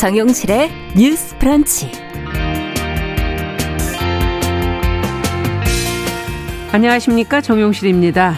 정용실의 0.00 0.70
뉴스 0.96 1.36
프런치. 1.36 1.92
안녕하십니까. 6.72 7.42
정용실입니다. 7.42 8.36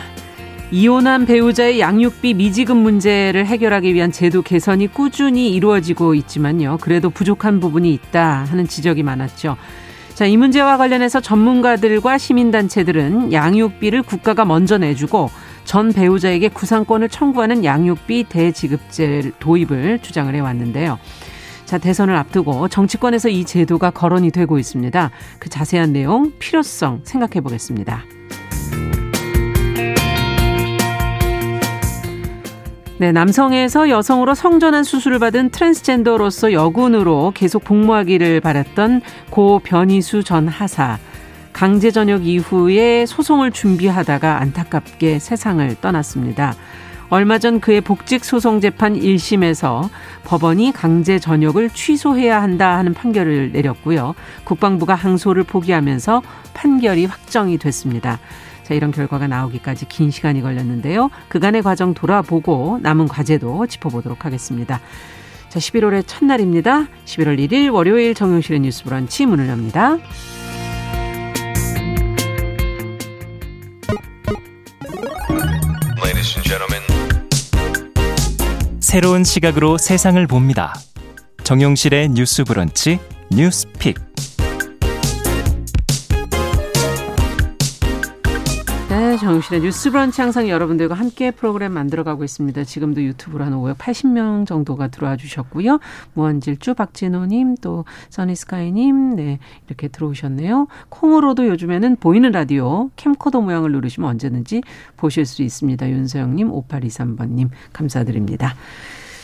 이혼한 0.73 1.25
배우자의 1.25 1.79
양육비 1.79 2.35
미지급 2.35 2.77
문제를 2.79 3.46
해결하기 3.46 3.95
위한 3.95 4.11
제도 4.11 4.43
개선이 4.43 4.89
꾸준히 4.89 5.55
이루어지고 5.55 6.17
있지만요. 6.17 6.79
그래도 6.81 7.11
부족한 7.11 7.61
부분이 7.61 7.95
있다 7.95 8.43
하는 8.43 8.67
지적이 8.67 9.05
많았죠. 9.05 9.57
자, 10.14 10.27
이 10.27 10.36
문제와 10.36 10.79
관련해서 10.79 11.21
전문가들과 11.21 12.19
시민단체들은 12.19 13.33
양육비를 13.33 14.03
국가가 14.03 14.44
먼저 14.44 14.79
내주고 14.79 15.31
전 15.64 15.93
배우자에게 15.93 16.49
구상권을 16.49 17.08
청구하는 17.08 17.64
양육비 17.64 18.25
대지급제 18.29 19.31
도입을 19.39 20.00
주장을 20.03 20.35
해왔는데요. 20.35 20.99
자, 21.72 21.79
대선을 21.79 22.14
앞두고 22.17 22.68
정치권에서 22.68 23.31
이 23.31 23.46
제도가 23.46 23.93
거론이 23.93 24.30
되고 24.30 24.58
있습니다. 24.58 25.11
그 25.39 25.49
자세한 25.49 25.94
내용, 25.94 26.30
필요성 26.39 27.00
생각해 27.03 27.40
보겠습니다. 27.40 28.04
네, 32.98 33.11
남성에서 33.12 33.89
여성으로 33.89 34.34
성전환 34.34 34.84
수술을 34.84 35.19
받은 35.19 35.48
트랜스젠더로서 35.48 36.53
여군으로 36.53 37.33
계속 37.34 37.64
복무하기를 37.64 38.41
바랐던 38.41 39.00
고 39.30 39.58
변희수 39.61 40.25
전 40.25 40.48
하사. 40.48 40.98
강제 41.54 41.91
전역 41.91 42.27
이후에 42.27 43.06
소송을 43.06 43.50
준비하다가 43.50 44.42
안타깝게 44.42 45.19
세상을 45.19 45.75
떠났습니다. 45.80 46.54
얼마 47.12 47.38
전 47.38 47.60
그의 47.60 47.82
복직 47.82 48.24
소송 48.24 48.62
재판 48.62 48.98
1심에서 48.98 49.91
법원이 50.24 50.72
강제 50.72 51.19
전역을 51.19 51.69
취소해야 51.69 52.41
한다 52.41 52.78
하는 52.78 52.94
판결을 52.94 53.52
내렸고요. 53.52 54.14
국방부가 54.44 54.94
항소를 54.94 55.44
포기하면서 55.44 56.22
판결이 56.54 57.04
확정이 57.04 57.58
됐습니다. 57.58 58.19
자, 58.62 58.72
이런 58.72 58.92
결과가 58.92 59.27
나오기까지 59.27 59.88
긴 59.88 60.10
시간이 60.10 60.41
걸렸는데요. 60.41 61.10
그간의 61.28 61.60
과정 61.60 61.92
돌아보고 61.92 62.78
남은 62.80 63.08
과제도 63.08 63.66
짚어보도록 63.66 64.24
하겠습니다. 64.24 64.80
자, 65.50 65.58
11월의 65.58 66.04
첫날입니다. 66.06 66.86
11월 67.04 67.38
1일 67.38 67.70
월요일 67.74 68.14
정용실의 68.14 68.60
뉴스 68.60 68.84
브런치 68.84 69.26
문을 69.26 69.48
엽니다. 69.48 69.98
새로운 78.92 79.24
시각으로 79.24 79.78
세상을 79.78 80.26
봅니다. 80.26 80.74
정용실의 81.44 82.10
뉴스 82.10 82.44
브런치 82.44 82.98
뉴스픽. 83.30 83.98
정신의 89.23 89.62
뉴스 89.62 89.92
브런치 89.92 90.20
항상 90.20 90.48
여러분들과 90.48 90.97
함께 90.97 91.31
프로그램 91.31 91.73
만들어가고 91.73 92.25
있습니다. 92.25 92.65
지금도 92.65 93.05
유튜브로 93.05 93.45
한 93.45 93.53
580명 93.53 94.47
정도가 94.47 94.89
들어와 94.89 95.17
주셨고요. 95.17 95.78
무한질주 96.15 96.75
박진호님 96.75 97.56
또 97.61 97.84
써니스카이님 98.11 99.15
네 99.15 99.39
이렇게 99.69 99.87
들어오셨네요. 99.87 100.67
콩으로도 100.89 101.47
요즘에는 101.47 101.97
보이는 101.97 102.33
라디오 102.33 102.91
캠코더 102.97 103.41
모양을 103.43 103.70
누르시면 103.70 104.11
언제든지 104.11 104.62
보실 104.97 105.25
수 105.25 105.43
있습니다. 105.43 105.88
윤서영님 105.88 106.50
5823번님 106.50 107.50
감사드립니다. 107.72 108.56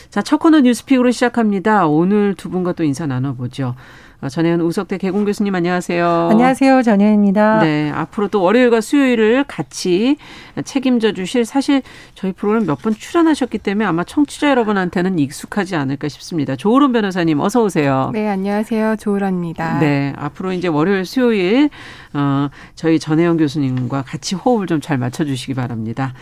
자, 0.09 0.23
첫 0.23 0.37
코너 0.37 0.61
뉴스픽으로 0.61 1.11
시작합니다. 1.11 1.85
오늘 1.85 2.33
두 2.33 2.49
분과 2.49 2.71
또 2.73 2.83
인사 2.83 3.05
나눠보죠. 3.05 3.75
어, 4.21 4.27
전혜연 4.27 4.59
우석대 4.59 4.97
개공 4.97 5.23
교수님 5.23 5.55
안녕하세요. 5.55 6.27
안녕하세요. 6.31 6.83
전혜연입니다. 6.83 7.61
네. 7.61 7.89
앞으로 7.95 8.27
또 8.27 8.41
월요일과 8.41 8.81
수요일을 8.81 9.45
같이 9.47 10.17
책임져 10.65 11.13
주실 11.13 11.45
사실 11.45 11.81
저희 12.15 12.33
프로그램 12.33 12.65
몇 12.65 12.79
번 12.81 12.93
출연하셨기 12.93 13.59
때문에 13.59 13.85
아마 13.85 14.03
청취자 14.03 14.49
여러분한테는 14.49 15.19
익숙하지 15.19 15.77
않을까 15.77 16.09
싶습니다. 16.09 16.57
조으론 16.57 16.91
변호사님 16.91 17.39
어서 17.39 17.63
오세요. 17.63 18.09
네. 18.13 18.27
안녕하세요. 18.27 18.97
조으란입니다. 18.97 19.79
네. 19.79 20.11
앞으로 20.17 20.51
이제 20.51 20.67
월요일 20.67 21.05
수요일 21.05 21.69
어 22.13 22.49
저희 22.75 22.99
전혜연 22.99 23.37
교수님과 23.37 24.01
같이 24.01 24.35
호흡을 24.35 24.67
좀 24.67 24.79
잘 24.81 24.97
맞춰 24.97 25.23
주시기 25.23 25.53
바랍니다. 25.53 26.13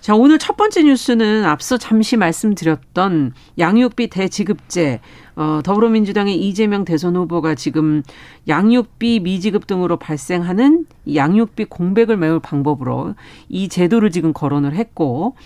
자, 0.00 0.14
오늘 0.14 0.38
첫 0.38 0.56
번째 0.56 0.82
뉴스는 0.84 1.44
앞서 1.44 1.76
잠시 1.76 2.16
말씀드렸던 2.16 3.32
양육비 3.58 4.08
대지급제, 4.08 5.00
어, 5.40 5.62
더불어민주당의 5.64 6.36
이재명 6.36 6.84
대선 6.84 7.16
후보가 7.16 7.54
지금 7.54 8.02
양육비 8.46 9.20
미지급 9.20 9.66
등으로 9.66 9.96
발생하는 9.96 10.84
양육비 11.14 11.64
공백을 11.64 12.18
메울 12.18 12.40
방법으로 12.40 13.14
이 13.48 13.70
제도를 13.70 14.10
지금 14.10 14.34
거론을 14.34 14.74
했고, 14.74 15.36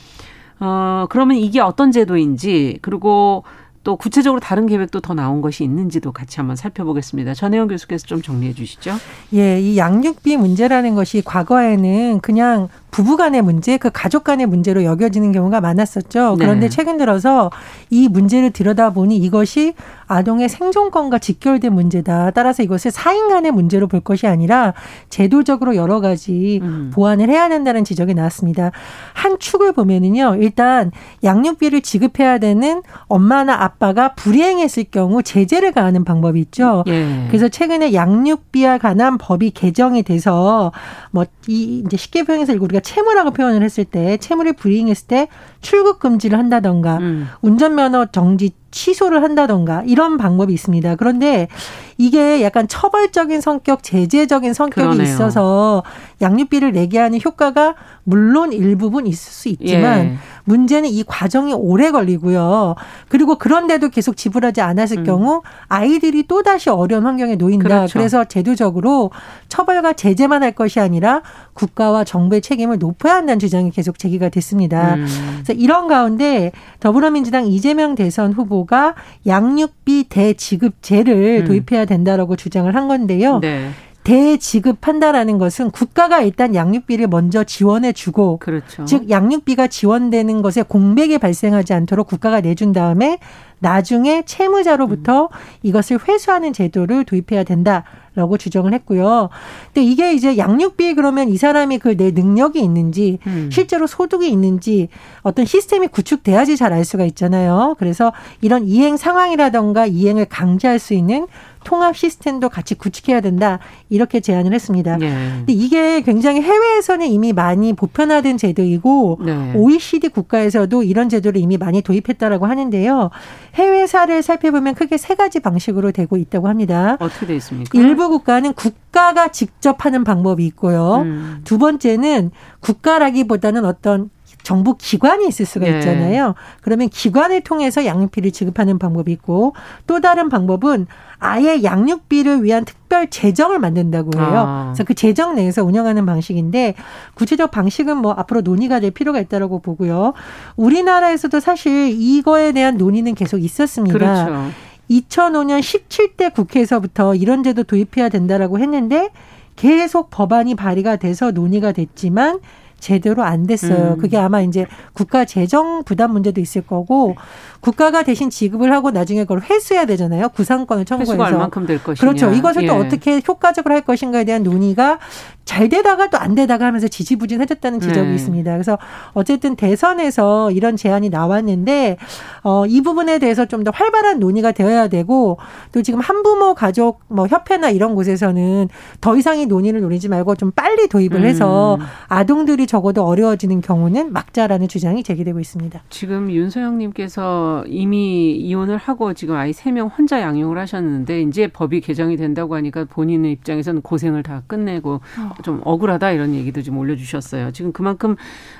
어, 0.58 1.06
그러면 1.10 1.36
이게 1.36 1.60
어떤 1.60 1.92
제도인지, 1.92 2.80
그리고 2.82 3.44
또 3.84 3.96
구체적으로 3.96 4.40
다른 4.40 4.66
계획도 4.66 5.00
더 5.00 5.14
나온 5.14 5.42
것이 5.42 5.62
있는지도 5.62 6.10
같이 6.10 6.38
한번 6.38 6.56
살펴보겠습니다. 6.56 7.34
전혜영 7.34 7.68
교수께서 7.68 8.06
좀 8.06 8.22
정리해 8.22 8.54
주시죠. 8.54 8.94
예, 9.34 9.60
이 9.60 9.76
양육비 9.76 10.38
문제라는 10.38 10.94
것이 10.94 11.22
과거에는 11.22 12.20
그냥 12.20 12.68
부부 12.94 13.16
간의 13.16 13.42
문제, 13.42 13.76
그 13.76 13.90
가족 13.92 14.22
간의 14.22 14.46
문제로 14.46 14.84
여겨지는 14.84 15.32
경우가 15.32 15.60
많았었죠. 15.60 16.36
네. 16.38 16.44
그런데 16.44 16.66
네. 16.66 16.70
최근 16.70 16.96
들어서 16.96 17.50
이 17.90 18.06
문제를 18.08 18.52
들여다보니 18.52 19.16
이것이 19.16 19.74
아동의 20.06 20.48
생존권과 20.48 21.18
직결된 21.18 21.72
문제다. 21.72 22.30
따라서 22.30 22.62
이것을 22.62 22.92
사인 22.92 23.28
간의 23.30 23.50
문제로 23.50 23.88
볼 23.88 23.98
것이 23.98 24.28
아니라 24.28 24.74
제도적으로 25.08 25.74
여러 25.74 26.00
가지 26.00 26.60
음. 26.62 26.92
보완을 26.94 27.30
해야 27.30 27.48
된다는 27.48 27.82
지적이 27.82 28.14
나왔습니다. 28.14 28.70
한 29.12 29.40
축을 29.40 29.72
보면은요. 29.72 30.36
일단 30.40 30.92
양육비를 31.24 31.80
지급해야 31.80 32.38
되는 32.38 32.80
엄마나 33.08 33.60
아빠 33.60 33.73
가 33.78 34.14
불이행했을 34.14 34.84
경우 34.90 35.22
제재를 35.22 35.72
가하는 35.72 36.04
방법이 36.04 36.40
있죠. 36.40 36.84
예. 36.86 37.26
그래서 37.28 37.48
최근에 37.48 37.92
양육비와 37.92 38.78
관한 38.78 39.18
법이 39.18 39.50
개정이 39.50 40.02
돼서 40.02 40.72
뭐 41.10 41.24
이 41.48 41.82
이제 41.84 41.96
쉽게 41.96 42.22
표현해서 42.24 42.54
우리가 42.54 42.80
채무라고 42.80 43.32
표현을 43.32 43.62
했을 43.62 43.84
때 43.84 44.16
채무를 44.16 44.54
불이행했을 44.54 45.06
때 45.06 45.28
출국 45.60 45.98
금지를 45.98 46.38
한다던가 46.38 46.98
음. 46.98 47.28
운전면허 47.42 48.06
정지 48.12 48.52
취소를 48.70 49.22
한다던가 49.22 49.82
이런 49.86 50.16
방법이 50.16 50.52
있습니다. 50.52 50.96
그런데 50.96 51.48
이게 51.96 52.42
약간 52.42 52.66
처벌적인 52.66 53.40
성격, 53.40 53.82
제재적인 53.84 54.52
성격이 54.52 54.82
그러네요. 54.96 55.02
있어서 55.04 55.84
양육비를 56.20 56.72
내게 56.72 56.98
하는 56.98 57.20
효과가 57.24 57.74
물론 58.04 58.52
일부분 58.52 59.06
있을 59.06 59.32
수 59.32 59.48
있지만 59.48 59.98
예. 59.98 60.16
문제는 60.44 60.88
이 60.90 61.02
과정이 61.04 61.54
오래 61.54 61.90
걸리고요. 61.90 62.74
그리고 63.08 63.36
그런데도 63.36 63.88
계속 63.88 64.16
지불하지 64.16 64.60
않았을 64.60 64.98
음. 64.98 65.04
경우 65.04 65.42
아이들이 65.68 66.26
또다시 66.26 66.70
어려운 66.70 67.06
환경에 67.06 67.36
놓인다. 67.36 67.64
그렇죠. 67.64 67.98
그래서 67.98 68.24
제도적으로 68.24 69.10
처벌과 69.48 69.94
제재만 69.94 70.42
할 70.42 70.52
것이 70.52 70.80
아니라 70.80 71.22
국가와 71.54 72.04
정부의 72.04 72.42
책임을 72.42 72.78
높여야 72.78 73.14
한다는 73.14 73.38
주장이 73.38 73.70
계속 73.70 73.98
제기가 73.98 74.28
됐습니다. 74.28 74.94
음. 74.94 75.06
그래서 75.42 75.52
이런 75.54 75.88
가운데 75.88 76.52
더불어민주당 76.80 77.46
이재명 77.46 77.94
대선 77.94 78.32
후보가 78.32 78.94
양육비 79.26 80.06
대지급제를 80.10 81.42
음. 81.42 81.44
도입해야 81.46 81.86
된다라고 81.86 82.36
주장을 82.36 82.72
한 82.74 82.86
건데요. 82.86 83.38
네. 83.38 83.70
대지급한다라는 84.04 85.38
것은 85.38 85.70
국가가 85.70 86.20
일단 86.20 86.54
양육비를 86.54 87.08
먼저 87.08 87.42
지원해 87.42 87.92
주고 87.92 88.38
그렇죠. 88.38 88.84
즉 88.84 89.10
양육비가 89.10 89.66
지원되는 89.66 90.42
것에 90.42 90.62
공백이 90.62 91.18
발생하지 91.18 91.72
않도록 91.72 92.06
국가가 92.06 92.40
내준 92.40 92.72
다음에 92.72 93.18
나중에 93.60 94.24
채무자로부터 94.26 95.24
음. 95.24 95.28
이것을 95.62 95.98
회수하는 96.06 96.52
제도를 96.52 97.04
도입해야 97.04 97.44
된다라고 97.44 98.36
주장을 98.36 98.70
했고요. 98.74 99.30
근데 99.72 99.82
이게 99.82 100.12
이제 100.12 100.36
양육비 100.36 100.94
그러면 100.94 101.30
이 101.30 101.38
사람이 101.38 101.78
그 101.78 101.94
내 101.96 102.10
능력이 102.10 102.60
있는지 102.60 103.18
음. 103.26 103.48
실제로 103.50 103.86
소득이 103.86 104.28
있는지 104.28 104.88
어떤 105.22 105.46
시스템이 105.46 105.86
구축돼야지 105.88 106.56
잘 106.58 106.74
알 106.74 106.84
수가 106.84 107.04
있잖아요. 107.04 107.76
그래서 107.78 108.12
이런 108.40 108.66
이행 108.66 108.96
상황이라던가 108.96 109.86
이행을 109.86 110.26
강제할 110.26 110.78
수 110.78 110.92
있는 110.92 111.26
통합 111.64 111.96
시스템도 111.96 112.48
같이 112.48 112.74
구축해야 112.74 113.20
된다 113.20 113.58
이렇게 113.88 114.20
제안을 114.20 114.52
했습니다. 114.52 114.96
네. 114.96 115.08
근데 115.38 115.52
이게 115.52 116.02
굉장히 116.02 116.40
해외에서는 116.42 117.06
이미 117.06 117.32
많이 117.32 117.72
보편화된 117.72 118.38
제도이고 118.38 119.18
네. 119.24 119.52
OECD 119.56 120.08
국가에서도 120.08 120.82
이런 120.82 121.08
제도를 121.08 121.40
이미 121.40 121.56
많이 121.56 121.82
도입했다라고 121.82 122.46
하는데요. 122.46 123.10
해외 123.54 123.86
사를 123.86 124.22
살펴보면 124.22 124.74
크게 124.74 124.96
세 124.96 125.14
가지 125.14 125.40
방식으로 125.40 125.92
되고 125.92 126.16
있다고 126.16 126.48
합니다. 126.48 126.96
어떻게 127.00 127.26
돼 127.26 127.36
있습니까? 127.36 127.78
일부 127.78 128.08
국가는 128.08 128.52
국가가 128.52 129.28
직접 129.28 129.84
하는 129.84 130.04
방법이 130.04 130.44
있고요. 130.46 131.02
음. 131.02 131.40
두 131.44 131.58
번째는 131.58 132.30
국가라기보다는 132.60 133.64
어떤 133.64 134.10
정부 134.44 134.76
기관이 134.76 135.26
있을 135.26 135.46
수가 135.46 135.66
예. 135.66 135.78
있잖아요. 135.78 136.28
네. 136.28 136.34
그러면 136.60 136.88
기관을 136.88 137.40
통해서 137.40 137.84
양육비를 137.84 138.30
지급하는 138.30 138.78
방법이 138.78 139.10
있고 139.10 139.54
또 139.88 140.00
다른 140.00 140.28
방법은 140.28 140.86
아예 141.18 141.64
양육비를 141.64 142.44
위한 142.44 142.64
특별 142.64 143.08
재정을 143.08 143.58
만든다고 143.58 144.10
해요. 144.16 144.44
아. 144.46 144.64
그래서 144.66 144.84
그 144.84 144.94
재정 144.94 145.34
내에서 145.34 145.64
운영하는 145.64 146.06
방식인데 146.06 146.74
구체적 147.14 147.50
방식은 147.50 147.96
뭐 147.96 148.12
앞으로 148.12 148.42
논의가 148.42 148.78
될 148.80 148.90
필요가 148.90 149.18
있다라고 149.18 149.60
보고요. 149.60 150.12
우리나라에서도 150.56 151.40
사실 151.40 151.90
이거에 151.98 152.52
대한 152.52 152.76
논의는 152.76 153.14
계속 153.14 153.38
있었습니다. 153.38 153.98
그렇죠. 153.98 154.50
2005년 154.90 155.60
17대 155.60 156.34
국회에서부터 156.34 157.14
이런 157.14 157.42
제도 157.42 157.62
도입해야 157.62 158.10
된다라고 158.10 158.58
했는데 158.58 159.08
계속 159.56 160.10
법안이 160.10 160.54
발의가 160.54 160.96
돼서 160.96 161.30
논의가 161.30 161.72
됐지만 161.72 162.40
제대로 162.84 163.22
안 163.22 163.46
됐어요. 163.46 163.94
음. 163.94 163.98
그게 163.98 164.18
아마 164.18 164.42
이제 164.42 164.66
국가 164.92 165.24
재정 165.24 165.84
부담 165.84 166.12
문제도 166.12 166.38
있을 166.38 166.60
거고 166.60 167.16
국가가 167.60 168.02
대신 168.02 168.28
지급을 168.28 168.72
하고 168.74 168.90
나중에 168.90 169.22
그걸 169.22 169.40
회수해야 169.40 169.86
되잖아요. 169.86 170.28
구상권을 170.28 170.84
청구해서. 170.84 171.14
회수가 171.14 171.26
얼만큼 171.28 171.66
될 171.66 171.82
것이냐. 171.82 171.98
그렇죠. 171.98 172.30
이것을 172.30 172.64
예. 172.64 172.66
또 172.66 172.74
어떻게 172.74 173.22
효과적으로 173.26 173.74
할 173.74 173.80
것인가에 173.80 174.24
대한 174.24 174.42
논의가 174.42 174.98
잘 175.44 175.68
되다가 175.68 176.08
또 176.10 176.18
안 176.18 176.34
되다가 176.34 176.66
하면서 176.66 176.88
지지부진해졌다는 176.88 177.80
지적이 177.80 178.08
네. 178.08 178.14
있습니다. 178.14 178.50
그래서 178.52 178.78
어쨌든 179.12 179.56
대선에서 179.56 180.50
이런 180.52 180.76
제안이 180.76 181.10
나왔는데 181.10 181.96
어, 182.42 182.64
이 182.66 182.80
부분에 182.80 183.18
대해서 183.18 183.44
좀 183.46 183.64
더 183.64 183.70
활발한 183.74 184.20
논의가 184.20 184.52
되어야 184.52 184.88
되고 184.88 185.38
또 185.72 185.80
지금 185.82 186.00
한부모 186.00 186.54
가족 186.54 187.00
뭐 187.08 187.26
협회나 187.26 187.70
이런 187.70 187.94
곳에서는 187.94 188.68
더 189.00 189.16
이상의 189.16 189.46
논의를 189.46 189.80
노리지 189.80 190.08
말고 190.08 190.34
좀 190.36 190.50
빨리 190.50 190.86
도입을 190.88 191.24
해서 191.24 191.76
음. 191.76 191.80
아동들이 192.08 192.66
적어도 192.66 193.04
어려워지는 193.04 193.60
경우는 193.62 194.12
막자라는 194.12 194.68
주장이 194.68 195.02
제기되고 195.02 195.40
있습니다. 195.40 195.82
지금 195.88 196.30
윤소영님께서 196.30 197.64
이미 197.68 198.32
이혼을 198.36 198.76
하고 198.76 199.12
지금 199.14 199.36
아이 199.36 199.52
세 199.52 199.70
명 199.74 199.88
혼자 199.88 200.20
양육을 200.20 200.56
하셨는데 200.58 201.22
이제 201.22 201.48
법이 201.48 201.80
개정이 201.80 202.16
된다고 202.16 202.54
하니까 202.54 202.84
본인의 202.84 203.32
입장에서는 203.32 203.82
고생을 203.82 204.22
다 204.22 204.42
끝내고 204.46 205.00
어. 205.18 205.33
좀 205.42 205.60
억울하다 205.64 206.12
이런 206.12 206.34
얘기도 206.34 206.62
좀 206.62 206.78
올려주셨어요. 206.78 207.52
지금 207.52 207.72
그만큼 207.72 208.16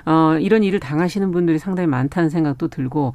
어, 0.07 0.37
이런 0.41 0.63
일을 0.63 0.81
당하시는 0.81 1.31
분들이 1.31 1.59
상당히 1.59 1.87
많다는 1.87 2.31
생각도 2.31 2.69
들고 2.69 3.15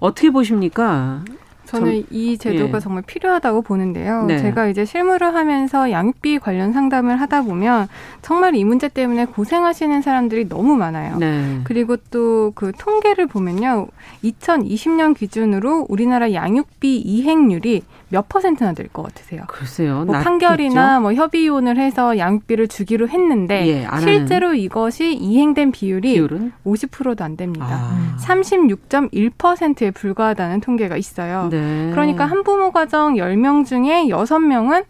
어떻게 0.00 0.30
보십니까? 0.30 1.22
저는 1.66 2.04
이 2.10 2.36
제도가 2.36 2.76
예. 2.76 2.80
정말 2.80 3.02
필요하다고 3.06 3.62
보는데요. 3.62 4.24
네. 4.26 4.38
제가 4.38 4.66
이제 4.68 4.84
실무를 4.84 5.34
하면서 5.34 5.90
양육비 5.90 6.38
관련 6.38 6.72
상담을 6.72 7.20
하다 7.20 7.42
보면 7.42 7.88
정말 8.22 8.54
이 8.54 8.64
문제 8.64 8.88
때문에 8.88 9.24
고생하시는 9.26 10.02
사람들이 10.02 10.48
너무 10.48 10.76
많아요. 10.76 11.16
네. 11.16 11.60
그리고 11.64 11.96
또 12.10 12.52
그 12.54 12.72
통계를 12.78 13.26
보면요. 13.26 13.88
2020년 14.22 15.16
기준으로 15.16 15.86
우리나라 15.88 16.32
양육비 16.32 16.98
이행률이 16.98 17.82
몇 18.14 18.28
퍼센트나 18.28 18.72
될 18.74 18.88
것 18.92 19.02
같으세요? 19.02 19.42
글쎄요. 19.48 20.04
뭐 20.04 20.14
판결이나 20.20 21.00
뭐 21.00 21.12
협의 21.14 21.42
이혼을 21.44 21.78
해서 21.78 22.16
양육비를 22.16 22.68
주기로 22.68 23.08
했는데 23.08 23.66
예, 23.66 23.88
실제로 24.00 24.54
이것이 24.54 25.14
이행된 25.14 25.72
비율이 25.72 26.12
비율은? 26.14 26.52
50%도 26.64 27.24
안 27.24 27.36
됩니다. 27.36 27.66
아. 27.68 28.16
36.1%에 28.20 29.90
불과하다는 29.90 30.60
통계가 30.60 30.96
있어요. 30.96 31.48
네. 31.50 31.90
그러니까 31.90 32.24
한부모 32.26 32.70
가정 32.70 33.14
10명 33.14 33.66
중에 33.66 34.04
6명은 34.06 34.84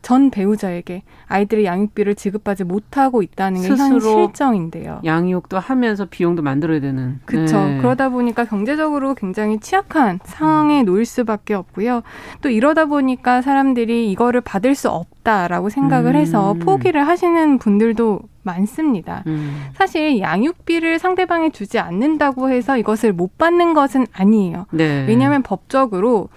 전 0.00 0.30
배우자에게 0.30 1.02
아이들의 1.26 1.64
양육비를 1.64 2.14
지급하지 2.14 2.64
못하고 2.64 3.22
있다는 3.22 3.60
게 3.62 3.68
현 3.68 4.00
실정인데요. 4.00 5.00
양육도 5.04 5.58
하면서 5.58 6.04
비용도 6.06 6.42
만들어야 6.42 6.80
되는. 6.80 7.20
그렇죠. 7.24 7.58
네. 7.66 7.78
그러다 7.78 8.08
보니까 8.08 8.44
경제적으로 8.44 9.14
굉장히 9.14 9.58
취약한 9.60 10.20
상황에 10.24 10.80
음. 10.80 10.86
놓일 10.86 11.04
수밖에 11.04 11.54
없고요. 11.54 12.02
또 12.42 12.48
이러다 12.48 12.86
보니까 12.86 13.42
사람들이 13.42 14.10
이거를 14.12 14.40
받을 14.40 14.74
수 14.74 14.88
없다라고 14.88 15.68
생각을 15.68 16.14
음. 16.14 16.20
해서 16.20 16.54
포기를 16.54 17.06
하시는 17.06 17.58
분들도 17.58 18.20
많습니다. 18.42 19.24
음. 19.26 19.64
사실 19.74 20.20
양육비를 20.20 20.98
상대방이 20.98 21.50
주지 21.50 21.78
않는다고 21.78 22.48
해서 22.50 22.78
이것을 22.78 23.12
못 23.12 23.36
받는 23.36 23.74
것은 23.74 24.06
아니에요. 24.12 24.66
네. 24.70 25.04
왜냐하면 25.06 25.42
법적으로 25.42 26.28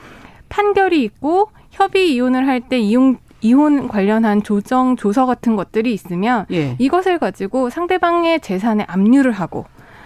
판결이 0.50 1.04
있고 1.04 1.50
협의 1.70 2.14
이혼을 2.14 2.48
할 2.48 2.60
때 2.62 2.78
이용 2.80 3.18
이혼 3.42 3.88
관련한 3.88 4.44
조정 4.44 4.96
조서 4.96 5.26
같은 5.26 5.56
것들이 5.56 5.94
있으면 5.94 6.46
예. 6.52 6.76
이것을 6.80 7.20
가지고 7.20 7.70
상대방의 7.70 8.40
재산에 8.40 8.86
압류를 8.88 9.32
하고 9.32 9.66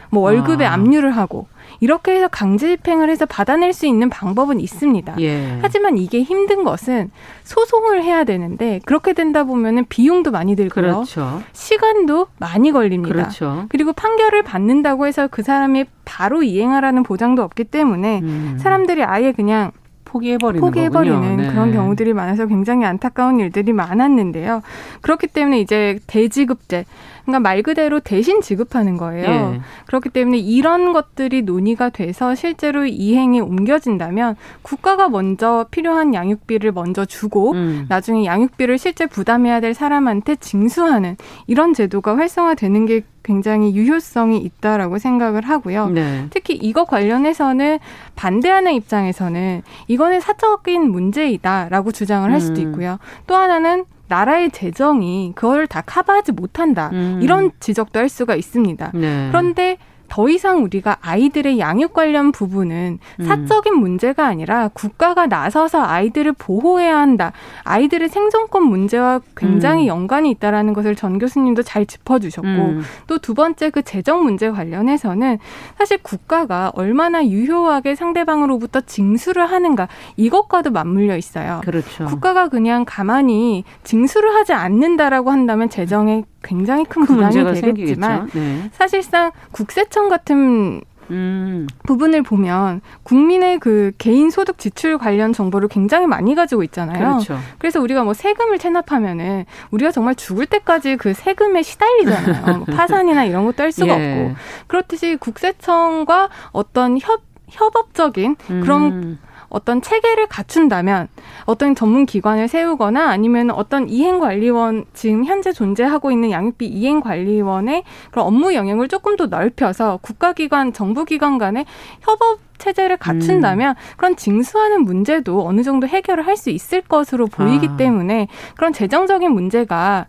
뭐 0.09 0.23
월급에 0.23 0.65
아. 0.65 0.73
압류를 0.73 1.11
하고 1.11 1.47
이렇게 1.79 2.15
해서 2.15 2.27
강제 2.27 2.75
집행을 2.75 3.09
해서 3.09 3.25
받아낼 3.25 3.73
수 3.73 3.85
있는 3.85 4.09
방법은 4.09 4.59
있습니다. 4.59 5.15
예. 5.19 5.59
하지만 5.61 5.97
이게 5.97 6.21
힘든 6.23 6.63
것은 6.63 7.11
소송을 7.43 8.03
해야 8.03 8.23
되는데 8.23 8.79
그렇게 8.85 9.13
된다 9.13 9.43
보면은 9.43 9.85
비용도 9.89 10.31
많이 10.31 10.55
들고요. 10.55 10.83
그렇죠. 10.83 11.41
시간도 11.53 12.27
많이 12.37 12.71
걸립니다. 12.71 13.13
그렇죠. 13.13 13.65
그리고 13.69 13.93
판결을 13.93 14.43
받는다고 14.43 15.05
해서 15.05 15.27
그 15.29 15.43
사람이 15.43 15.85
바로 16.05 16.43
이행하라는 16.43 17.03
보장도 17.03 17.41
없기 17.43 17.65
때문에 17.65 18.19
음. 18.19 18.57
사람들이 18.59 19.03
아예 19.03 19.31
그냥 19.31 19.71
포기해버리는, 20.15 20.62
포기해버리는 20.62 21.38
네. 21.38 21.50
그런 21.50 21.73
경우들이 21.73 22.13
많아서 22.13 22.45
굉장히 22.45 22.85
안타까운 22.85 23.39
일들이 23.39 23.73
많았는데요. 23.73 24.62
그렇기 25.01 25.27
때문에 25.27 25.59
이제 25.59 26.00
대지급제 26.07 26.85
그러니까 27.25 27.39
말 27.39 27.63
그대로 27.63 28.00
대신 28.00 28.41
지급하는 28.41 28.97
거예요. 28.97 29.56
예. 29.56 29.62
그렇기 29.88 30.09
때문에 30.09 30.38
이런 30.38 30.94
것들이 30.94 31.41
논의가 31.41 31.89
돼서 31.89 32.35
실제로 32.35 32.85
이행이 32.85 33.41
옮겨진다면 33.41 34.35
국가가 34.62 35.09
먼저 35.09 35.65
필요한 35.71 36.13
양육비를 36.13 36.71
먼저 36.71 37.03
주고 37.03 37.53
음. 37.53 37.85
나중에 37.89 38.25
양육비를 38.25 38.77
실제 38.77 39.07
부담해야 39.07 39.59
될 39.59 39.73
사람한테 39.73 40.35
징수하는 40.35 41.18
이런 41.47 41.73
제도가 41.73 42.15
활성화되는 42.15 42.85
게 42.85 43.01
굉장히 43.25 43.75
유효성이 43.75 44.38
있다라고 44.38 45.00
생각을 45.00 45.42
하고요. 45.42 45.89
네. 45.89 46.27
특히 46.30 46.54
이거 46.54 46.86
관련해서는 46.86 47.80
반대하는 48.16 48.74
입장에서는 48.74 49.63
이거는 49.88 50.19
사적인 50.22 50.92
문제이다라고 50.92 51.92
주장을 51.92 52.31
할 52.31 52.39
수도 52.39 52.62
음. 52.62 52.68
있고요. 52.68 53.00
또 53.25 53.36
하나는 53.36 53.85
나라의 54.07 54.52
재정이 54.52 55.33
그걸 55.33 55.66
다 55.66 55.81
커버하지 55.81 56.31
못한다. 56.33 56.92
음. 56.94 57.19
이런 57.23 57.52
지적도 57.59 57.99
할 57.99 58.07
수가 58.07 58.35
있습니다. 58.35 58.92
네. 58.94 59.28
그런데 59.30 59.78
더 60.07 60.30
이상 60.30 60.64
우리가 60.64 60.97
아이들의 61.02 61.59
양육 61.59 61.94
관련 61.94 62.31
부분은 62.31 63.00
음. 63.19 63.26
사적인 63.26 63.76
문제가 63.76 64.26
아니라 64.28 64.69
국가가 64.74 65.28
나서서 65.28 65.83
아이들을 65.83 66.33
보호해야 66.33 66.97
한다. 66.97 67.31
아이들의 67.64 68.09
생존권 68.09 68.64
문제와 68.64 69.21
굉장히 69.35 69.85
음. 69.85 69.88
연관이 69.88 70.31
있다라는 70.31 70.74
것을 70.74 70.95
전 70.95 71.19
교수님도 71.19 71.64
잘 71.64 71.85
짚어주셨고 71.85 72.47
음. 72.47 72.81
또두 73.07 73.33
번째 73.33 73.69
그 73.69 73.81
재정 73.81 74.24
문제 74.24 74.50
관련해서는 74.50 75.40
사실 75.78 75.97
국가가 76.02 76.71
얼마나 76.76 77.26
유효하게 77.26 77.95
상대방으로부터 77.95 78.81
징수를 78.81 79.45
하는가 79.45 79.88
이것과도 80.18 80.71
맞물려 80.71 81.18
있어요. 81.18 81.62
그렇죠. 81.64 82.06
국가가 82.06 82.47
그냥 82.47 82.85
가만히 82.85 83.64
징수를 83.83 84.33
하지 84.35 84.54
않는다라고 84.54 85.31
한다면 85.31 85.69
재정에 85.69 86.24
굉장히 86.45 86.85
큰 86.85 87.06
부담이 87.06 87.61
되겠지만 87.61 88.30
네. 88.33 88.69
사실상 88.73 89.31
국세청 89.52 90.09
같은 90.09 90.81
음. 91.11 91.68
부분을 91.85 92.23
보면 92.23 92.81
국민의 93.04 93.59
그 93.59 93.92
개인 93.97 94.30
소득 94.30 94.57
지출 94.57 94.97
관련 94.97 95.33
정보를 95.33 95.68
굉장히 95.68 96.07
많이 96.07 96.35
가지고 96.35 96.64
있잖아요. 96.64 96.97
그렇죠. 96.97 97.37
그래서 97.59 97.80
우리가 97.80 98.04
뭐 98.04 98.14
세금을 98.14 98.57
체납하면은 98.57 99.45
우리가 99.71 99.92
정말 99.92 100.16
죽을 100.16 100.45
때까지 100.45 100.97
그 100.97 101.14
세금에 101.14 101.61
시달리잖아요. 101.61 102.57
뭐 102.57 102.66
파산이나 102.75 103.25
이런 103.25 103.45
것도 103.45 103.64
할 103.64 103.71
수가 103.71 103.99
예. 103.99 104.23
없고 104.23 104.35
그렇듯이 104.68 105.18
국세청과 105.18 106.30
어떤 106.52 106.97
협 106.99 107.21
협업적인 107.47 108.35
그런 108.47 108.81
음. 108.81 109.19
어떤 109.56 109.81
체계를 109.81 110.28
갖춘다면 110.28 111.07
어떤 111.45 111.76
전문 111.76 112.06
기관을 112.06 112.50
세우거나 112.50 113.09
아니면 113.09 113.52
어떤 113.52 113.88
이행관리원 113.88 114.83
지금 114.94 115.24
현재 115.24 115.54
존재하고 115.54 116.12
있는 116.12 116.30
양육비 116.30 116.66
이행관리원의 116.66 117.85
그런 118.12 118.28
업무 118.28 118.54
영역을 118.54 118.90
조금 118.90 119.16
더 119.16 119.28
넓혀서 119.28 120.00
국가기관, 120.02 120.74
정부기관 120.74 121.38
간의 121.38 121.66
협업 122.02 122.40
체제를 122.57 122.97
갖춘다면 122.97 123.76
음. 123.78 123.95
그런 123.95 124.18
징수하는 124.18 124.83
문제도 124.83 125.47
어느 125.47 125.64
정도 125.64 125.88
해결을 125.88 126.26
할 126.28 126.35
수 126.35 126.50
있을 126.50 126.81
것으로 126.81 127.28
보이기 127.28 127.68
아. 127.69 127.78
때문에 127.78 128.28
그런 128.57 128.74
재정적인 128.74 129.31
문제가 129.31 130.06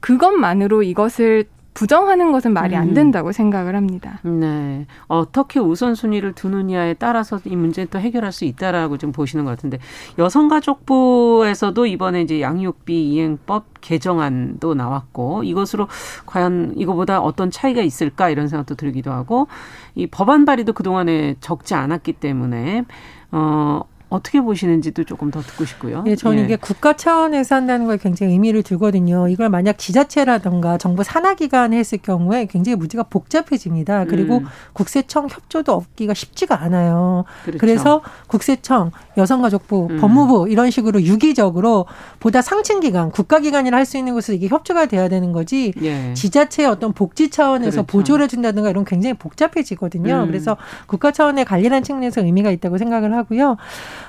그것만으로 0.00 0.82
이것을 0.82 1.46
부정하는 1.78 2.32
것은 2.32 2.52
말이 2.52 2.74
안 2.74 2.88
음. 2.88 2.94
된다고 2.94 3.30
생각을 3.30 3.76
합니다. 3.76 4.18
네. 4.24 4.84
어떻게 5.06 5.60
우선순위를 5.60 6.32
두느냐에 6.32 6.94
따라서 6.94 7.38
이 7.44 7.54
문제는 7.54 7.86
또 7.92 8.00
해결할 8.00 8.32
수 8.32 8.44
있다라고 8.44 8.98
좀 8.98 9.12
보시는 9.12 9.44
것 9.44 9.52
같은데 9.52 9.78
여성가족부에서도 10.18 11.86
이번에 11.86 12.22
이제 12.22 12.40
양육비 12.40 13.12
이행법 13.12 13.66
개정안도 13.80 14.74
나왔고 14.74 15.44
이것으로 15.44 15.86
과연 16.26 16.74
이거보다 16.76 17.20
어떤 17.20 17.52
차이가 17.52 17.80
있을까 17.80 18.28
이런 18.28 18.48
생각도 18.48 18.74
들기도 18.74 19.12
하고 19.12 19.46
이 19.94 20.08
법안 20.08 20.44
발의도 20.44 20.72
그동안에 20.72 21.36
적지 21.38 21.74
않았기 21.74 22.14
때문에 22.14 22.86
어 23.30 23.82
어떻게 24.08 24.40
보시는지도 24.40 25.04
조금 25.04 25.30
더 25.30 25.40
듣고 25.42 25.64
싶고요. 25.64 26.04
예, 26.06 26.16
저는 26.16 26.38
예. 26.38 26.44
이게 26.44 26.56
국가 26.56 26.94
차원에서 26.94 27.56
한다는 27.56 27.86
걸 27.86 27.98
굉장히 27.98 28.32
의미를 28.32 28.62
두거든요. 28.62 29.28
이걸 29.28 29.48
만약 29.48 29.78
지자체라든가 29.78 30.78
정부 30.78 31.02
산하기관에 31.02 31.76
했을 31.76 31.98
경우에 31.98 32.46
굉장히 32.46 32.76
문제가 32.76 33.02
복잡해집니다. 33.02 34.04
그리고 34.04 34.38
음. 34.38 34.46
국세청 34.72 35.28
협조도 35.28 35.72
얻기가 35.74 36.14
쉽지가 36.14 36.62
않아요. 36.62 37.24
그렇죠. 37.42 37.58
그래서 37.58 38.02
국세청, 38.28 38.92
여성가족부, 39.16 39.88
음. 39.90 39.96
법무부 40.00 40.48
이런 40.48 40.70
식으로 40.70 41.02
유기적으로 41.02 41.86
보다 42.20 42.40
상층 42.42 42.80
기관, 42.80 43.10
국가 43.10 43.40
기관이라 43.40 43.76
할 43.76 43.88
수 43.88 43.96
있는 43.96 44.12
곳에서 44.12 44.34
이게 44.34 44.48
협조가 44.48 44.86
돼야 44.86 45.08
되는 45.08 45.32
거지. 45.32 45.72
예. 45.82 46.12
지자체의 46.12 46.68
어떤 46.68 46.92
복지 46.92 47.30
차원에서 47.30 47.82
그렇죠. 47.82 47.86
보조를 47.86 48.24
해준다든가 48.24 48.68
이런 48.70 48.84
굉장히 48.84 49.14
복잡해지거든요. 49.14 50.24
음. 50.24 50.26
그래서 50.26 50.56
국가 50.86 51.10
차원의 51.10 51.46
관리라는 51.46 51.82
측면에서 51.82 52.20
의미가 52.22 52.50
있다고 52.50 52.76
생각을 52.78 53.14
하고요. 53.14 53.56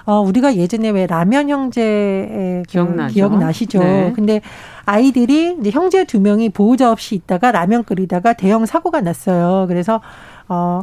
어, 0.05 0.19
우리가 0.21 0.55
예전에 0.55 0.89
왜 0.89 1.07
라면 1.07 1.49
형제의 1.49 2.63
그 2.63 2.71
기억나죠? 2.71 3.13
기억나시죠? 3.13 3.79
네. 3.79 4.13
근데 4.15 4.41
아이들이 4.85 5.57
이제 5.59 5.71
형제 5.71 6.03
두 6.03 6.19
명이 6.19 6.49
보호자 6.49 6.91
없이 6.91 7.15
있다가 7.15 7.51
라면 7.51 7.83
끓이다가 7.83 8.33
대형 8.33 8.65
사고가 8.65 9.01
났어요. 9.01 9.65
그래서 9.67 10.01
어, 10.47 10.81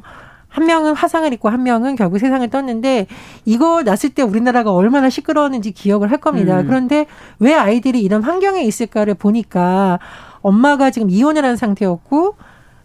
한 0.48 0.64
명은 0.64 0.94
화상을 0.94 1.30
입고 1.34 1.50
한 1.50 1.64
명은 1.64 1.96
결국 1.96 2.18
세상을 2.18 2.48
떴는데 2.48 3.06
이거 3.44 3.82
났을 3.82 4.10
때 4.10 4.22
우리나라가 4.22 4.72
얼마나 4.72 5.10
시끄러웠는지 5.10 5.72
기억을 5.72 6.10
할 6.10 6.16
겁니다. 6.18 6.60
음. 6.60 6.66
그런데 6.66 7.06
왜 7.38 7.52
아이들이 7.52 8.00
이런 8.00 8.22
환경에 8.22 8.62
있을까를 8.62 9.14
보니까 9.14 9.98
엄마가 10.40 10.90
지금 10.90 11.10
이혼을 11.10 11.44
한 11.44 11.56
상태였고 11.56 12.36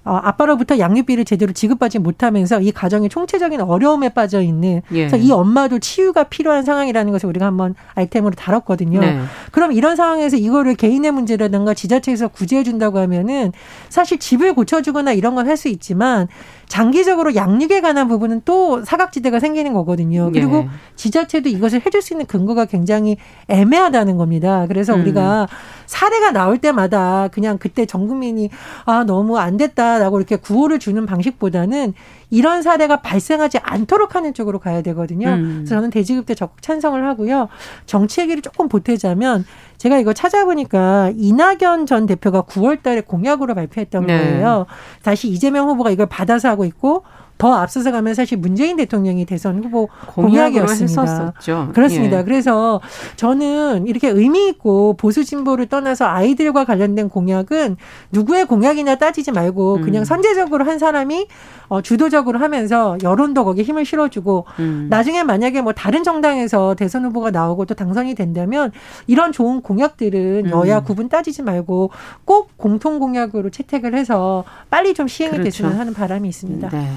어, 0.04 0.16
아빠로부터 0.24 0.80
양육비를 0.80 1.26
제대로 1.26 1.54
지급받지 1.54 2.00
못하면서 2.00 2.60
이 2.60 2.72
가정이 2.72 3.08
총체적인 3.10 3.62
어려움에 3.62 4.10
빠져 4.10 4.42
있는 4.42 4.82
예. 4.92 5.08
그래서 5.08 5.18
이 5.18 5.32
엄마도 5.32 5.78
치유가 5.78 6.24
필요한 6.24 6.64
상황이라는 6.64 7.12
것을 7.12 7.30
우리가 7.30 7.46
한번 7.46 7.76
아이템으로 7.94 8.34
다뤘거든요. 8.34 9.00
네. 9.00 9.20
그럼 9.52 9.72
이런 9.74 9.96
상황에서 9.96 10.38
이거를 10.38 10.74
개인의 10.76 11.12
문제라든가 11.12 11.76
지자체에서 11.76 12.30
구제해 12.30 12.64
준다고 12.64 12.98
하면은 12.98 13.52
사실 13.90 14.18
집을 14.18 14.54
고쳐주거나 14.56 15.12
이런 15.14 15.36
건 15.36 15.48
할 15.48 15.58
수 15.58 15.68
있지만 15.68 16.28
장기적으로 16.72 17.36
양육에 17.36 17.82
관한 17.82 18.08
부분은 18.08 18.44
또 18.46 18.82
사각지대가 18.86 19.42
생기는 19.42 19.74
거거든요. 19.74 20.32
그리고 20.32 20.60
예. 20.60 20.70
지자체도 20.96 21.50
이것을 21.50 21.82
해줄 21.86 22.02
수 22.02 22.14
있는 22.14 22.26
근거가 22.26 22.64
굉장히 22.64 23.18
애매하다는 23.50 24.16
겁니다. 24.16 24.68
그래서 24.70 24.96
음. 24.96 25.02
우리가 25.02 25.50
사례가 25.86 26.32
나올 26.32 26.60
때마다 26.60 27.28
그냥 27.28 27.58
그때 27.58 27.86
전 27.86 28.08
국민이 28.08 28.50
아 28.86 29.04
너무 29.04 29.38
안 29.38 29.58
됐다라고 29.58 30.18
이렇게 30.18 30.38
구호를 30.38 30.80
주는 30.80 31.06
방식보다는 31.06 31.94
이런 32.32 32.62
사례가 32.64 33.02
발생하지 33.02 33.60
않도록 33.60 34.16
하는 34.16 34.34
쪽으로 34.34 34.58
가야 34.58 34.82
되거든요. 34.82 35.28
음. 35.30 35.54
그래서 35.60 35.76
저는 35.76 35.90
대지급 35.92 36.26
때 36.26 36.34
적극 36.34 36.62
찬성을 36.62 37.06
하고요. 37.06 37.50
정치 37.86 38.22
얘기를 38.22 38.42
조금 38.42 38.68
보태자면 38.68 39.46
제가 39.78 40.00
이거 40.00 40.14
찾아보니까 40.14 41.12
이낙연 41.16 41.86
전 41.86 42.06
대표가 42.06 42.44
9월 42.44 42.82
달에 42.82 43.02
공약으로 43.02 43.54
발표했던 43.54 44.08
네. 44.08 44.18
거예요. 44.18 44.66
다시 45.04 45.28
이재명 45.28 45.70
후보가 45.70 45.92
이걸 45.92 46.06
받아서 46.08 46.50
하고 46.50 46.66
있고 46.66 47.04
더 47.42 47.56
앞서서 47.56 47.92
가면 47.92 48.14
사실 48.14 48.38
문재인 48.38 48.78
대통령이 48.78 49.26
대선 49.26 49.64
후보 49.64 49.90
공약이었습니다. 50.06 51.34
그렇습니다. 51.74 52.20
예. 52.20 52.24
그래서 52.24 52.80
저는 53.16 53.88
이렇게 53.88 54.10
의미 54.10 54.48
있고 54.50 54.94
보수 54.94 55.26
진보를 55.26 55.66
떠나서 55.66 56.06
아이들과 56.06 56.66
관련된 56.66 57.10
공약은 57.10 57.78
누구의 58.12 58.46
공약이냐 58.46 58.98
따지지 59.00 59.32
말고 59.32 59.82
그냥 59.82 60.04
음. 60.04 60.06
선제적으로 60.06 60.66
한 60.66 60.78
사람이 60.78 61.26
어, 61.70 61.82
주도적으로 61.82 62.38
하면서 62.38 62.96
여론도 63.02 63.44
거기에 63.44 63.64
힘을 63.64 63.86
실어주고 63.86 64.46
음. 64.60 64.88
나중에 64.92 65.24
만약에 65.24 65.62
뭐 65.62 65.74
다른 65.74 66.04
정당에서 66.04 66.76
대선 66.76 67.06
후보가 67.06 67.32
나오고 67.32 67.66
또 67.66 67.74
당선이 67.74 68.14
된다면 68.14 68.72
이런 69.08 69.32
좋은 69.32 69.62
공약들은 69.62 70.46
음. 70.46 70.52
여야 70.52 70.82
구분 70.82 71.10
따지지 71.10 71.42
말고 71.42 71.90
꼭 72.24 72.56
공통 72.56 73.00
공약으로 73.00 73.50
채택을 73.50 73.96
해서 73.96 74.44
빨리 74.70 74.94
좀 74.94 75.08
시행이 75.08 75.38
그렇죠. 75.38 75.46
됐으면 75.46 75.80
하는 75.80 75.96
바람이 75.96 76.30
있습니다. 76.30 76.70
네. 76.70 76.88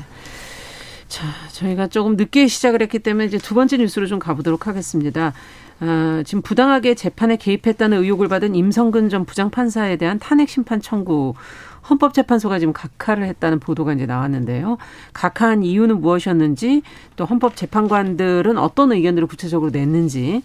자, 1.09 1.27
저희가 1.53 1.89
조금 1.89 2.17
늦게 2.17 2.47
시작을 2.47 2.83
했기 2.83 2.99
때문에 2.99 3.27
이제 3.27 3.39
두 3.39 3.55
번째 3.55 3.77
뉴스로 3.77 4.07
좀 4.07 4.19
가보도록 4.19 4.67
하겠습니다. 4.67 5.33
아, 5.81 6.23
지금 6.25 6.43
부당하게 6.43 6.95
재판에 6.95 7.37
개입했다는 7.37 8.03
의혹을 8.03 8.29
받은 8.29 8.55
임성근 8.55 9.09
전 9.09 9.25
부장판사에 9.25 9.97
대한 9.97 10.19
탄핵 10.19 10.49
심판 10.49 10.81
청구 10.81 11.35
헌법재판소가 11.89 12.59
지금 12.59 12.73
각하를 12.73 13.27
했다는 13.27 13.61
보도가 13.61 13.93
이제 13.93 14.07
나왔는데요. 14.07 14.79
각하한 15.13 15.63
이유는 15.63 16.01
무엇이었는지 16.01 16.83
또 17.17 17.25
헌법재판관들은 17.27 18.57
어떤 18.57 18.93
의견들을 18.93 19.29
구체적으로 19.29 19.71
냈는지 19.71 20.43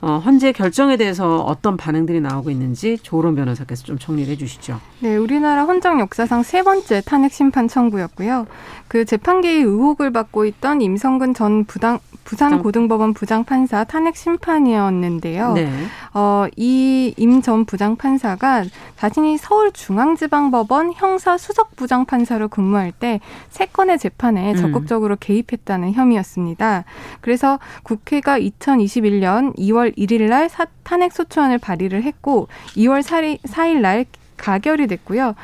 어, 0.00 0.22
헌재 0.24 0.52
결정에 0.52 0.96
대해서 0.96 1.38
어떤 1.38 1.76
반응들이 1.76 2.20
나오고 2.20 2.50
있는지 2.50 2.98
조론 3.02 3.34
변호사께서 3.34 3.82
좀 3.82 3.98
정리를 3.98 4.30
해주시죠. 4.32 4.80
네, 5.00 5.16
우리나라 5.16 5.64
헌정 5.64 5.98
역사상 5.98 6.44
세 6.44 6.62
번째 6.62 7.02
탄핵 7.04 7.32
심판 7.32 7.66
청구였고요. 7.66 8.46
그 8.88 9.04
재판계의 9.04 9.62
의혹을 9.62 10.10
받고 10.12 10.44
있던 10.46 10.80
임성근 10.82 11.34
전 11.34 11.64
부당 11.64 11.98
부산고등법원 12.24 13.14
부장판사 13.14 13.84
탄핵 13.84 14.14
심판이었는데요. 14.16 15.52
네. 15.54 15.70
어, 16.12 16.46
이 16.56 17.14
임 17.16 17.40
전 17.40 17.64
부장판사가 17.64 18.64
자신이 18.96 19.38
서울중앙지방법원 19.38 20.92
형사 20.94 21.38
수석 21.38 21.74
부장판사로 21.76 22.48
근무할 22.48 22.92
때 22.92 23.20
세 23.50 23.66
건의 23.66 23.98
재판에 23.98 24.52
음. 24.52 24.56
적극적으로 24.56 25.16
개입했다는 25.18 25.92
혐의였습니다. 25.92 26.84
그래서 27.20 27.58
국회가 27.82 28.38
2021년 28.38 29.56
2월 29.56 29.96
1일 29.96 30.28
날 30.28 30.50
탄핵 30.82 31.12
소추안을 31.12 31.58
발의를 31.58 32.02
했고 32.02 32.48
2월 32.76 33.02
4일 33.02 33.80
날 33.80 34.04
가결이 34.36 34.86
됐고요. 34.86 35.34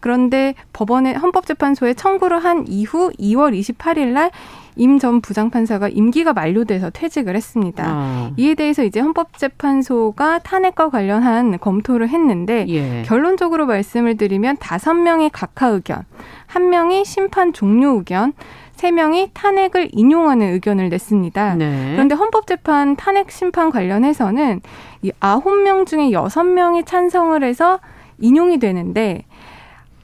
그런데 0.00 0.54
법원의 0.72 1.14
헌법재판소에 1.14 1.94
청구를 1.94 2.42
한 2.42 2.64
이후 2.66 3.10
2월 3.18 3.58
28일 3.58 4.08
날 4.08 4.30
임전 4.76 5.20
부장판사가 5.20 5.88
임기가 5.88 6.32
만료돼서 6.32 6.90
퇴직을 6.90 7.36
했습니다. 7.36 7.84
아. 7.86 8.30
이에 8.36 8.54
대해서 8.54 8.82
이제 8.82 9.00
헌법재판소가 9.00 10.40
탄핵과 10.40 10.88
관련한 10.88 11.58
검토를 11.58 12.08
했는데 12.08 12.64
예. 12.68 13.02
결론적으로 13.04 13.66
말씀을 13.66 14.16
드리면 14.16 14.56
다섯 14.58 14.94
명의 14.94 15.28
각하 15.30 15.68
의견, 15.68 16.04
한 16.46 16.70
명이 16.70 17.04
심판 17.04 17.52
종료 17.52 17.96
의견, 17.96 18.32
세 18.72 18.90
명이 18.90 19.32
탄핵을 19.34 19.90
인용하는 19.92 20.54
의견을 20.54 20.88
냈습니다. 20.88 21.56
네. 21.56 21.92
그런데 21.92 22.14
헌법재판 22.14 22.96
탄핵 22.96 23.30
심판 23.30 23.70
관련해서는 23.70 24.62
이 25.02 25.12
아홉 25.20 25.54
명 25.62 25.84
중에 25.84 26.12
여섯 26.12 26.44
명이 26.44 26.84
찬성을 26.84 27.44
해서 27.44 27.80
인용이 28.18 28.58
되는데 28.58 29.24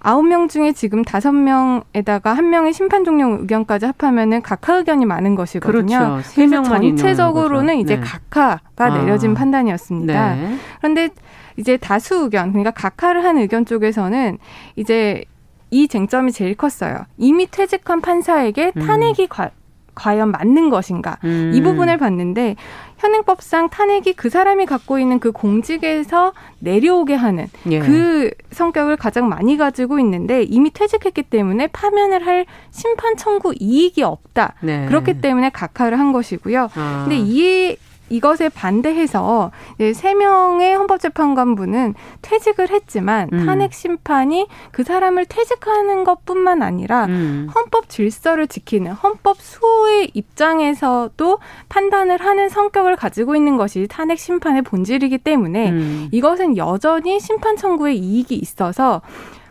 아홉 0.07 0.25
명 0.25 0.47
중에 0.47 0.71
지금 0.71 1.03
다섯 1.03 1.33
명에다가 1.33 2.33
한 2.33 2.49
명의 2.49 2.73
심판 2.73 3.03
종료 3.03 3.41
의견까지 3.41 3.87
합하면은 3.87 4.41
각하 4.41 4.77
의견이 4.77 5.05
많은 5.05 5.35
것이거든요. 5.35 5.99
그렇죠. 5.99 6.21
세 6.23 6.47
명만 6.47 6.81
전체적으로는 6.81 7.79
이제 7.79 7.97
네. 7.97 8.03
각하가 8.03 8.61
아. 8.77 8.99
내려진 8.99 9.35
판단이었습니다. 9.35 10.35
네. 10.37 10.57
그런데 10.79 11.09
이제 11.57 11.77
다수 11.77 12.23
의견, 12.23 12.53
그러니까 12.53 12.71
각하를 12.71 13.25
한 13.25 13.37
의견 13.39 13.67
쪽에서는 13.67 14.39
이제 14.77 15.25
이 15.73 15.89
쟁점이 15.89 16.31
제일 16.31 16.55
컸어요. 16.55 17.07
이미 17.17 17.49
퇴직한 17.51 18.01
판사에게 18.01 18.75
음. 18.77 18.83
탄핵이 18.87 19.23
음. 19.23 19.27
과, 19.29 19.51
과연 19.97 20.31
맞는 20.31 20.71
것인가 20.71 21.19
음. 21.25 21.51
이 21.53 21.61
부분을 21.61 21.97
봤는데 21.97 22.55
현행법상 22.99 23.71
탄핵이 23.71 24.13
그 24.17 24.31
사람이 24.31 24.67
갖고 24.67 24.99
있는 24.99 25.19
그 25.19 25.33
공직에서 25.33 26.33
내려오게 26.61 27.15
하는 27.15 27.49
예. 27.71 27.81
그 27.81 28.31
성격을 28.53 28.97
가장 28.97 29.29
많이 29.29 29.57
가지고 29.57 29.99
있는데 29.99 30.45
이미 30.45 30.71
퇴직했기 30.71 31.25
때문에 31.25 31.67
파면을 31.69 32.25
할 32.25 32.47
심판 32.71 33.17
청구 33.17 33.55
이익이 33.59 34.03
없다. 34.03 34.55
네. 34.61 34.87
그렇기 34.87 35.21
때문에 35.21 35.51
각하를 35.51 35.99
한 35.99 36.13
것이고요. 36.13 36.69
아. 36.75 37.07
근데 37.07 37.19
이 37.19 37.77
이것에 38.09 38.49
반대해서 38.49 39.51
세 39.95 40.15
명의 40.15 40.75
헌법재판관분은 40.75 41.95
퇴직을 42.23 42.71
했지만 42.71 43.29
음. 43.33 43.47
탄핵 43.47 43.73
심판이 43.73 44.47
그 44.73 44.85
사람을 44.85 45.27
퇴직하는 45.27 46.05
것뿐만 46.05 46.63
아니라 46.63 47.07
음. 47.07 47.49
헌법 47.55 47.89
질서를 47.89 48.47
지키는 48.47 48.93
헌법 48.93 49.39
수호의 49.41 50.11
입장에서도 50.15 51.39
판단을 51.69 52.21
하는 52.21 52.49
성격을 52.49 52.97
가지고 52.97 53.35
있는 53.37 53.57
것이 53.57 53.87
탄핵 53.89 54.19
심판의 54.19 54.63
본질이기 54.63 55.19
때문에 55.19 55.71
음. 55.71 56.09
이것은 56.13 56.57
여전히 56.57 57.21
심판 57.21 57.57
청구에 57.57 57.95
이익이 57.95 58.35
있어서 58.37 59.03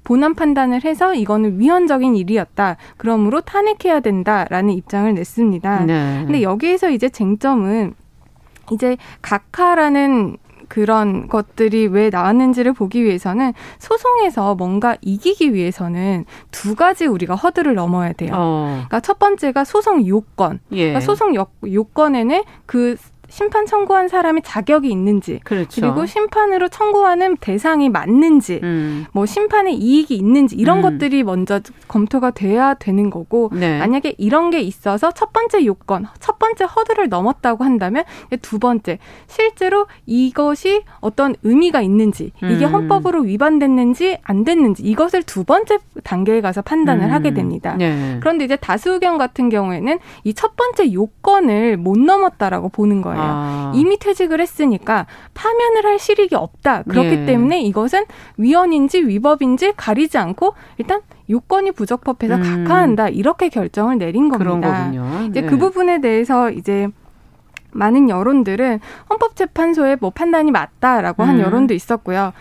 본안 0.06 0.36
판단을 0.36 0.86
해서 0.86 1.14
이거는 1.16 1.60
위헌적인 1.60 2.16
일이었다. 2.16 2.78
그러므로 2.96 3.42
탄핵해야 3.42 4.00
된다라는 4.00 4.74
입장을 4.74 5.12
냈습니다. 5.14 5.86
네. 5.86 6.22
근데 6.24 6.42
여기에서 6.44 6.92
이제 6.92 7.10
쟁점은 7.10 7.96
이제 8.72 8.98
각하라는 9.22 10.38
그런 10.68 11.28
것들이 11.28 11.88
왜 11.88 12.10
나왔는지를 12.10 12.74
보기 12.74 13.04
위해서는 13.04 13.54
소송에서 13.80 14.56
뭔가 14.56 14.98
이기기 15.02 15.54
위해서는 15.54 16.26
두 16.52 16.76
가지 16.76 17.06
우리가 17.06 17.36
허들을 17.36 17.74
넘어야 17.76 18.14
돼요. 18.14 18.32
어. 18.36 18.72
그러니까 18.72 19.00
첫 19.00 19.20
번째가 19.20 19.64
소송 19.64 20.06
요건. 20.08 20.60
예. 20.72 20.88
그러니까 20.88 21.00
소송 21.02 21.36
요, 21.36 21.48
요건에는 21.66 22.44
그 22.66 22.96
심판 23.30 23.66
청구한 23.66 24.08
사람이 24.08 24.42
자격이 24.44 24.90
있는지 24.90 25.40
그렇죠. 25.44 25.82
그리고 25.82 26.06
심판으로 26.06 26.70
청구하는 26.70 27.38
대상이 27.38 27.90
맞는지 27.90 28.60
음. 28.64 29.06
뭐 29.12 29.26
심판에 29.26 29.72
이익이 29.74 30.16
있는지 30.16 30.56
이런 30.56 30.78
음. 30.78 30.82
것들이 30.84 31.24
먼저 31.24 31.60
검토가 31.88 32.32
돼야 32.32 32.74
되는 32.76 33.10
거고 33.10 33.50
네. 33.54 33.80
만약에 33.80 34.16
이런 34.18 34.50
게 34.50 34.62
있어서 34.62 35.12
첫 35.12 35.34
번째 35.34 35.66
요건 35.66 36.08
첫 36.20 36.40
번째 36.40 36.66
허들을 36.66 37.10
넘었다고 37.10 37.64
한다면 37.64 38.04
두 38.42 38.60
번째 38.60 39.00
실제로 39.28 39.88
이것이 40.06 40.84
어떤 41.00 41.36
의미가 41.44 41.82
있는지 41.82 42.32
이게 42.44 42.66
음. 42.66 42.74
헌법으로 42.74 43.22
위반됐는지 43.22 44.20
안 44.24 44.44
됐는지 44.44 44.84
이것을 44.84 45.24
두 45.24 45.44
번째 45.44 45.80
단계에 46.04 46.42
가서 46.42 46.62
판단을 46.62 47.12
하게 47.12 47.30
음. 47.30 47.34
됩니다. 47.34 47.76
네. 47.78 48.18
그런데 48.20 48.46
이제 48.46 48.56
다수 48.56 48.92
의견 48.94 49.18
같은 49.18 49.50
경우에는 49.50 50.00
이 50.24 50.34
첫 50.36 50.56
번째 50.56 50.94
요건을 50.94 51.78
못 51.78 51.98
넘었다라고 51.98 52.70
보는 52.70 53.02
거예요. 53.02 53.15
아. 53.18 53.72
이미 53.76 53.98
퇴직을 53.98 54.42
했으니까 54.42 55.06
파면을 55.34 55.86
할 55.86 56.00
실익이 56.00 56.36
없다. 56.36 56.84
그렇기 56.84 57.10
예. 57.10 57.26
때문에 57.26 57.62
이것은 57.62 58.06
위헌인지 58.38 59.08
위법인지 59.08 59.74
가리지 59.76 60.18
않고 60.18 60.54
일단 60.78 61.02
요건이 61.30 61.72
부적법해서 61.72 62.36
음. 62.36 62.66
각하한다 62.66 63.10
이렇게 63.10 63.50
결정을 63.50 63.98
내린 63.98 64.30
겁니다. 64.30 64.92
이제 65.30 65.42
네. 65.42 65.48
그 65.48 65.58
부분에 65.58 66.02
대해서 66.02 66.50
이제 66.52 66.88
많은 67.72 68.10
여론들은 68.10 68.80
헌법재판소의 69.10 69.98
뭐 70.00 70.10
판단이 70.10 70.52
맞다라고 70.52 71.24
한 71.24 71.36
음. 71.36 71.42
여론도 71.42 71.74
있었고요. 71.74 72.34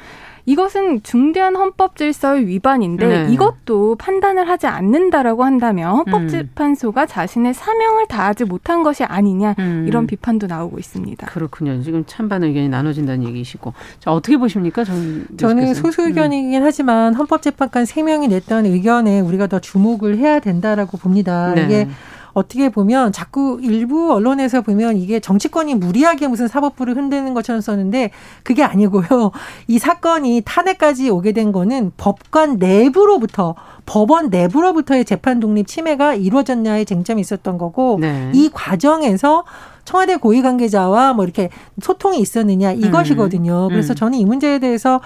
이것은 0.47 1.03
중대한 1.03 1.57
헌법 1.57 1.97
질서의 1.97 2.47
위반인데 2.47 3.07
네. 3.07 3.33
이것도 3.33 3.97
판단을 3.97 4.49
하지 4.49 4.67
않는다라고 4.67 5.45
한다면 5.45 5.97
헌법재판소가 5.97 7.03
음. 7.03 7.07
자신의 7.09 7.55
사명을 7.55 8.07
다하지 8.09 8.45
못한 8.45 8.83
것이 8.83 9.05
아니냐 9.05 9.55
음. 9.59 9.85
이런 9.89 10.07
비판도 10.07 10.47
나오고 10.47 10.79
있습니다. 10.79 11.27
그렇군요. 11.27 11.83
지금 11.83 12.05
찬반 12.07 12.43
의견이 12.45 12.69
나눠진다는 12.69 13.27
얘기시고 13.29 13.73
자 14.01 14.13
어떻게 14.13 14.37
보십니까? 14.37 14.85
전 14.85 15.27
저는 15.37 15.75
소수 15.75 16.03
의견이긴 16.03 16.61
음. 16.61 16.67
하지만 16.67 17.15
헌법재판관 17.15 17.85
3명이 17.85 18.29
냈던 18.29 18.67
의견에 18.67 19.21
우리가 19.21 19.47
더 19.47 19.59
주목을 19.59 20.19
해야 20.19 20.41
된다라고 20.41 20.99
봅니다. 20.99 21.55
네. 21.55 21.65
이게 21.65 21.89
어떻게 22.35 22.69
보면 22.69 23.13
자꾸 23.13 23.59
일부 23.63 24.13
언론에서 24.13 24.61
보면 24.61 24.97
이게 24.97 25.21
정치권이 25.21 25.77
무리하게 25.77 26.29
무슨 26.29 26.49
사법부를 26.49 26.97
흔드는 26.97 27.33
것처럼 27.33 27.61
썼는데 27.61 28.11
그게 28.43 28.63
아니고요. 28.63 29.31
이 29.69 29.79
사건이 29.79 30.43
탄핵까지 30.45 31.11
오게 31.11 31.33
된 31.33 31.53
거는 31.53 31.93
법관 31.97 32.57
내부로부터 32.59 33.55
법원 33.87 34.29
내부로부터의 34.31 35.05
재판 35.05 35.41
독립 35.41 35.67
침해가 35.67 36.15
이루어졌냐의 36.15 36.85
쟁점이 36.85 37.21
있었던 37.21 37.57
거고 37.59 37.99
네. 38.01 38.31
이 38.35 38.51
과정에서 38.53 39.45
청와대 39.85 40.17
고위 40.17 40.43
관계자와 40.43 41.13
뭐 41.15 41.25
이렇게 41.25 41.51
소통이 41.83 42.19
있었느냐 42.21 42.73
이것이거든요. 42.73 43.67
음. 43.67 43.69
그래서 43.69 43.93
음. 43.93 43.97
저는 43.97 44.19
이 44.19 44.25
문제에 44.25 44.59
대해서 44.59 45.01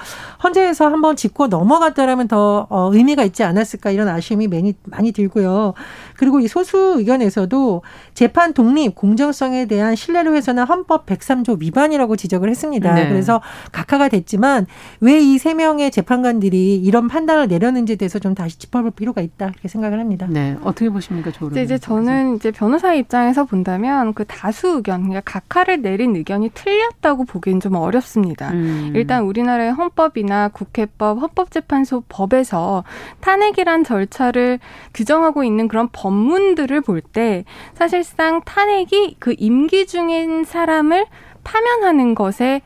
헌재에서 0.45 0.87
한번 0.89 1.17
짚고 1.17 1.49
넘어갔다라면 1.49 2.29
더 2.29 2.67
어, 2.71 2.91
의미가 2.93 3.25
있지 3.25 3.43
않았을까 3.45 3.91
이런 3.91 4.09
아쉬움이 4.09 4.49
많이 4.49 4.75
많이 4.85 5.13
들고요. 5.13 5.75
그리고 6.17 6.41
이 6.41 6.49
소수 6.49 6.95
의견에서도 6.99 7.83
재판 8.15 8.53
독립 8.53 8.95
공정성에 8.95 9.67
대한 9.67 9.97
신뢰를 9.97 10.35
훼손한 10.35 10.67
헌법 10.67 11.07
103조 11.07 11.61
위반이라고 11.61 12.17
지적을 12.17 12.49
했습니다. 12.51 12.95
네. 12.95 13.09
그래서 13.09 13.41
각하가 13.73 14.09
됐지만 14.09 14.67
왜 15.01 15.19
이 15.21 15.39
세 15.39 15.55
명의 15.55 15.91
재판관들이 15.91 16.77
이런 16.77 17.07
판단을 17.09 17.49
내렸는지에 17.49 17.97
대해서 17.97 18.19
좀 18.19 18.35
다시 18.35 18.59
짚어볼 18.59 18.91
필요가 18.93 19.21
있다 19.21 19.47
이렇게 19.47 19.69
생각을 19.69 20.01
합니다. 20.01 20.27
네, 20.29 20.57
어떻게 20.63 20.91
보십니까, 20.91 21.31
조론? 21.31 21.53
이제, 21.53 21.63
이제 21.63 21.79
저는 21.79 22.37
이제 22.37 22.51
변호사의 22.51 22.99
입장에서 23.01 23.45
본다면 23.45 24.13
그 24.15 24.25
다수 24.25 24.68
의견, 24.77 25.03
그러니까 25.03 25.21
각하를 25.25 25.83
내린 25.83 26.15
의견이 26.17 26.51
틀렸다고 26.51 27.25
보기엔 27.25 27.61
좀 27.61 27.75
어렵습니다. 27.75 28.51
음. 28.51 28.93
일단 28.95 29.25
우리나라의 29.25 29.73
헌법이나 29.73 30.49
국회법, 30.49 31.21
헌법재판소 31.21 32.05
법에서 32.09 32.85
탄핵이란 33.21 33.85
절차를 33.85 34.59
규정하고 34.95 35.45
있는 35.45 35.69
그런 35.69 35.89
법문들을 35.93 36.81
볼 36.83 37.01
때 37.13 37.45
사실상 37.75 38.43
탄핵이 38.45 39.17
그 39.19 39.35
임기 39.39 39.87
중인 39.87 40.45
사람을 40.45 41.07
파면하는 41.45 42.15
것에 42.15 42.61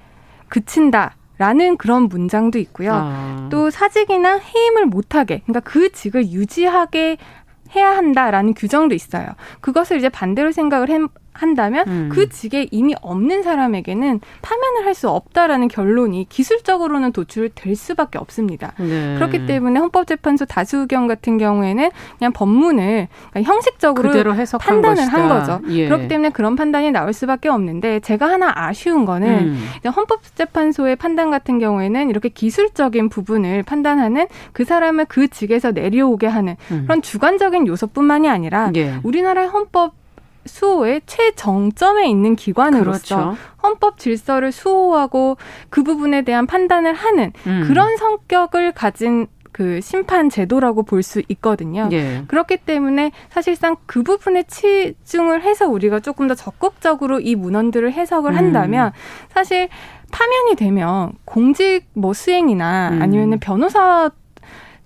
그친다. 0.49 1.17
라는 1.39 1.77
그런 1.77 2.05
문장도 2.05 2.59
있고요. 2.61 2.93
아. 2.95 3.49
또 3.51 3.69
사직이나 3.71 4.39
해임을 4.39 4.87
못하게, 4.87 5.41
그러니까 5.45 5.59
그 5.61 5.91
직을 5.91 6.31
유지하게 6.31 7.17
해야 7.75 7.97
한다라는 7.97 8.55
규정도 8.55 8.95
있어요. 8.95 9.27
그것을 9.61 9.97
이제 9.97 10.09
반대로 10.09 10.53
생각을 10.53 10.89
한다면 11.33 11.85
음. 11.87 12.09
그 12.13 12.29
직에 12.29 12.67
이미 12.71 12.95
없는 13.01 13.43
사람에게는 13.43 14.21
파면을 14.43 14.87
할 14.87 14.93
수 14.93 15.09
없다라는 15.09 15.69
결론이 15.69 16.27
기술적으로는 16.29 17.13
도출될 17.13 17.75
수밖에 17.77 18.19
없습니다. 18.19 18.75
네. 18.79 19.15
그렇기 19.15 19.47
때문에 19.47 19.81
헌법재판소 19.81 20.45
다수 20.45 20.77
의견 20.77 21.07
같은 21.07 21.39
경우에는 21.39 21.91
그냥 22.19 22.33
법문을 22.35 23.09
그러니까 23.31 23.51
형식적으로 23.53 24.11
판단을 24.59 24.97
것이다. 24.97 25.13
한 25.19 25.29
거죠. 25.29 25.61
예. 25.71 25.87
그렇기 25.87 26.09
때문에 26.09 26.29
그런 26.29 26.57
판단이 26.57 26.91
나올 26.91 27.15
수밖에 27.15 27.49
없는데 27.49 28.01
제가 28.01 28.27
하나 28.29 28.53
아쉬운 28.55 29.07
거는 29.07 29.29
음. 29.29 29.91
헌법재판소의 29.91 30.97
판단 30.97 31.31
같은 31.31 31.59
경우에는 31.59 32.11
이렇게 32.11 32.29
기술적인 32.29 33.09
부분을 33.09 33.63
판단하는 33.63 34.27
그 34.53 34.65
사람을 34.65 35.07
그 35.09 35.29
직에서 35.29 35.71
내려오게 35.73 36.27
하는 36.27 36.57
음. 36.71 36.83
그런 36.87 37.01
주관적인 37.01 37.67
요소뿐만이 37.67 38.29
아니라 38.29 38.71
예. 38.77 39.01
우리나라의 39.03 39.49
헌법 39.49 40.02
수호의 40.45 41.03
최정점에 41.07 42.09
있는 42.09 42.37
기관으로서 42.37 43.17
그렇죠. 43.17 43.37
헌법 43.63 43.99
질서를 43.99 44.53
수호하고 44.53 45.37
그 45.71 45.83
부분에 45.83 46.23
대한 46.23 46.47
판단을 46.47 46.95
하는 46.95 47.33
음. 47.47 47.65
그런 47.67 47.97
성격을 47.97 48.73
가진 48.73 49.27
그 49.53 49.81
심판 49.83 50.31
제도라고 50.31 50.83
볼 50.83 51.03
수 51.03 51.23
있거든요. 51.29 51.89
예. 51.93 52.25
그렇기 52.27 52.59
때문에 52.59 53.13
사실상 53.29 53.77
그 53.87 54.03
부분에 54.03 54.45
치중을 54.45 55.43
해서 55.43 55.69
우리가 55.69 56.01
조금 56.01 56.27
더 56.27 56.35
적극적으로 56.35 57.21
이 57.21 57.35
문헌들을 57.35 57.93
해석을 57.93 58.37
한다면 58.37 58.87
음. 58.87 58.93
사실 59.29 59.69
파면이 60.11 60.57
되면 60.57 61.13
공직 61.25 61.87
뭐 61.95 62.13
수행이나 62.15 62.91
음. 62.93 63.03
아니면은 63.03 63.41
변호사 63.41 64.11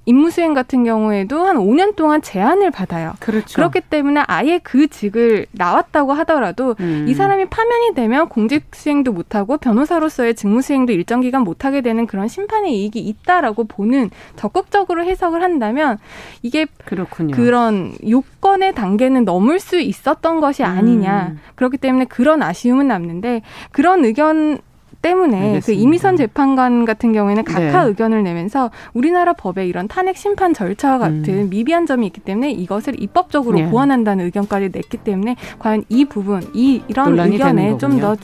임무수행 0.07 0.55
같은 0.55 0.85
경우에도 0.85 1.45
한 1.45 1.57
5년 1.57 1.97
동안 1.97 2.23
제한을 2.23 2.71
받아요. 2.71 3.15
그렇죠. 3.19 3.57
그렇기 3.57 3.81
때문에 3.81 4.23
아예 4.29 4.59
그 4.63 4.87
직을 4.87 5.47
나왔다고 5.51 6.13
하더라도 6.13 6.77
음. 6.79 7.07
이 7.09 7.15
사람이 7.15 7.47
파면이 7.47 7.95
되면 7.95 8.29
공직 8.29 8.67
수행도 8.73 9.13
못하고 9.13 9.59
변호사로서의 9.59 10.37
직무 10.37 10.63
수행도 10.63 10.93
일정 10.93 11.21
기간 11.21 11.43
못하게 11.43 11.81
되는 11.81 12.07
그런 12.07 12.29
심판의 12.29 12.73
이익이 12.73 13.01
있다라고 13.01 13.65
보는 13.65 14.11
적극적으로 14.37 15.05
해석을 15.05 15.43
한다면 15.43 15.99
이게 16.43 16.67
그렇군요. 16.85 17.35
그런 17.35 17.93
요건의 18.09 18.75
단계는 18.75 19.25
넘을 19.25 19.59
수 19.59 19.81
있었던 19.81 20.41
것이 20.41 20.63
아니냐. 20.63 21.33
음. 21.33 21.41
그렇기 21.57 21.79
때문에 21.79 22.05
그런 22.05 22.43
아쉬움은 22.43 22.87
남는데 22.87 23.43
그런 23.73 24.05
의견 24.05 24.61
때문에 25.03 25.39
그 25.39 25.47
알겠습니다. 25.47 25.67
그 25.67 25.73
이미선 25.73 26.17
재판관 26.17 26.85
같은 26.85 27.13
경우에는 27.13 27.45
각하 27.45 27.83
네. 27.83 27.89
의견을 27.89 28.23
내면서 28.23 28.71
우리나라 28.95 29.33
법에 29.33 29.67
이런 29.67 29.89
탄핵 29.89 30.17
심판 30.17 30.55
절차와 30.55 30.99
같은 30.99 31.25
음. 31.29 31.51
미비한 31.51 31.87
점이 31.87 32.07
있기 32.07 32.21
때문에 32.21 32.51
이것을 32.53 33.01
입법적으로 33.03 33.59
네. 33.59 33.71
보완한다는 33.71 34.25
의견까지 34.27 34.71
냈기 34.73 34.99
때문에 34.99 35.37
과연 35.59 35.85
이 35.89 36.05
부분, 36.05 36.43
이 36.55 36.83
이런 36.89 37.19
의견에 37.19 37.77
좀 37.79 38.01
더 38.01 38.17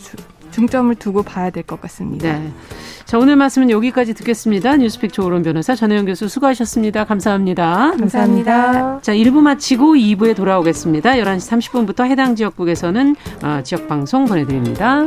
중점을 0.52 0.94
두고 0.96 1.22
봐야 1.22 1.48
될 1.50 1.62
것 1.64 1.80
같습니다. 1.80 2.30
네. 2.38 2.52
자, 3.06 3.18
오늘 3.18 3.36
말씀은 3.36 3.70
여기까지 3.70 4.14
듣겠습니다. 4.14 4.76
뉴스픽 4.76 5.12
조으론 5.12 5.42
변호사 5.42 5.74
전혜영 5.74 6.04
교수 6.06 6.28
수고하셨습니다. 6.28 7.04
감사합니다. 7.04 7.92
감사합니다. 7.98 9.00
자, 9.00 9.12
1부 9.14 9.40
마치고 9.40 9.94
2부에 9.94 10.36
돌아오겠습니다. 10.36 11.12
11시 11.12 11.86
30분부터 11.86 12.04
해당 12.06 12.36
지역국에서는 12.36 13.16
어, 13.42 13.60
지역 13.64 13.88
방송 13.88 14.26
보내드립니다. 14.26 15.06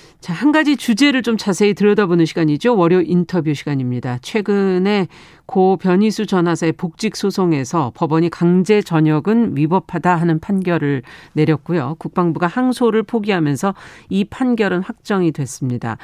자, 0.21 0.33
한 0.33 0.51
가지 0.51 0.77
주제를 0.77 1.23
좀 1.23 1.35
자세히 1.35 1.73
들여다보는 1.73 2.25
시간이죠. 2.25 2.77
월요 2.77 3.01
인터뷰 3.01 3.55
시간입니다. 3.55 4.19
최근에 4.21 5.07
고 5.47 5.77
변희수 5.77 6.27
전하사의 6.27 6.73
복직 6.73 7.15
소송에서 7.15 7.91
법원이 7.95 8.29
강제 8.29 8.83
전역은 8.83 9.57
위법하다 9.57 10.15
하는 10.15 10.39
판결을 10.39 11.01
내렸고요. 11.33 11.95
국방부가 11.97 12.45
항소를 12.45 13.01
포기하면서 13.01 13.73
이 14.09 14.23
판결은 14.23 14.83
확정이 14.83 15.31
됐습니다. 15.31 15.97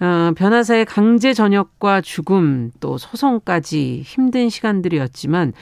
어, 0.00 0.32
변호사의 0.34 0.86
강제 0.86 1.34
전역과 1.34 2.00
죽음 2.00 2.70
또 2.80 2.96
소송까지 2.96 4.00
힘든 4.06 4.48
시간들이었지만 4.48 5.52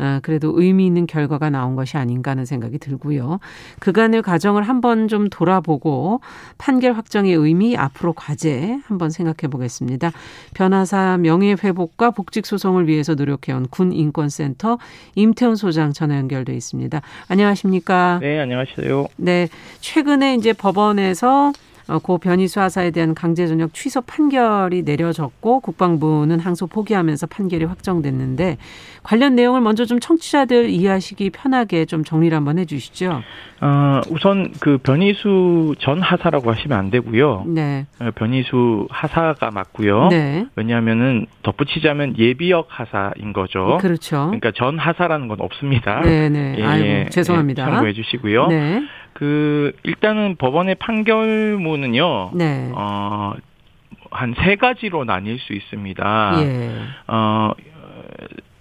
아, 0.00 0.18
그래도 0.22 0.52
의미 0.56 0.86
있는 0.86 1.06
결과가 1.06 1.50
나온 1.50 1.76
것이 1.76 1.98
아닌가 1.98 2.30
하는 2.30 2.46
생각이 2.46 2.78
들고요. 2.78 3.38
그간의 3.80 4.22
과정을 4.22 4.62
한번 4.62 5.08
좀 5.08 5.28
돌아보고 5.28 6.20
판결 6.56 6.94
확정의 6.94 7.34
의미 7.34 7.76
앞으로 7.76 8.14
과제 8.14 8.78
한번 8.86 9.10
생각해 9.10 9.50
보겠습니다. 9.50 10.10
변호사 10.54 11.18
명예 11.18 11.54
회복과 11.62 12.12
복직 12.12 12.46
소송을 12.46 12.88
위해서 12.88 13.14
노력해온 13.14 13.66
군 13.68 13.92
인권센터 13.92 14.78
임태훈 15.16 15.54
소장 15.54 15.92
전화 15.92 16.16
연결돼 16.16 16.54
있습니다. 16.54 17.02
안녕하십니까? 17.28 18.20
네, 18.22 18.40
안녕하세요. 18.40 19.06
네, 19.16 19.48
최근에 19.80 20.34
이제 20.36 20.54
법원에서 20.54 21.48
어, 21.50 21.52
고 21.98 22.18
변희수 22.18 22.60
하사에 22.60 22.90
대한 22.90 23.14
강제 23.14 23.46
전역 23.46 23.74
취소 23.74 24.00
판결이 24.02 24.82
내려졌고 24.82 25.60
국방부는 25.60 26.38
항소 26.38 26.68
포기하면서 26.68 27.26
판결이 27.26 27.64
확정됐는데 27.64 28.58
관련 29.02 29.34
내용을 29.34 29.60
먼저 29.60 29.84
좀 29.84 29.98
청취자들 29.98 30.70
이해하시기 30.70 31.30
편하게 31.30 31.84
좀 31.84 32.04
정리를 32.04 32.36
한번 32.36 32.58
해주시죠. 32.58 33.22
어, 33.62 34.00
우선 34.10 34.52
그 34.60 34.78
변희수 34.78 35.74
전 35.80 36.00
하사라고 36.00 36.50
하시면 36.52 36.78
안 36.78 36.90
되고요. 36.90 37.44
네. 37.46 37.86
어, 37.98 38.10
변희수 38.14 38.86
하사가 38.90 39.50
맞고요. 39.50 40.08
네. 40.08 40.46
왜냐하면은 40.56 41.26
덧붙이자면 41.42 42.16
예비역 42.18 42.68
하사인 42.68 43.32
거죠. 43.32 43.78
그렇죠. 43.80 44.26
그러니까 44.26 44.52
전 44.54 44.78
하사라는 44.78 45.28
건 45.28 45.40
없습니다. 45.40 46.00
네네. 46.00 46.28
네. 46.28 46.56
예, 46.58 46.64
아이고, 46.64 46.86
예, 46.86 47.06
죄송합니다. 47.10 47.62
예, 47.62 47.70
참고해 47.70 47.92
주시고요. 47.92 48.46
네. 48.48 48.82
그 49.12 49.72
일단은 49.82 50.36
법원의 50.36 50.76
판결문은요. 50.76 52.30
네. 52.34 52.70
어, 52.74 53.34
한 54.10 54.34
세 54.34 54.56
가지로 54.56 55.04
나뉠 55.04 55.38
수 55.38 55.52
있습니다. 55.52 56.32
예. 56.42 56.72
어, 57.06 57.52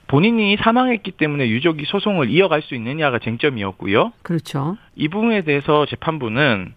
본인이 0.08 0.58
사망했기 0.58 1.12
때문에 1.12 1.48
유족이 1.50 1.86
소송을 1.86 2.30
이어갈 2.30 2.62
수 2.62 2.76
있느냐가 2.76 3.20
쟁점이었고요. 3.20 4.12
그렇죠. 4.24 4.78
이 4.96 5.08
부분에 5.08 5.42
대해서 5.42 5.86
재판부는 5.86 6.74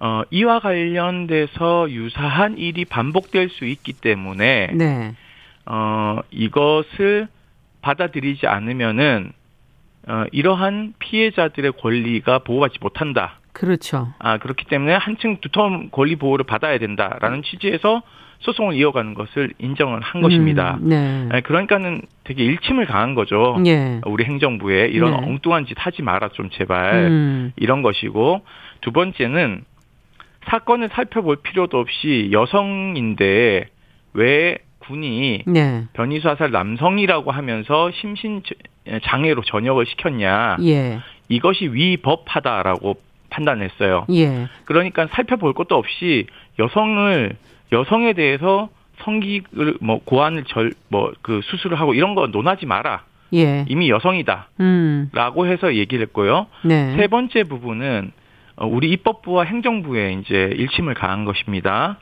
어, 0.00 0.22
이와 0.30 0.60
관련돼서 0.60 1.90
유사한 1.90 2.56
일이 2.58 2.84
반복될 2.84 3.50
수 3.50 3.64
있기 3.66 3.92
때문에 3.92 4.68
네. 4.72 5.14
어, 5.66 6.20
이것을 6.30 7.28
받아들이지 7.82 8.46
않으면은 8.46 9.32
어, 10.08 10.24
이러한 10.32 10.94
피해자들의 10.98 11.72
권리가 11.80 12.40
보호받지 12.40 12.78
못한다. 12.80 13.40
그렇죠. 13.52 14.08
아 14.18 14.38
그렇기 14.38 14.66
때문에 14.66 14.94
한층 14.94 15.38
두터운 15.40 15.90
권리 15.90 16.16
보호를 16.16 16.44
받아야 16.46 16.78
된다라는 16.78 17.42
취지에서 17.42 18.02
소송을 18.40 18.74
이어가는 18.74 19.14
것을 19.14 19.52
인정을 19.58 20.00
한 20.00 20.22
것입니다. 20.22 20.78
음, 20.80 20.88
네. 20.88 21.28
네. 21.30 21.40
그러니까는 21.42 22.02
되게 22.24 22.42
일침을 22.44 22.86
강한 22.86 23.14
거죠. 23.14 23.58
예. 23.66 24.00
우리 24.06 24.24
행정부에 24.24 24.86
이런 24.88 25.10
네. 25.10 25.26
엉뚱한 25.26 25.66
짓 25.66 25.74
하지 25.76 26.02
마라 26.02 26.30
좀 26.30 26.48
제발 26.50 26.94
음. 26.94 27.52
이런 27.56 27.82
것이고 27.82 28.42
두 28.80 28.92
번째는 28.92 29.64
사건을 30.46 30.88
살펴볼 30.92 31.36
필요도 31.42 31.78
없이 31.78 32.30
여성인데 32.32 33.66
왜 34.14 34.58
군이 34.78 35.42
네. 35.46 35.84
변이수 35.92 36.28
화살 36.28 36.50
남성이라고 36.50 37.30
하면서 37.30 37.90
심신 37.92 38.42
장애로 39.04 39.42
전역을 39.42 39.86
시켰냐 39.86 40.56
예. 40.62 40.98
이것이 41.28 41.68
위법하다라고 41.68 42.96
판단했어요. 43.30 44.06
예. 44.10 44.48
그러니까 44.64 45.06
살펴볼 45.12 45.52
것도 45.52 45.76
없이 45.76 46.26
여성을 46.58 47.36
여성에 47.72 48.12
대해서 48.14 48.68
성기를 49.04 49.78
뭐 49.80 50.00
고환을 50.04 50.44
절 50.44 50.72
뭐 50.90 51.12
그 51.22 51.40
수술을 51.44 51.78
하고 51.78 51.94
이런 51.94 52.14
거 52.14 52.26
논하지 52.26 52.66
마라. 52.66 53.04
예. 53.32 53.64
이미 53.68 53.88
여성이다. 53.90 54.48
음. 54.58 55.08
라고 55.12 55.46
해서 55.46 55.74
얘기를 55.74 56.04
했고요. 56.06 56.46
네. 56.64 56.96
세 56.96 57.06
번째 57.06 57.44
부분은 57.44 58.10
어, 58.56 58.66
우리 58.66 58.90
입법부와 58.90 59.44
행정부에 59.44 60.14
이제 60.14 60.50
일침을 60.56 60.94
가한 60.94 61.24
것입니다. 61.24 61.98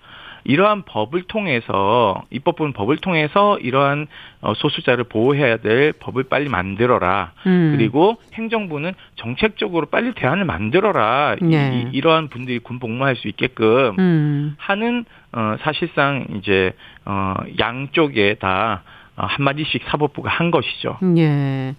이러한 0.49 0.83
법을 0.87 1.25
통해서 1.25 2.23
입법부는 2.31 2.73
법을 2.73 2.97
통해서 2.97 3.59
이러한 3.59 4.07
어, 4.41 4.55
소수자를 4.55 5.05
보호해야 5.05 5.59
될 5.59 5.93
법을 5.93 6.25
빨리 6.25 6.49
만들어라. 6.49 7.33
음. 7.47 7.75
그리고 7.77 8.17
행정부는 8.33 8.95
정책적으로 9.17 9.87
빨리 9.87 10.15
대안을 10.15 10.47
만들어라. 10.47 11.37
네. 11.43 11.91
이, 11.93 12.01
러한 12.01 12.29
분들이 12.29 12.61
군 12.61 12.79
복무할 12.79 13.15
수 13.17 13.29
있게끔 13.29 13.95
음. 13.99 14.55
하는 14.57 15.05
어, 15.33 15.57
사실상 15.61 16.27
이제 16.39 16.73
어, 17.05 17.35
양쪽에 17.59 18.37
다 18.41 18.83
어, 19.17 19.27
한마디씩 19.27 19.83
사법부가 19.91 20.31
한 20.31 20.51
것이죠. 20.51 20.97
예. 21.19 21.75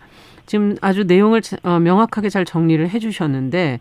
지금 0.46 0.76
아주 0.82 1.06
내용을 1.06 1.42
어, 1.64 1.80
명확하게 1.80 2.30
잘 2.30 2.46
정리를 2.46 2.88
해 2.88 3.00
주셨는데 3.00 3.80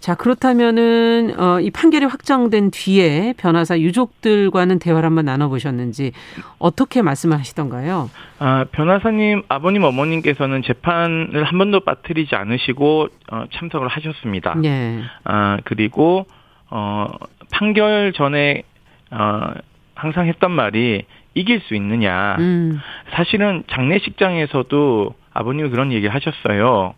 자, 0.00 0.14
그렇다면은, 0.14 1.34
어, 1.38 1.60
이 1.60 1.70
판결이 1.70 2.06
확정된 2.06 2.70
뒤에 2.70 3.34
변호사 3.36 3.78
유족들과는 3.78 4.78
대화를 4.78 5.06
한번 5.06 5.26
나눠보셨는지 5.26 6.12
어떻게 6.58 7.02
말씀을 7.02 7.38
하시던가요? 7.38 8.08
아, 8.38 8.64
변호사님, 8.72 9.42
아버님, 9.48 9.84
어머님께서는 9.84 10.62
재판을 10.62 11.44
한 11.44 11.58
번도 11.58 11.80
빠뜨리지 11.80 12.34
않으시고, 12.34 13.08
어, 13.30 13.44
참석을 13.52 13.88
하셨습니다. 13.88 14.54
네. 14.54 15.02
아, 15.24 15.58
그리고, 15.64 16.26
어, 16.70 17.06
판결 17.52 18.14
전에, 18.14 18.62
어, 19.10 19.52
항상 19.94 20.26
했던 20.28 20.50
말이 20.50 21.04
이길 21.34 21.60
수 21.60 21.74
있느냐. 21.74 22.36
음. 22.38 22.80
사실은 23.12 23.64
장례식장에서도 23.70 25.14
아버님이 25.34 25.68
그런 25.68 25.92
얘기를 25.92 26.14
하셨어요. 26.14 26.94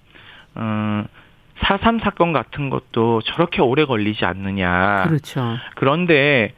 어, 0.54 1.04
4.3 1.62 2.02
사건 2.02 2.32
같은 2.32 2.70
것도 2.70 3.22
저렇게 3.22 3.62
오래 3.62 3.84
걸리지 3.84 4.24
않느냐. 4.24 5.04
그렇죠. 5.08 5.56
그런데 5.74 6.54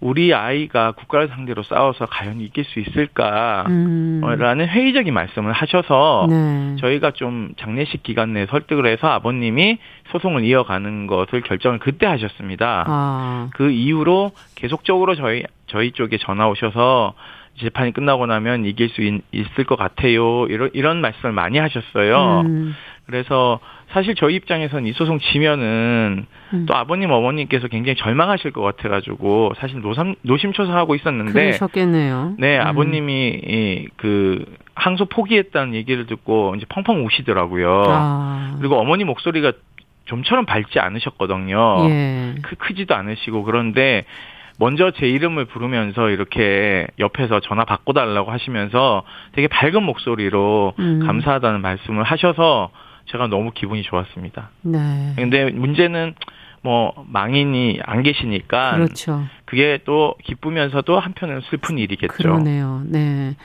우리 0.00 0.34
아이가 0.34 0.92
국가를 0.92 1.28
상대로 1.28 1.62
싸워서 1.62 2.06
과연 2.06 2.40
이길 2.40 2.64
수 2.64 2.78
있을까? 2.78 3.64
음. 3.68 4.20
라는 4.38 4.66
회의적인 4.68 5.14
말씀을 5.14 5.52
하셔서 5.52 6.26
네. 6.28 6.76
저희가 6.76 7.12
좀 7.12 7.54
장례식 7.56 8.02
기간 8.02 8.34
내에 8.34 8.44
설득을 8.46 8.86
해서 8.86 9.06
아버님이 9.08 9.78
소송을 10.12 10.44
이어가는 10.44 11.06
것을 11.06 11.40
결정을 11.40 11.78
그때 11.78 12.06
하셨습니다. 12.06 12.84
아. 12.86 13.48
그 13.54 13.70
이후로 13.70 14.32
계속적으로 14.56 15.14
저희 15.14 15.44
저희 15.68 15.92
쪽에 15.92 16.18
전화 16.18 16.48
오셔서 16.48 17.14
재판이 17.60 17.92
끝나고 17.92 18.26
나면 18.26 18.64
이길 18.64 18.88
수 18.90 19.02
있, 19.02 19.22
을것 19.58 19.78
같아요. 19.78 20.46
이런 20.46 20.70
이런 20.72 21.00
말씀을 21.00 21.32
많이 21.32 21.58
하셨어요. 21.58 22.42
음. 22.46 22.74
그래서 23.06 23.60
사실 23.90 24.14
저희 24.14 24.34
입장에서는 24.36 24.86
이 24.86 24.92
소송 24.92 25.18
지면은 25.20 26.26
음. 26.52 26.66
또 26.66 26.74
아버님 26.74 27.10
어머님께서 27.10 27.68
굉장히 27.68 27.96
절망하실 27.96 28.50
것 28.52 28.62
같아가지고 28.62 29.52
사실 29.58 29.80
노삼 29.80 30.14
노심초사하고 30.22 30.94
있었는데 30.94 31.32
그러셨겠네요. 31.32 32.34
네 32.38 32.58
음. 32.58 32.66
아버님이 32.66 33.40
이, 33.46 33.88
그 33.96 34.44
항소 34.74 35.06
포기했다는 35.06 35.74
얘기를 35.74 36.06
듣고 36.06 36.54
이제 36.56 36.66
펑펑 36.68 37.04
우시더라고요. 37.06 37.84
아. 37.86 38.56
그리고 38.58 38.76
어머니 38.78 39.04
목소리가 39.04 39.52
좀처럼 40.06 40.44
밝지 40.44 40.78
않으셨거든요. 40.78 41.88
예. 41.88 42.34
크, 42.42 42.56
크지도 42.56 42.94
않으시고 42.94 43.44
그런데 43.44 44.04
먼저 44.58 44.92
제 44.92 45.08
이름을 45.08 45.46
부르면서 45.46 46.10
이렇게 46.10 46.86
옆에서 46.98 47.40
전화 47.40 47.64
바꿔달라고 47.64 48.30
하시면서 48.30 49.02
되게 49.32 49.48
밝은 49.48 49.82
목소리로 49.82 50.74
음. 50.78 51.00
감사하다는 51.06 51.60
말씀을 51.60 52.04
하셔서 52.04 52.70
제가 53.06 53.26
너무 53.26 53.50
기분이 53.52 53.82
좋았습니다. 53.82 54.50
네. 54.62 55.12
근데 55.16 55.50
문제는 55.50 56.14
뭐 56.62 56.94
망인이 57.08 57.80
안 57.84 58.02
계시니까 58.02 58.76
그렇죠. 58.76 59.24
그게 59.44 59.80
또 59.84 60.14
기쁘면서도 60.24 60.98
한편은 60.98 61.42
슬픈 61.50 61.76
일이겠죠. 61.76 62.14
그러네요. 62.14 62.82
네. 62.86 63.36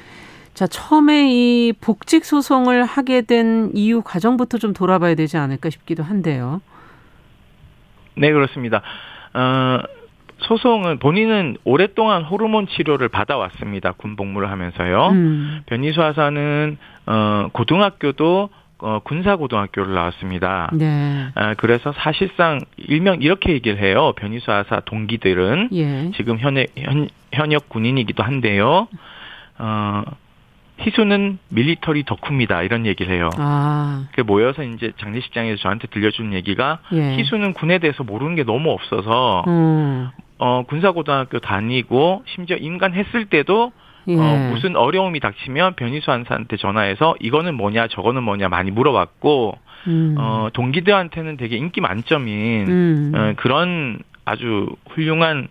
자, 0.54 0.68
처음에 0.68 1.30
이 1.32 1.74
복직 1.74 2.24
소송을 2.24 2.86
하게 2.86 3.22
된 3.22 3.72
이유 3.74 4.02
과정부터 4.02 4.58
좀 4.58 4.74
돌아봐야 4.74 5.16
되지 5.16 5.38
않을까 5.38 5.70
싶기도 5.70 6.04
한데요. 6.04 6.62
네, 8.16 8.32
그렇습니다. 8.32 8.82
어, 9.34 9.80
소송은 10.42 11.00
본인은 11.00 11.58
오랫동안 11.64 12.24
호르몬 12.24 12.68
치료를 12.68 13.10
받아왔습니다. 13.10 13.94
군 13.94 14.16
복무를 14.16 14.50
하면서요. 14.50 15.10
음. 15.10 15.62
변희수 15.66 16.02
하사는 16.02 16.78
어, 17.08 17.48
고등학교도 17.52 18.50
어, 18.82 19.00
군사고등학교를 19.04 19.94
나왔습니다. 19.94 20.70
네. 20.74 21.28
아, 21.36 21.54
그래서 21.56 21.94
사실상 21.98 22.62
일명 22.78 23.22
이렇게 23.22 23.52
얘기를 23.52 23.78
해요. 23.78 24.14
변희수 24.16 24.52
하사 24.52 24.80
동기들은 24.80 25.70
예. 25.74 26.12
지금 26.16 26.40
현역, 26.40 26.68
현, 26.78 27.10
현역 27.34 27.68
군인이기도 27.68 28.24
한데요. 28.24 28.88
어, 29.58 30.04
희수는 30.80 31.40
밀리터리 31.50 32.06
덕후입니다. 32.06 32.64
이런 32.64 32.86
얘기를 32.86 33.14
해요. 33.14 33.30
아. 33.38 34.08
그 34.14 34.22
모여서 34.22 34.64
이제 34.64 34.94
장례식장에서 34.98 35.62
저한테 35.62 35.88
들려준 35.88 36.32
얘기가 36.34 36.80
예. 36.94 37.18
희수는 37.18 37.54
군에 37.54 37.80
대해서 37.80 38.04
모르는 38.04 38.36
게 38.36 38.44
너무 38.44 38.72
없어서 38.72 39.44
음. 39.48 40.10
어, 40.40 40.64
군사고등학교 40.64 41.40
다니고 41.40 42.24
심지어 42.34 42.58
인간 42.58 42.94
했을 42.94 43.26
때도 43.26 43.72
예. 44.08 44.16
어, 44.16 44.50
무슨 44.52 44.76
어려움이 44.76 45.20
닥치면 45.20 45.76
변희수 45.76 46.10
한사한테 46.12 46.58
전화해서 46.58 47.16
이거는 47.20 47.56
뭐냐 47.56 47.88
저거는 47.90 48.24
뭐냐 48.24 48.50
많이 48.50 48.72
물어봤고 48.72 49.58
음. 49.88 50.16
어, 50.18 50.50
동기들한테는 50.54 51.38
되게 51.38 51.58
인기 51.58 51.82
만점인 51.82 52.68
음. 52.68 53.12
어, 53.14 53.34
그런 53.36 54.00
아주 54.26 54.76
훌륭한 54.90 55.50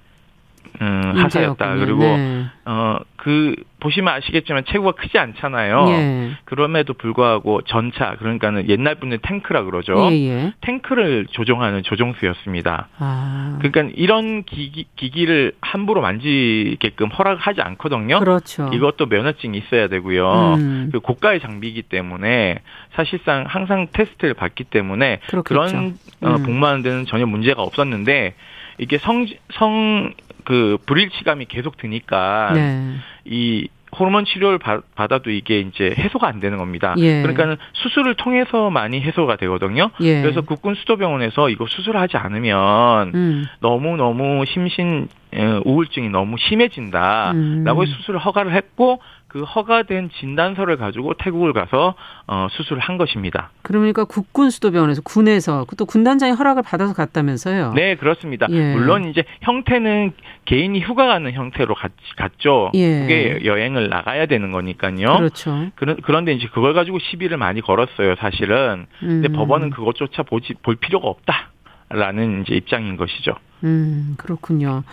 음, 0.80 1.12
하사였다. 1.16 1.76
그리고 1.76 2.00
네. 2.00 2.46
어그 2.64 3.56
보시면 3.80 4.12
아시겠지만 4.14 4.64
체구가 4.66 4.92
크지 4.92 5.18
않잖아요. 5.18 5.86
예. 5.88 6.30
그럼에도 6.44 6.94
불구하고 6.94 7.62
전차 7.62 8.16
그러니까는 8.18 8.68
옛날 8.68 8.96
분들 8.96 9.18
탱크라 9.18 9.64
그러죠. 9.64 10.08
예예. 10.10 10.28
예. 10.28 10.52
탱크를 10.60 11.26
조종하는 11.30 11.82
조종수였습니다. 11.82 12.88
아. 12.98 13.58
그러니까 13.60 13.94
이런 13.96 14.42
기기, 14.44 14.86
기기를 14.96 15.52
함부로 15.60 16.00
만지게끔 16.00 17.08
허락하지 17.08 17.60
않거든요. 17.60 18.18
그렇죠. 18.18 18.70
이것도 18.72 19.06
면허증이 19.06 19.58
있어야 19.58 19.88
되고요. 19.88 20.54
음. 20.58 20.88
그 20.92 21.00
고가의 21.00 21.40
장비이기 21.40 21.82
때문에 21.82 22.60
사실상 22.94 23.44
항상 23.46 23.86
테스트를 23.92 24.34
받기 24.34 24.64
때문에 24.64 25.20
그렇겠죠. 25.28 25.42
그런 25.44 25.94
어, 26.22 26.36
음. 26.36 26.42
복무하는 26.42 26.82
데는 26.82 27.06
전혀 27.06 27.26
문제가 27.26 27.62
없었는데 27.62 28.34
이게 28.78 28.98
성, 28.98 29.26
성, 29.52 30.12
그 30.44 30.78
불일치감이 30.86 31.46
계속 31.46 31.76
드니까 31.76 32.52
네. 32.54 32.94
이 33.24 33.68
호르몬 33.98 34.24
치료를 34.24 34.58
받, 34.58 34.82
아도 34.96 35.30
이게 35.30 35.60
이제 35.60 35.94
해소가 35.96 36.28
안 36.28 36.40
되는 36.40 36.58
겁니다. 36.58 36.94
예. 36.98 37.22
그러니까는 37.22 37.56
수술을 37.72 38.14
통해서 38.14 38.70
많이 38.70 39.00
해소가 39.00 39.36
되거든요. 39.36 39.90
예. 40.00 40.22
그래서 40.22 40.42
국군 40.42 40.74
수도병원에서 40.74 41.48
이거 41.48 41.66
수술하지 41.66 42.16
않으면 42.16 43.12
음. 43.14 43.46
너무 43.60 43.96
너무 43.96 44.44
심신 44.46 45.08
어, 45.34 45.60
우울증이 45.64 46.08
너무 46.10 46.36
심해진다라고 46.38 47.80
음. 47.80 47.86
수술을 47.86 48.20
허가를 48.20 48.54
했고 48.54 49.00
그 49.28 49.42
허가된 49.42 50.08
진단서를 50.18 50.78
가지고 50.78 51.12
태국을 51.14 51.52
가서 51.52 51.94
어, 52.26 52.48
수술을 52.50 52.80
한 52.80 52.96
것입니다. 52.96 53.50
그러니까 53.60 54.04
국군 54.04 54.48
수도병원에서 54.48 55.02
군에서 55.02 55.66
또 55.76 55.84
군단장의 55.84 56.34
허락을 56.34 56.62
받아서 56.62 56.94
갔다면서요? 56.94 57.74
네, 57.74 57.96
그렇습니다. 57.96 58.46
예. 58.50 58.74
물론 58.74 59.04
이제 59.04 59.24
형태는 59.42 60.12
개인이 60.46 60.80
휴가 60.80 61.06
가는 61.06 61.30
형태로 61.30 61.74
갔, 61.74 61.92
갔죠. 62.16 62.70
예. 62.74 63.00
그게 63.00 63.40
여행을 63.44 63.90
나가야 63.90 64.26
되는 64.26 64.50
거니까요. 64.50 65.18
그렇죠. 65.18 65.66
그런 65.74 65.98
그런데 66.02 66.32
이제 66.32 66.48
그걸 66.54 66.72
가지고 66.72 66.98
시비를 66.98 67.36
많이 67.36 67.60
걸었어요, 67.60 68.16
사실은. 68.16 68.86
근데 68.98 69.28
음. 69.28 69.32
법원은 69.32 69.70
그것조차 69.70 70.22
보지 70.22 70.54
볼 70.62 70.76
필요가 70.76 71.06
없다라는 71.08 72.42
이제 72.42 72.54
입장인 72.54 72.96
것이죠. 72.96 73.34
음, 73.64 74.14
그렇군요. 74.16 74.84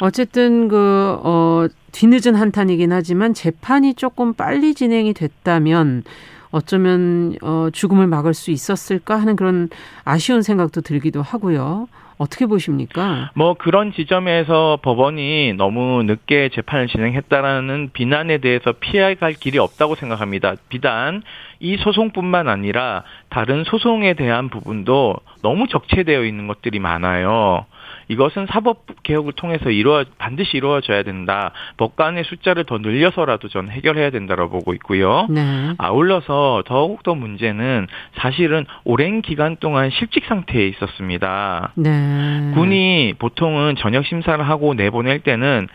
어쨌든 0.00 0.68
그, 0.68 1.18
어, 1.22 1.66
뒤늦은 1.92 2.34
한탄이긴 2.34 2.92
하지만 2.92 3.34
재판이 3.34 3.94
조금 3.94 4.34
빨리 4.34 4.74
진행이 4.74 5.12
됐다면 5.14 6.04
어쩌면, 6.50 7.36
어, 7.42 7.68
죽음을 7.72 8.06
막을 8.06 8.34
수 8.34 8.50
있었을까 8.50 9.20
하는 9.20 9.36
그런 9.36 9.68
아쉬운 10.04 10.42
생각도 10.42 10.80
들기도 10.80 11.22
하고요. 11.22 11.88
어떻게 12.20 12.44
보십니까? 12.44 13.30
뭐 13.34 13.54
그런 13.54 13.94
지점에서 13.94 14.78
법원이 14.82 15.54
너무 15.54 16.02
늦게 16.02 16.50
재판을 16.52 16.86
진행했다라는 16.86 17.90
비난에 17.94 18.38
대해서 18.38 18.72
피해갈 18.72 19.32
길이 19.32 19.56
없다고 19.56 19.94
생각합니다. 19.94 20.56
비단 20.68 21.22
이 21.60 21.78
소송뿐만 21.78 22.46
아니라 22.46 23.04
다른 23.30 23.64
소송에 23.64 24.12
대한 24.12 24.50
부분도 24.50 25.16
너무 25.42 25.66
적체되어 25.68 26.24
있는 26.24 26.46
것들이 26.46 26.78
많아요. 26.78 27.64
이것은 28.10 28.46
사법 28.46 28.84
개혁을 29.04 29.34
통해서 29.34 29.70
이루어 29.70 30.04
반드시 30.18 30.56
이루어져야 30.56 31.04
된다. 31.04 31.52
법관의 31.76 32.24
숫자를 32.24 32.64
더 32.64 32.78
늘려서라도 32.78 33.48
전 33.48 33.70
해결해야 33.70 34.10
된다고 34.10 34.48
보고 34.48 34.74
있고요. 34.74 35.28
네. 35.30 35.74
아울러서 35.78 36.64
더욱 36.66 37.04
더 37.04 37.14
문제는 37.14 37.86
사실은 38.16 38.66
오랜 38.82 39.22
기간 39.22 39.56
동안 39.56 39.90
실직 39.90 40.24
상태에 40.26 40.66
있었습니다. 40.66 41.70
네. 41.76 42.50
군이 42.54 43.14
보통은 43.20 43.76
전역 43.76 44.04
심사를 44.04 44.46
하고 44.46 44.74
내보낼 44.74 45.20
때는 45.20 45.68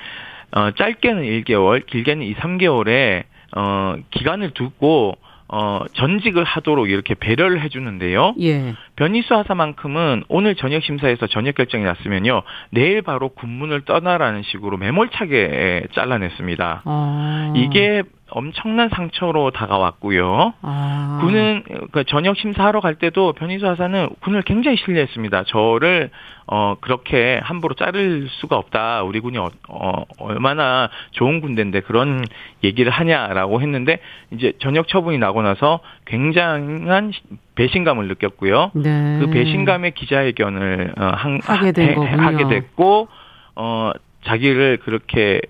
어 0.51 0.71
짧게는 0.71 1.23
1개월, 1.23 1.85
길게는 1.85 2.25
2, 2.25 2.35
3개월에 2.35 3.23
어 3.55 3.95
기간을 4.11 4.51
두고 4.51 5.17
어, 5.47 5.81
전직을 5.93 6.43
하도록 6.43 6.89
이렇게 6.89 7.13
배려를 7.13 7.61
해주는데요. 7.61 8.33
예. 8.41 8.73
변희수 8.95 9.35
하사만큼은 9.35 10.23
오늘 10.27 10.55
저녁 10.55 10.83
심사에서 10.83 11.27
저녁 11.27 11.55
결정이 11.55 11.83
났으면요. 11.83 12.41
내일 12.71 13.01
바로 13.03 13.29
군문을 13.29 13.81
떠나라는 13.81 14.41
식으로 14.43 14.77
매몰차게 14.77 15.87
잘라냈습니다. 15.93 16.81
아. 16.85 17.53
이게 17.55 18.03
엄청난 18.35 18.89
상처로 18.89 19.51
다가왔고요. 19.51 20.55
아. 20.61 21.19
군은 21.21 21.63
그 21.93 22.03
저녁 22.03 22.35
심사하러 22.35 22.81
갈 22.81 22.95
때도 22.95 23.31
변희수 23.31 23.65
하사는 23.65 24.09
군을 24.19 24.41
굉장히 24.41 24.75
신뢰했습니다. 24.75 25.45
저를 25.45 26.09
어 26.45 26.75
그렇게 26.81 27.39
함부로 27.41 27.75
자를 27.75 28.27
수가 28.29 28.57
없다. 28.57 29.03
우리 29.03 29.21
군이 29.21 29.37
어, 29.37 29.47
어 29.69 30.03
얼마나 30.19 30.89
좋은 31.11 31.39
군대인데 31.39 31.79
그런 31.81 32.25
얘기를 32.61 32.91
하냐라고 32.91 33.61
했는데 33.61 33.99
이제 34.31 34.51
저녁 34.59 34.89
처분이 34.89 35.17
나고 35.17 35.41
나서 35.41 35.79
굉장한 36.05 37.13
배신감을 37.55 38.09
느꼈고요. 38.09 38.71
네. 38.73 39.17
그 39.21 39.29
배신감의 39.29 39.91
기자회견을 39.91 40.93
어, 40.97 41.05
한, 41.05 41.39
하게, 41.41 41.71
된 41.71 42.03
해, 42.03 42.15
하게 42.15 42.49
됐고 42.49 43.07
어 43.55 43.91
자기를 44.25 44.77
그렇게 44.83 45.41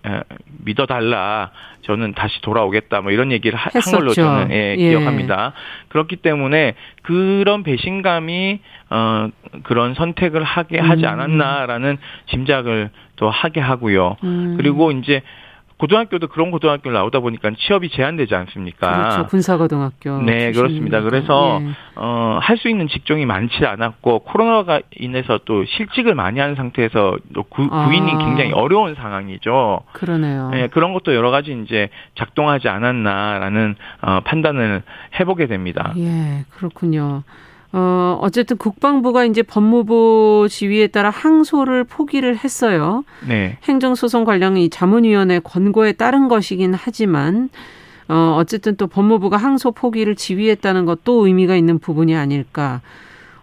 믿어달라. 0.64 1.52
저는 1.86 2.14
다시 2.14 2.42
돌아오겠다. 2.42 3.02
뭐 3.02 3.12
이런 3.12 3.32
얘기를 3.32 3.58
한 3.58 3.72
걸로 3.94 4.12
저는 4.12 4.52
예, 4.52 4.76
예. 4.78 4.90
기억합니다. 4.90 5.54
그렇기 5.90 6.16
때문에 6.18 6.74
그런 7.04 7.64
배신감이 7.64 8.60
어 8.90 9.30
그런 9.64 9.94
선택을 9.94 10.44
하게 10.44 10.80
하지 10.80 11.04
음. 11.04 11.10
않았나라는 11.10 11.98
짐작을 12.32 12.90
또 13.18 13.30
하게 13.30 13.60
하고요. 13.60 14.18
음. 14.24 14.56
그리고 14.58 14.92
이제 14.92 15.22
고등학교도 15.78 16.28
그런 16.28 16.52
고등학교를 16.52 16.94
나오다 16.94 17.20
보니까 17.20 17.52
취업이 17.58 17.90
제한되지 17.90 18.34
않습니까? 18.34 18.92
그렇죠. 19.10 19.26
군사고등학교. 19.28 20.22
네, 20.22 20.52
그렇습니다. 20.54 21.02
그래서 21.02 21.60
예. 21.62 21.70
어, 21.96 22.40
할 22.42 22.56
수 22.56 22.70
있는 22.70 22.88
직종이 22.88 23.26
많지 23.26 23.66
않았고 23.66 24.20
코로나가 24.20 24.80
인해서 24.98 25.40
또 25.44 25.66
실직을 25.66 26.16
많이 26.16 26.40
한 26.40 26.56
상태에서 26.56 27.18
또 27.34 27.44
구, 27.44 27.68
아. 27.70 27.86
구인이 27.86 28.10
굉장히 28.18 28.54
어려운 28.54 28.96
상황이죠. 28.96 29.82
그러네요. 29.92 30.50
네, 30.52 30.68
그런 30.68 30.94
것도 30.94 31.14
여러 31.14 31.32
가지 31.32 31.52
이제 31.66 31.90
작동하지 32.18 32.70
않았나라는 32.70 33.76
어, 34.02 34.20
판단을 34.24 34.84
해보게 35.20 35.48
됩니다. 35.48 35.94
예, 35.98 36.46
그렇군요. 36.52 37.24
어, 37.78 38.18
어쨌든 38.22 38.56
국방부가 38.56 39.26
이제 39.26 39.44
법무부 39.44 40.48
지휘에 40.50 40.88
따라 40.88 41.10
항소를 41.10 41.84
포기를 41.84 42.38
했어요. 42.38 43.04
네. 43.28 43.58
행정소송 43.64 44.24
관련 44.24 44.56
이 44.56 44.70
자문위원회 44.70 45.40
권고에 45.40 45.92
따른 45.92 46.30
것이긴 46.30 46.74
하지만, 46.74 47.50
어, 48.08 48.38
어쨌든 48.40 48.78
또 48.78 48.88
법무부가 48.88 49.36
항소 49.36 49.74
포기를 49.74 50.16
지휘했다는 50.16 50.86
것도 50.86 51.28
의미가 51.28 51.58
있는 51.58 51.78
부분이 51.78 52.16
아닐까. 52.16 52.80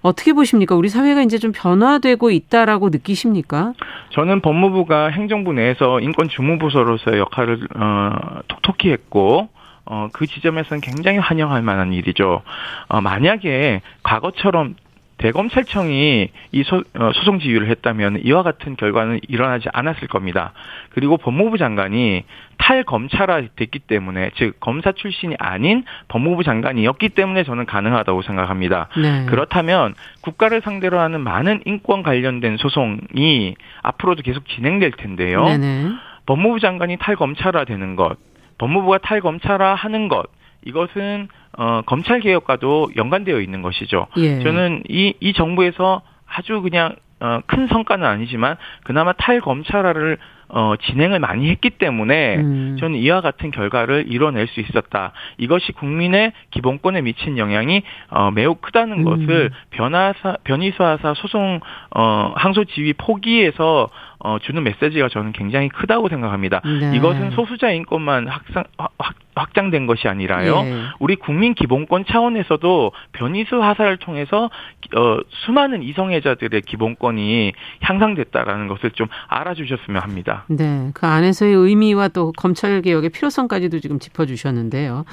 어떻게 0.00 0.32
보십니까? 0.32 0.76
우리 0.76 0.88
사회가 0.88 1.20
이제 1.20 1.36
좀 1.36 1.52
변화되고 1.54 2.30
있다라고 2.30 2.88
느끼십니까? 2.88 3.74
저는 4.12 4.40
법무부가 4.40 5.08
행정부 5.08 5.52
내에서 5.52 6.00
인권 6.00 6.30
주무부서로서의 6.30 7.18
역할을 7.18 7.68
어, 7.76 8.40
톡톡히 8.48 8.92
했고 8.92 9.50
어, 9.84 10.08
그 10.12 10.26
지점에서는 10.26 10.80
굉장히 10.80 11.18
환영할 11.18 11.62
만한 11.62 11.92
일이죠. 11.92 12.42
어, 12.88 13.00
만약에 13.00 13.80
과거처럼 14.02 14.76
대검찰청이 15.22 16.30
이 16.50 16.62
소, 16.64 16.82
어, 16.98 17.12
소송 17.14 17.38
지휘를 17.38 17.68
했다면 17.68 18.22
이와 18.24 18.42
같은 18.42 18.74
결과는 18.74 19.20
일어나지 19.28 19.68
않았을 19.72 20.08
겁니다. 20.08 20.52
그리고 20.90 21.16
법무부 21.16 21.58
장관이 21.58 22.24
탈검찰화 22.58 23.42
됐기 23.54 23.78
때문에 23.80 24.30
즉 24.34 24.58
검사 24.58 24.90
출신이 24.90 25.36
아닌 25.38 25.84
법무부 26.08 26.42
장관이었기 26.42 27.10
때문에 27.10 27.44
저는 27.44 27.66
가능하다고 27.66 28.22
생각합니다. 28.22 28.88
네. 28.96 29.26
그렇다면 29.26 29.94
국가를 30.22 30.60
상대로 30.60 30.98
하는 30.98 31.20
많은 31.20 31.62
인권 31.66 32.02
관련된 32.02 32.56
소송이 32.56 33.54
앞으로도 33.82 34.22
계속 34.22 34.48
진행될 34.48 34.92
텐데요. 34.92 35.44
네네. 35.44 35.90
법무부 36.26 36.58
장관이 36.58 36.96
탈검찰화 36.98 37.64
되는 37.64 37.94
것, 37.94 38.16
법무부가 38.58 38.98
탈검찰화 38.98 39.74
하는 39.74 40.08
것 40.08 40.26
이것은 40.64 41.28
어, 41.58 41.82
검찰 41.86 42.20
개혁과도 42.20 42.92
연관되어 42.96 43.40
있는 43.40 43.62
것이죠. 43.62 44.06
예. 44.16 44.42
저는 44.42 44.84
이, 44.88 45.14
이 45.20 45.32
정부에서 45.32 46.02
아주 46.26 46.62
그냥 46.62 46.96
어, 47.20 47.40
큰 47.46 47.68
성과는 47.68 48.06
아니지만 48.06 48.56
그나마 48.84 49.12
탈검찰화를 49.12 50.18
어, 50.54 50.74
진행을 50.76 51.18
많이 51.18 51.48
했기 51.48 51.70
때문에 51.70 52.36
음. 52.36 52.76
저는 52.78 52.98
이와 52.98 53.22
같은 53.22 53.50
결과를 53.50 54.04
이뤄낼 54.08 54.46
수 54.48 54.60
있었다. 54.60 55.12
이것이 55.38 55.72
국민의 55.72 56.32
기본권에 56.50 57.00
미친 57.00 57.38
영향이 57.38 57.82
어, 58.10 58.30
매우 58.30 58.54
크다는 58.56 58.98
음. 58.98 59.04
것을 59.04 59.50
변화사 59.70 60.36
변이사사 60.44 61.14
소송 61.14 61.60
어, 61.94 62.32
항소 62.36 62.64
지휘 62.66 62.92
포기에서 62.92 63.88
어, 64.24 64.38
주는 64.38 64.62
메시지가 64.62 65.08
저는 65.08 65.32
굉장히 65.32 65.68
크다고 65.68 66.08
생각합니다. 66.08 66.60
네. 66.64 66.96
이것은 66.96 67.32
소수자 67.32 67.70
인권만 67.70 68.28
확산, 68.28 68.64
확, 68.78 68.92
확장된 69.34 69.86
것이 69.86 70.06
아니라요. 70.06 70.62
네. 70.62 70.82
우리 71.00 71.16
국민 71.16 71.54
기본권 71.54 72.04
차원에서도 72.04 72.92
변이수 73.12 73.60
하사를 73.60 73.96
통해서 73.96 74.48
어, 74.94 75.18
수많은 75.28 75.82
이성애자들의 75.82 76.60
기본권이 76.62 77.52
향상됐다라는 77.80 78.68
것을 78.68 78.92
좀 78.92 79.08
알아주셨으면 79.26 80.00
합니다. 80.00 80.41
네, 80.48 80.90
그 80.94 81.06
안에서의 81.06 81.54
의미와 81.54 82.08
또 82.08 82.32
검찰 82.36 82.82
개혁의 82.82 83.10
필요성까지도 83.10 83.80
지금 83.80 83.98
짚어주셨는데요. 83.98 85.04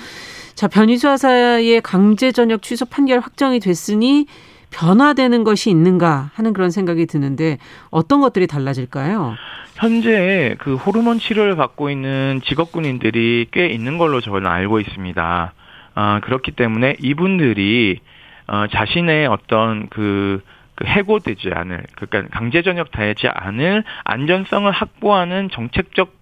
자, 0.56 0.68
변이수 0.68 1.08
하사의 1.10 1.82
강제 1.82 2.32
전역 2.32 2.62
취소 2.62 2.86
판결 2.86 3.20
확정이 3.20 3.60
됐으니 3.60 4.26
변화되는 4.72 5.44
것이 5.44 5.70
있는가 5.70 6.32
하는 6.34 6.54
그런 6.54 6.70
생각이 6.70 7.06
드는데 7.06 7.58
어떤 7.90 8.22
것들이 8.22 8.48
달라질까요? 8.48 9.36
현재 9.76 10.56
그 10.60 10.76
호르몬 10.76 11.20
치료를 11.20 11.56
받고 11.56 11.90
있는 11.90 12.42
직업군인들이 12.46 13.48
꽤 13.52 13.68
있는 13.68 13.98
걸로 13.98 14.20
저는 14.20 14.46
알고 14.46 14.80
있습니다. 14.82 15.54
아, 15.96 16.20
그렇기 16.22 16.52
때문에 16.52 16.98
이분들이 17.00 18.00
어, 18.48 18.66
자신의 18.72 19.28
어떤 19.28 19.88
그, 19.90 20.42
그 20.80 20.86
해고되지 20.86 21.52
않을 21.54 21.84
그러니까 21.96 22.30
강제 22.32 22.62
전역 22.62 22.92
되지 22.92 23.28
않을 23.28 23.84
안전성을 24.06 24.72
확보하는 24.72 25.50
정책적 25.50 26.18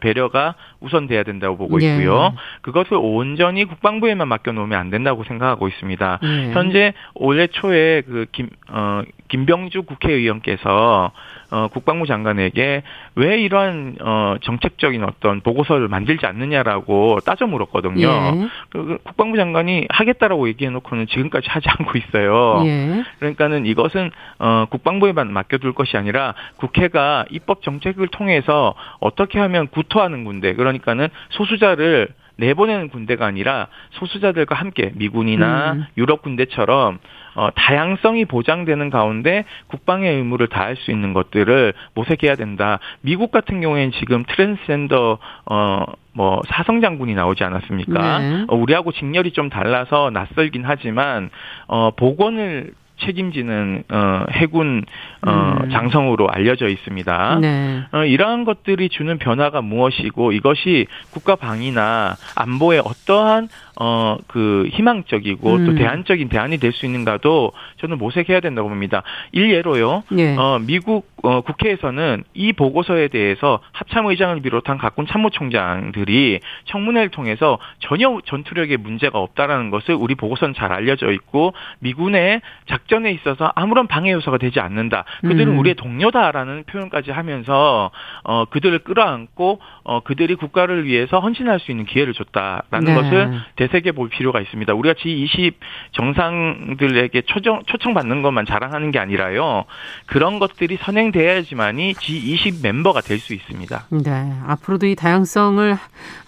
배려가 0.00 0.54
우선돼야 0.80 1.22
된다고 1.22 1.56
보고 1.56 1.80
예. 1.82 1.86
있고요. 1.86 2.32
예. 2.32 2.36
그것을 2.62 2.96
온전히 3.00 3.66
국방부에만 3.66 4.26
맡겨놓으면 4.26 4.78
안 4.78 4.90
된다고 4.90 5.22
생각하고 5.24 5.68
있습니다. 5.68 6.18
예. 6.22 6.52
현재 6.52 6.94
올해 7.14 7.46
초에 7.46 8.00
그 8.00 8.26
김, 8.32 8.48
어, 8.70 9.02
김병주 9.28 9.82
국회의원께서 9.82 11.12
어, 11.50 11.68
국방부 11.68 12.06
장관에게 12.06 12.82
왜 13.16 13.40
이러한 13.40 13.96
어, 14.00 14.36
정책적인 14.42 15.04
어떤 15.04 15.40
보고서를 15.40 15.88
만들지 15.88 16.26
않느냐라고 16.26 17.18
따져 17.24 17.46
물었거든요. 17.46 18.06
예. 18.06 18.48
그, 18.70 18.84
그 18.84 18.98
국방부 19.02 19.36
장관이 19.36 19.86
하겠다라고 19.90 20.48
얘기해놓고는 20.48 21.06
지금까지 21.08 21.48
하지 21.48 21.68
않고 21.68 21.98
있어요. 21.98 22.62
예. 22.66 23.02
그러니까는 23.18 23.66
이것은 23.66 24.10
어, 24.38 24.66
국방부에만 24.70 25.32
맡겨둘 25.32 25.72
것이 25.72 25.96
아니라 25.96 26.34
국회가 26.56 27.24
입법 27.30 27.62
정책을 27.62 28.08
통해서 28.08 28.74
어떻게 29.00 29.38
하면 29.38 29.68
구토하는 29.68 30.24
군데 30.24 30.54
그러니까는 30.54 31.08
소수자를 31.30 32.08
내보내는 32.40 32.88
군대가 32.88 33.26
아니라 33.26 33.68
소수자들과 33.92 34.54
함께 34.56 34.92
미군이나 34.94 35.72
음. 35.72 35.84
유럽 35.96 36.22
군대처럼 36.22 36.98
어, 37.36 37.48
다양성이 37.54 38.24
보장되는 38.24 38.90
가운데 38.90 39.44
국방의 39.68 40.16
의무를 40.16 40.48
다할 40.48 40.76
수 40.76 40.90
있는 40.90 41.12
것들을 41.12 41.72
모색해야 41.94 42.34
된다. 42.34 42.80
미국 43.02 43.30
같은 43.30 43.60
경우에는 43.60 43.92
지금 43.92 44.24
트랜스젠더 44.24 45.18
어, 45.46 45.84
뭐 46.12 46.42
사성 46.48 46.80
장군이 46.80 47.14
나오지 47.14 47.44
않았습니까? 47.44 48.18
네. 48.18 48.44
어, 48.48 48.56
우리하고 48.56 48.90
직렬이 48.92 49.32
좀 49.32 49.48
달라서 49.48 50.10
낯설긴 50.10 50.64
하지만 50.64 51.30
어 51.68 51.92
복원을 51.92 52.72
책임지는 53.00 53.84
어, 53.90 54.24
해군 54.30 54.84
어, 55.26 55.58
음. 55.62 55.70
장성으로 55.70 56.28
알려져 56.30 56.68
있습니다. 56.68 57.38
네. 57.40 57.82
어, 57.92 58.04
이러한 58.04 58.44
것들이 58.44 58.88
주는 58.88 59.18
변화가 59.18 59.60
무엇이고 59.60 60.32
이것이 60.32 60.86
국가 61.12 61.36
방위나 61.36 62.16
안보에 62.36 62.78
어떠한 62.78 63.48
어, 63.80 64.16
그 64.26 64.68
희망적이고 64.72 65.54
음. 65.54 65.66
또 65.66 65.74
대안적인 65.74 66.28
대안이 66.28 66.58
될 66.58 66.70
수 66.70 66.86
있는가도 66.86 67.52
저는 67.80 67.98
모색해야 67.98 68.40
된다고 68.40 68.68
봅니다. 68.68 69.02
일예로요. 69.32 70.04
네. 70.10 70.36
어, 70.36 70.60
미국 70.60 71.10
어, 71.22 71.40
국회에서는 71.40 72.24
이 72.32 72.52
보고서에 72.52 73.08
대해서 73.08 73.58
합참의장을 73.72 74.40
비롯한 74.40 74.78
각군 74.78 75.06
참모총장들이 75.06 76.40
청문회를 76.66 77.10
통해서 77.10 77.58
전혀 77.80 78.20
전투력에 78.24 78.76
문제가 78.76 79.18
없다라는 79.18 79.70
것을 79.70 79.94
우리 79.94 80.14
보고서는 80.14 80.54
잘 80.54 80.72
알려져 80.72 81.10
있고 81.12 81.52
미군의 81.80 82.40
작 82.68 82.86
전에 82.90 83.10
있어서 83.12 83.52
아무런 83.54 83.86
방해 83.86 84.12
요소가 84.12 84.38
되지 84.38 84.60
않는다. 84.60 85.04
그들은 85.22 85.54
음. 85.54 85.58
우리의 85.58 85.76
동료다라는 85.76 86.64
표현까지 86.64 87.10
하면서 87.12 87.90
어, 88.24 88.44
그들을 88.46 88.80
끌어안고 88.80 89.60
어, 89.84 90.00
그들이 90.00 90.34
국가를 90.34 90.84
위해서 90.84 91.20
헌신할 91.20 91.60
수 91.60 91.70
있는 91.70 91.86
기회를 91.86 92.12
줬다라는 92.12 92.84
네. 92.84 92.94
것을 92.94 93.40
되새겨 93.56 93.92
볼 93.92 94.08
필요가 94.08 94.40
있습니다. 94.40 94.74
우리가 94.74 94.94
G20 94.94 95.54
정상들에게 95.92 97.22
초청, 97.22 97.62
초청받는 97.66 98.22
것만 98.22 98.44
자랑하는 98.44 98.90
게 98.90 98.98
아니라요. 98.98 99.64
그런 100.06 100.38
것들이 100.38 100.76
선행돼야지만이 100.82 101.94
G20 101.94 102.62
멤버가 102.62 103.00
될 103.00 103.20
수 103.20 103.34
있습니다. 103.34 103.86
네. 103.90 104.32
앞으로도 104.46 104.86
이 104.86 104.96
다양성을 104.96 105.76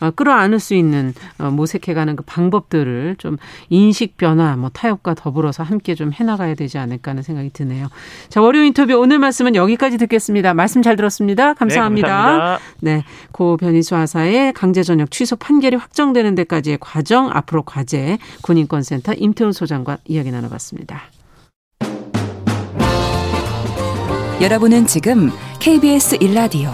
어, 0.00 0.10
끌어안을 0.12 0.60
수 0.60 0.74
있는 0.74 1.12
어, 1.40 1.50
모색해가는 1.50 2.16
그 2.16 2.22
방법들을 2.24 3.16
좀 3.18 3.36
인식 3.70 4.16
변화, 4.16 4.56
뭐 4.56 4.68
타협과 4.68 5.14
더불어서 5.14 5.62
함께 5.62 5.94
좀 5.94 6.12
해나가야 6.12 6.51
되지 6.54 6.78
않을까 6.78 7.12
하는 7.12 7.22
생각이 7.22 7.50
드네요. 7.50 7.88
자, 8.28 8.40
월요 8.40 8.62
인터뷰 8.62 8.94
오늘 8.94 9.18
말씀은 9.18 9.54
여기까지 9.54 9.98
듣겠습니다. 9.98 10.54
말씀 10.54 10.82
잘 10.82 10.96
들었습니다. 10.96 11.54
감사합니다. 11.54 12.06
네, 12.06 12.12
감사합니다. 12.12 12.58
네. 12.80 13.04
고 13.32 13.56
변희수 13.56 13.96
하사의 13.96 14.52
강제 14.52 14.82
전역 14.82 15.10
취소 15.10 15.36
판결이 15.36 15.76
확정되는 15.76 16.34
데까지의 16.34 16.78
과정 16.80 17.30
앞으로 17.30 17.62
과제 17.62 18.18
군인권센터 18.42 19.14
임태훈 19.14 19.52
소장과 19.52 19.98
이야기 20.04 20.30
나눠봤습니다. 20.30 21.02
여러분은 24.40 24.86
지금 24.86 25.30
KBS 25.60 26.18
1라디오 26.18 26.72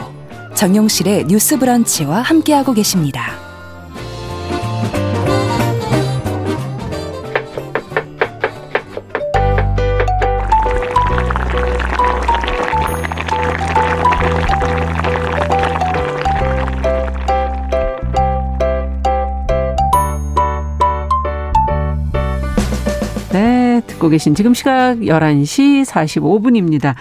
정용실의 0.55 1.27
뉴스 1.27 1.59
브런치와 1.59 2.23
함께하고 2.23 2.73
계십니다. 2.73 3.48
듣고 23.99 24.09
계신 24.09 24.35
지금 24.35 24.55
시각 24.55 24.99
11시 24.99 25.85
45분입니다. 25.85 26.95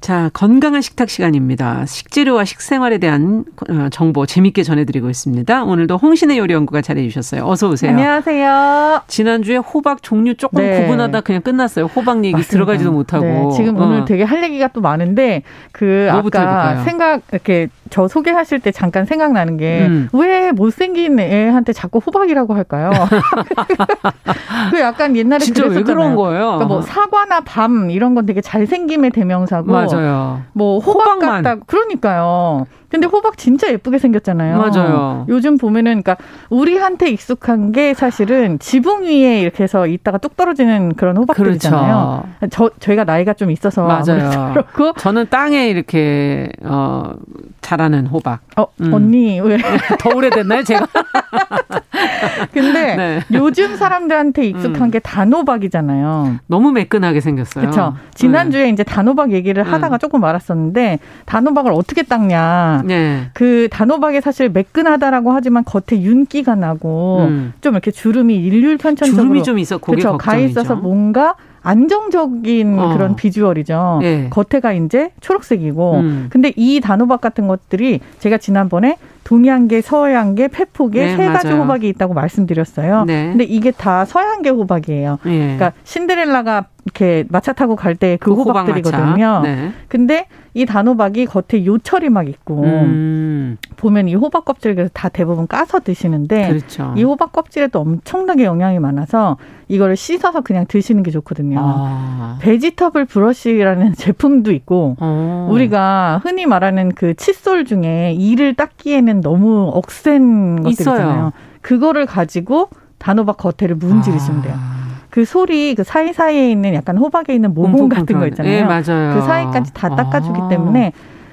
자, 0.00 0.30
건강한 0.32 0.80
식탁 0.80 1.10
시간입니다. 1.10 1.84
식재료와 1.84 2.46
식생활에 2.46 2.96
대한 2.96 3.44
어, 3.68 3.88
정보 3.90 4.24
재밌게 4.24 4.62
전해드리고 4.62 5.10
있습니다. 5.10 5.64
오늘도 5.64 5.98
홍신의 5.98 6.38
요리 6.38 6.54
연구가 6.54 6.80
잘해 6.80 7.06
주셨어요. 7.06 7.44
어서 7.46 7.68
오세요. 7.68 7.90
안녕하세요. 7.90 9.02
지난주에 9.06 9.56
호박 9.58 10.02
종류 10.02 10.34
조금 10.34 10.62
네. 10.64 10.80
구분하다 10.80 11.20
그냥 11.20 11.42
끝났어요. 11.42 11.84
호박 11.84 12.24
얘기 12.24 12.32
맞습니다. 12.32 12.50
들어가지도 12.50 12.92
못하고. 12.92 13.24
네. 13.26 13.50
지금 13.54 13.76
어. 13.76 13.84
오늘 13.84 14.06
되게 14.06 14.24
할 14.24 14.42
얘기가 14.42 14.68
또 14.68 14.80
많은데 14.80 15.42
그 15.72 16.06
아까 16.08 16.16
해볼까요? 16.18 16.84
생각 16.84 17.20
이렇게 17.30 17.68
저 17.90 18.08
소개하실 18.08 18.60
때 18.60 18.70
잠깐 18.70 19.04
생각나는 19.04 19.56
게왜 19.56 19.86
음. 19.86 20.54
못생긴 20.54 21.18
애한테 21.18 21.72
자꾸 21.72 21.98
호박이라고 21.98 22.54
할까요? 22.54 22.90
그 24.70 24.80
약간 24.80 25.16
옛날에 25.16 25.40
진짜 25.40 25.62
그랬었잖아요. 25.64 25.86
왜 25.88 25.94
그런 25.94 26.16
거예요? 26.16 26.44
그러니까 26.44 26.66
뭐 26.66 26.82
사과나 26.82 27.40
밤 27.40 27.90
이런 27.90 28.14
건 28.14 28.26
되게 28.26 28.40
잘생김의 28.40 29.10
대명사고 29.10 29.70
맞아요. 29.70 30.42
뭐 30.52 30.78
호박 30.78 31.16
호박만. 31.16 31.42
같다 31.42 31.62
그러니까요. 31.66 32.66
근데 32.90 33.06
호박 33.06 33.38
진짜 33.38 33.70
예쁘게 33.70 33.98
생겼잖아요. 33.98 34.58
맞아요. 34.58 35.24
요즘 35.28 35.56
보면은 35.58 36.02
그러니까 36.02 36.16
우리한테 36.48 37.08
익숙한 37.10 37.70
게 37.70 37.94
사실은 37.94 38.58
지붕 38.58 39.04
위에 39.04 39.40
이렇게 39.40 39.62
해서 39.62 39.86
있다가 39.86 40.18
뚝 40.18 40.36
떨어지는 40.36 40.94
그런 40.94 41.16
호박들이잖아요. 41.16 42.24
그렇죠. 42.40 42.50
저 42.50 42.70
저희가 42.80 43.04
나이가 43.04 43.32
좀 43.32 43.52
있어서 43.52 43.84
맞아요. 43.84 44.50
그렇고 44.54 44.92
저는 44.94 45.28
땅에 45.30 45.68
이렇게 45.68 46.50
어 46.64 47.12
자라 47.60 47.79
는 47.88 48.06
호박. 48.06 48.40
어 48.56 48.66
음. 48.80 48.92
언니 48.92 49.40
왜 49.40 49.56
더 49.98 50.10
오래됐나요, 50.14 50.62
제가? 50.64 50.86
근데 52.52 52.96
네. 52.96 53.20
요즘 53.32 53.76
사람들한테 53.76 54.46
익숙한 54.46 54.82
음. 54.82 54.90
게 54.90 54.98
단호박이잖아요. 54.98 56.36
너무 56.46 56.72
매끈하게 56.72 57.20
생겼어요. 57.20 57.62
그렇죠. 57.62 57.94
지난주에 58.14 58.64
네. 58.64 58.70
이제 58.70 58.82
단호박 58.82 59.32
얘기를 59.32 59.66
음. 59.66 59.72
하다가 59.72 59.98
조금 59.98 60.20
말았었는데 60.20 60.98
단호박을 61.26 61.72
어떻게 61.72 62.02
닦냐. 62.02 62.82
네. 62.84 63.30
그 63.34 63.68
단호박이 63.70 64.20
사실 64.20 64.48
매끈하다라고 64.50 65.32
하지만 65.32 65.64
겉에 65.64 66.02
윤기가 66.02 66.54
나고 66.54 67.26
음. 67.28 67.52
좀 67.60 67.74
이렇게 67.74 67.90
주름이 67.90 68.34
일률 68.36 68.76
편천적으로 68.76 69.22
주름이 69.22 69.42
좀 69.44 69.58
있어. 69.58 69.78
그렇죠. 69.78 70.18
가 70.18 70.36
있어서 70.36 70.76
뭔가 70.76 71.34
안정적인 71.62 72.78
어. 72.78 72.94
그런 72.94 73.16
비주얼이죠. 73.16 73.98
네. 74.02 74.30
겉에가 74.30 74.72
이제 74.72 75.10
초록색이고. 75.20 75.94
음. 75.96 76.26
근데 76.30 76.52
이 76.56 76.80
단호박 76.80 77.20
같은 77.20 77.48
것들이 77.48 78.00
제가 78.18 78.38
지난번에 78.38 78.96
동양계, 79.34 79.80
서양계, 79.80 80.48
페포계 80.48 81.06
네, 81.06 81.16
세 81.16 81.26
가지 81.28 81.46
맞아요. 81.46 81.62
호박이 81.62 81.88
있다고 81.90 82.14
말씀드렸어요. 82.14 83.04
네. 83.04 83.28
근데 83.28 83.44
이게 83.44 83.70
다 83.70 84.04
서양계 84.04 84.50
호박이에요. 84.50 85.18
네. 85.22 85.38
그러니까 85.56 85.72
신데렐라가 85.84 86.66
이렇게 86.86 87.24
마차 87.28 87.52
타고 87.52 87.76
갈 87.76 87.94
때 87.94 88.16
그 88.18 88.32
호박들이거든요. 88.32 89.40
네. 89.44 89.70
근데 89.86 90.26
이 90.54 90.66
단호박이 90.66 91.26
겉에 91.26 91.64
요철이 91.64 92.08
막 92.08 92.26
있고 92.28 92.62
음. 92.64 93.56
보면 93.76 94.08
이 94.08 94.14
호박 94.16 94.44
껍질을 94.46 94.88
다 94.92 95.08
대부분 95.08 95.46
까서 95.46 95.78
드시는데 95.78 96.48
그렇죠. 96.48 96.92
이 96.96 97.04
호박 97.04 97.30
껍질에도 97.30 97.78
엄청나게 97.80 98.44
영양이 98.44 98.80
많아서 98.80 99.36
이거를 99.68 99.94
씻어서 99.94 100.40
그냥 100.40 100.64
드시는 100.66 101.04
게 101.04 101.12
좋거든요. 101.12 101.58
아. 101.62 102.38
베지터블 102.40 103.04
브러쉬라는 103.04 103.94
제품도 103.94 104.50
있고 104.52 104.96
어. 104.98 105.48
우리가 105.52 106.20
흔히 106.24 106.46
말하는 106.46 106.90
그 106.96 107.14
칫솔 107.14 107.64
중에 107.64 108.14
이를 108.18 108.54
닦기에는 108.54 109.19
너무 109.20 109.70
억센 109.74 110.56
것들 110.56 110.70
있잖아요. 110.70 111.32
그거를 111.62 112.06
가지고 112.06 112.68
단호박 112.98 113.36
겉에를 113.36 113.76
문지르시면 113.76 114.42
돼요. 114.42 114.54
아. 114.56 114.80
그 115.10 115.24
소리 115.24 115.74
그 115.74 115.82
사이사이에 115.82 116.50
있는 116.50 116.74
약간 116.74 116.96
호박에 116.96 117.34
있는 117.34 117.52
모공 117.52 117.88
같은 117.88 118.18
거 118.18 118.26
있잖아요. 118.28 118.52
네, 118.52 118.64
맞아요. 118.64 119.14
그 119.14 119.22
사이까지 119.22 119.72
다 119.74 119.94
닦아주기 119.94 120.40
아. 120.40 120.48
때문에 120.48 120.92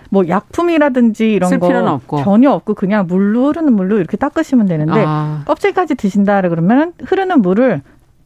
뭐 0.10 0.28
약품이라든지 0.28 1.34
이런 1.34 1.60
거 1.60 1.94
없고. 1.94 2.24
전혀 2.24 2.52
없고 2.52 2.74
그냥 2.74 3.06
물로 3.08 3.48
흐르는 3.48 3.74
물로 3.74 3.98
이렇게 3.98 4.18
닦으시면 4.18 4.66
되는데 4.68 5.04
아. 5.06 5.44
껍질까지 5.46 5.96
드신다 5.96 6.42
그러면 6.42 6.94
흐르는 7.04 7.42
물을 7.42 7.82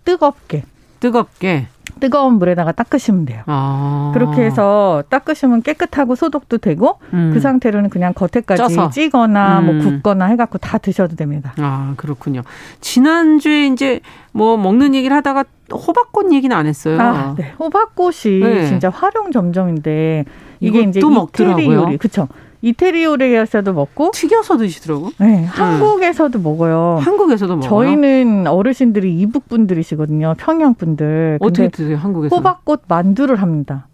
뜨겁게 0.05 0.64
뜨겁게 0.99 1.68
뜨거운 2.02 2.34
물에다가 2.34 2.74
닦으시면 2.74 3.26
돼요. 3.26 3.43
아. 3.45 4.12
그렇게 4.14 4.41
해서 4.41 5.04
닦으시면 5.10 5.62
깨끗하고 5.62 6.16
소독도 6.16 6.58
되고 6.58 6.99
음. 7.14 7.32
그 7.34 7.39
상태로는 7.39 7.89
그냥 7.89 8.14
겉에까지 8.14 8.58
쪄서. 8.58 8.89
찌거나 8.89 9.62
뭐 9.62 9.74
음. 9.74 9.78
뭐 9.78 9.86
굽거나 9.86 10.26
해갖고 10.26 10.58
다 10.58 10.78
드셔도 10.78 11.16
됩니다. 11.16 11.54
아 11.60 11.93
그렇군요. 11.95 12.41
지난주에 12.82 13.68
이제 13.68 14.02
뭐 14.34 14.58
먹는 14.58 14.95
얘기를 14.95 15.16
하다가 15.16 15.45
호박꽃 15.72 16.34
얘기는 16.34 16.56
안 16.56 16.66
했어요. 16.66 16.99
아, 16.99 17.36
네. 17.38 17.54
호박꽃이 17.58 18.39
네. 18.41 18.66
진짜 18.68 18.89
활용 18.89 19.32
점점인데 19.32 20.26
이게 20.60 20.82
이제 20.82 20.99
이태리 20.99 21.72
요리 21.72 21.97
그렇죠. 21.97 22.28
이태리오레에서도 22.62 23.74
먹고 23.74 24.12
튀겨서 24.14 24.57
드시더라고. 24.57 25.12
네, 25.18 25.45
한국에서도 25.45 26.39
먹어요. 26.39 26.99
한국에서도 27.01 27.55
먹어요. 27.57 27.70
저희는 27.70 28.47
어르신들이 28.47 29.20
이북 29.20 29.49
분들이시거든요. 29.49 30.36
평양 30.38 30.76
분들. 30.76 31.39
어떻게 31.41 31.70
드세요, 31.70 31.97
한국에서? 31.97 32.36
호박꽃 32.36 32.84
만두를 32.88 33.38
합니다. 33.41 33.88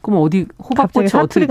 그럼 0.00 0.20
어디 0.22 0.46
호박꽃이 0.58 1.08
어떻게 1.14 1.46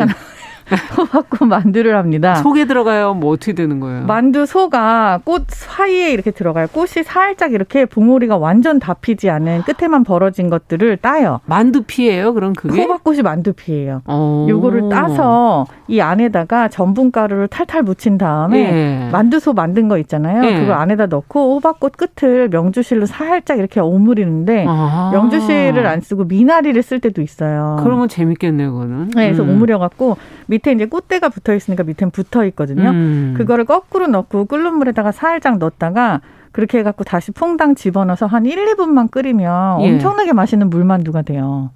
호박꽃 0.97 1.47
만두를 1.47 1.95
합니다. 1.95 2.35
속에 2.35 2.65
들어가요? 2.65 3.13
뭐 3.13 3.31
어떻게 3.31 3.53
되는 3.53 3.79
거예요? 3.79 4.05
만두 4.05 4.45
소가 4.45 5.19
꽃 5.23 5.45
사이에 5.47 6.11
이렇게 6.11 6.31
들어가요. 6.31 6.67
꽃이 6.67 7.03
살짝 7.03 7.53
이렇게 7.53 7.85
봉오리가 7.85 8.37
완전 8.37 8.79
다 8.79 8.93
피지 8.93 9.29
않은 9.29 9.63
끝에만 9.63 10.03
벌어진 10.03 10.49
것들을 10.49 10.97
따요. 10.97 11.39
만두피예요? 11.45 12.33
그럼 12.33 12.53
그게? 12.53 12.81
호박꽃이 12.81 13.21
만두피예요. 13.21 14.01
오. 14.07 14.47
요거를 14.49 14.89
따서 14.89 15.65
이 15.87 16.01
안에다가 16.01 16.67
전분가루를 16.67 17.47
탈탈 17.47 17.83
묻힌 17.83 18.17
다음에 18.17 18.59
예. 18.59 19.09
만두소 19.11 19.53
만든 19.53 19.87
거 19.87 19.97
있잖아요. 19.99 20.43
예. 20.45 20.59
그걸 20.59 20.75
안에다 20.75 21.07
넣고 21.07 21.55
호박꽃 21.55 21.93
끝을 21.97 22.49
명주실로 22.49 23.05
살짝 23.05 23.57
이렇게 23.59 23.79
오므리는데 23.79 24.65
아. 24.67 25.09
명주실을 25.13 25.85
안 25.85 26.01
쓰고 26.01 26.25
미나리를 26.25 26.81
쓸 26.83 26.99
때도 26.99 27.21
있어요. 27.21 27.77
그러면 27.83 28.07
재밌겠네요, 28.07 28.71
그거는. 28.73 29.09
네, 29.15 29.27
그래서 29.27 29.43
음. 29.43 29.49
오므려 29.49 29.79
갖고 29.79 30.17
밑에 30.59 30.73
이제 30.73 30.85
꽃대가 30.85 31.29
붙어 31.29 31.53
있으니까 31.55 31.83
밑엔 31.83 32.11
붙어 32.11 32.45
있거든요. 32.47 32.89
음. 32.89 33.33
그거를 33.37 33.65
거꾸로 33.65 34.07
넣고 34.07 34.45
끓는 34.45 34.75
물에다가 34.75 35.11
살짝 35.11 35.57
넣었다가 35.57 36.21
그렇게 36.51 36.79
해갖고 36.79 37.03
다시 37.03 37.31
퐁당 37.31 37.75
집어넣어서 37.75 38.25
한 38.25 38.45
1, 38.45 38.75
2분만 38.75 39.09
끓이면 39.11 39.81
예. 39.81 39.93
엄청나게 39.93 40.33
맛있는 40.33 40.69
물만두가 40.69 41.21
돼요. 41.21 41.71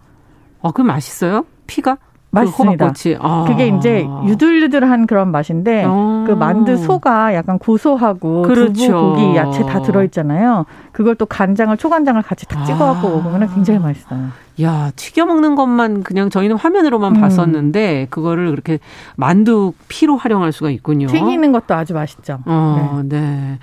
아, 0.62 0.72
그 0.72 0.82
맛있어요? 0.82 1.46
피가? 1.68 1.98
맞습니다. 2.34 2.92
그 2.92 3.16
아. 3.20 3.46
그게 3.48 3.68
이제 3.68 4.08
유들유들한 4.26 5.06
그런 5.06 5.32
맛인데 5.32 5.84
아. 5.86 6.24
그 6.28 6.32
만두 6.34 6.78
소가 6.78 7.36
약간 7.36 7.60
고소하고 7.60 8.42
그렇죠. 8.42 8.74
두부, 8.74 9.14
고기, 9.16 9.38
야채 9.38 9.64
다 9.64 9.82
들어있잖아요. 9.82 10.66
그걸 10.92 11.16
또 11.16 11.26
간장을 11.28 11.76
초간장을 11.78 12.22
같이 12.24 12.48
탁 12.48 12.66
찍어갖고 12.66 13.08
아. 13.08 13.12
먹으면 13.12 13.54
굉장히 13.54 13.80
맛있어요. 13.80 14.30
야 14.62 14.92
튀겨 14.96 15.26
먹는 15.26 15.56
것만 15.56 16.04
그냥 16.04 16.30
저희는 16.30 16.58
화면으로만 16.58 17.16
음. 17.16 17.22
봤었는데 17.22 18.08
그거를 18.10 18.50
그렇게 18.50 18.80
만두 19.16 19.74
피로 19.88 20.18
활용할 20.18 20.52
수가 20.52 20.72
있군요. 20.72 21.08
튀기는 21.08 21.52
것도 21.52 21.76
아주 21.76 21.94
맛있죠. 21.94 22.40
어, 22.46 23.02
네. 23.04 23.20
네. 23.20 23.60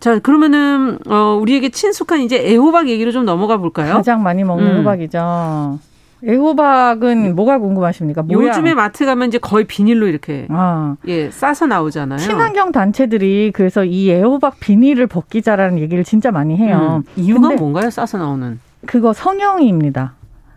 자, 0.00 0.20
그러면은, 0.20 0.96
어, 1.08 1.36
우리에게 1.42 1.70
친숙한 1.70 2.20
이제 2.20 2.38
애호박 2.38 2.88
얘기로 2.88 3.10
좀 3.10 3.24
넘어가 3.24 3.56
볼까요? 3.56 3.94
가장 3.94 4.22
많이 4.22 4.44
먹는 4.44 4.66
음. 4.70 4.78
호박이죠. 4.78 5.80
애호박은 6.26 7.36
뭐가 7.36 7.58
궁금하십니까? 7.58 8.22
모양. 8.22 8.48
요즘에 8.48 8.74
마트 8.74 9.06
가면 9.06 9.28
이제 9.28 9.38
거의 9.38 9.64
비닐로 9.64 10.06
이렇게 10.06 10.46
아. 10.50 10.96
예 11.06 11.30
싸서 11.30 11.66
나오잖아요. 11.66 12.18
친환경 12.18 12.72
단체들이 12.72 13.52
그래서 13.54 13.84
이 13.84 14.10
애호박 14.10 14.60
비닐을 14.60 15.06
벗기자라는 15.06 15.78
얘기를 15.78 16.04
진짜 16.04 16.30
많이 16.30 16.56
해요. 16.56 17.02
음. 17.04 17.12
이유가 17.16 17.50
뭔가요? 17.50 17.90
싸서 17.90 18.18
나오는? 18.18 18.58
그거 18.86 19.12
성형입니다. 19.12 20.14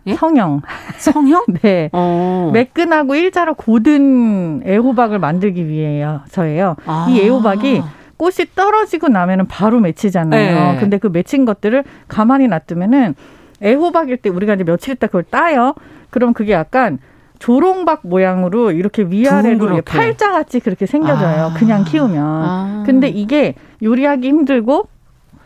예? 0.08 0.14
성형. 0.14 0.62
성형? 0.98 1.44
네. 1.62 1.90
어. 1.92 2.50
매끈하고 2.52 3.14
일자로 3.14 3.54
고든 3.54 4.62
애호박을 4.66 5.18
만들기 5.18 5.68
위해서예요. 5.68 6.76
아. 6.86 7.06
이 7.08 7.20
애호박이 7.20 7.82
꽃이 8.16 8.46
떨어지고 8.54 9.08
나면은 9.08 9.46
바로 9.46 9.80
맺히잖아요. 9.80 10.72
네. 10.72 10.80
근데 10.80 10.98
그 10.98 11.08
맺힌 11.08 11.44
것들을 11.44 11.84
가만히 12.08 12.46
놔두면은 12.48 13.14
애호박일 13.62 14.18
때 14.18 14.28
우리가 14.30 14.54
이제 14.54 14.64
며칠 14.64 14.94
있다 14.94 15.06
그걸 15.06 15.24
따요. 15.24 15.74
그럼 16.10 16.32
그게 16.32 16.52
약간 16.52 16.98
조롱박 17.38 18.02
모양으로 18.04 18.70
이렇게 18.70 19.02
위아래로 19.02 19.82
팔자같이 19.82 20.60
그렇게 20.60 20.86
생겨져요. 20.86 21.46
아. 21.46 21.54
그냥 21.54 21.84
키우면. 21.84 22.24
아. 22.24 22.82
근데 22.86 23.08
이게 23.08 23.54
요리하기 23.82 24.28
힘들고 24.28 24.86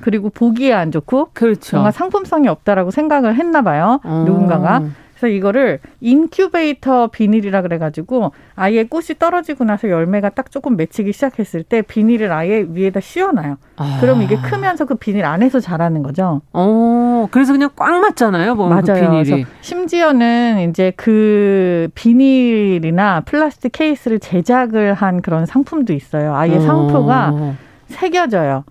그리고 0.00 0.28
보기에 0.28 0.74
안 0.74 0.92
좋고 0.92 1.30
그렇죠. 1.32 1.76
뭔가 1.76 1.90
상품성이 1.90 2.48
없다라고 2.48 2.90
생각을 2.90 3.34
했나 3.36 3.62
봐요. 3.62 4.00
어. 4.04 4.24
누군가가. 4.26 4.82
그래서 5.26 5.28
이거를 5.28 5.80
인큐베이터 6.00 7.08
비닐이라 7.08 7.62
그래가지고 7.62 8.32
아예 8.54 8.84
꽃이 8.84 9.18
떨어지고 9.18 9.64
나서 9.64 9.88
열매가 9.90 10.30
딱 10.30 10.50
조금 10.50 10.76
맺히기 10.76 11.12
시작했을 11.12 11.62
때 11.64 11.82
비닐을 11.82 12.32
아예 12.32 12.64
위에다 12.68 13.00
씌워놔요. 13.00 13.56
아. 13.76 13.98
그럼 14.00 14.22
이게 14.22 14.36
크면서 14.36 14.84
그 14.84 14.94
비닐 14.94 15.24
안에서 15.24 15.60
자라는 15.60 16.02
거죠. 16.02 16.42
어, 16.52 17.26
그래서 17.30 17.52
그냥 17.52 17.70
꽉 17.76 18.00
맞잖아요, 18.00 18.54
뭐그 18.54 18.74
맞아요. 18.74 19.22
그 19.24 19.42
심지어는 19.60 20.70
이제 20.70 20.92
그 20.96 21.88
비닐이나 21.94 23.22
플라스틱 23.22 23.72
케이스를 23.72 24.20
제작을 24.20 24.94
한 24.94 25.20
그런 25.20 25.46
상품도 25.46 25.92
있어요. 25.92 26.34
아예 26.34 26.56
어. 26.56 26.60
상표가 26.60 27.54
새겨져요. 27.88 28.64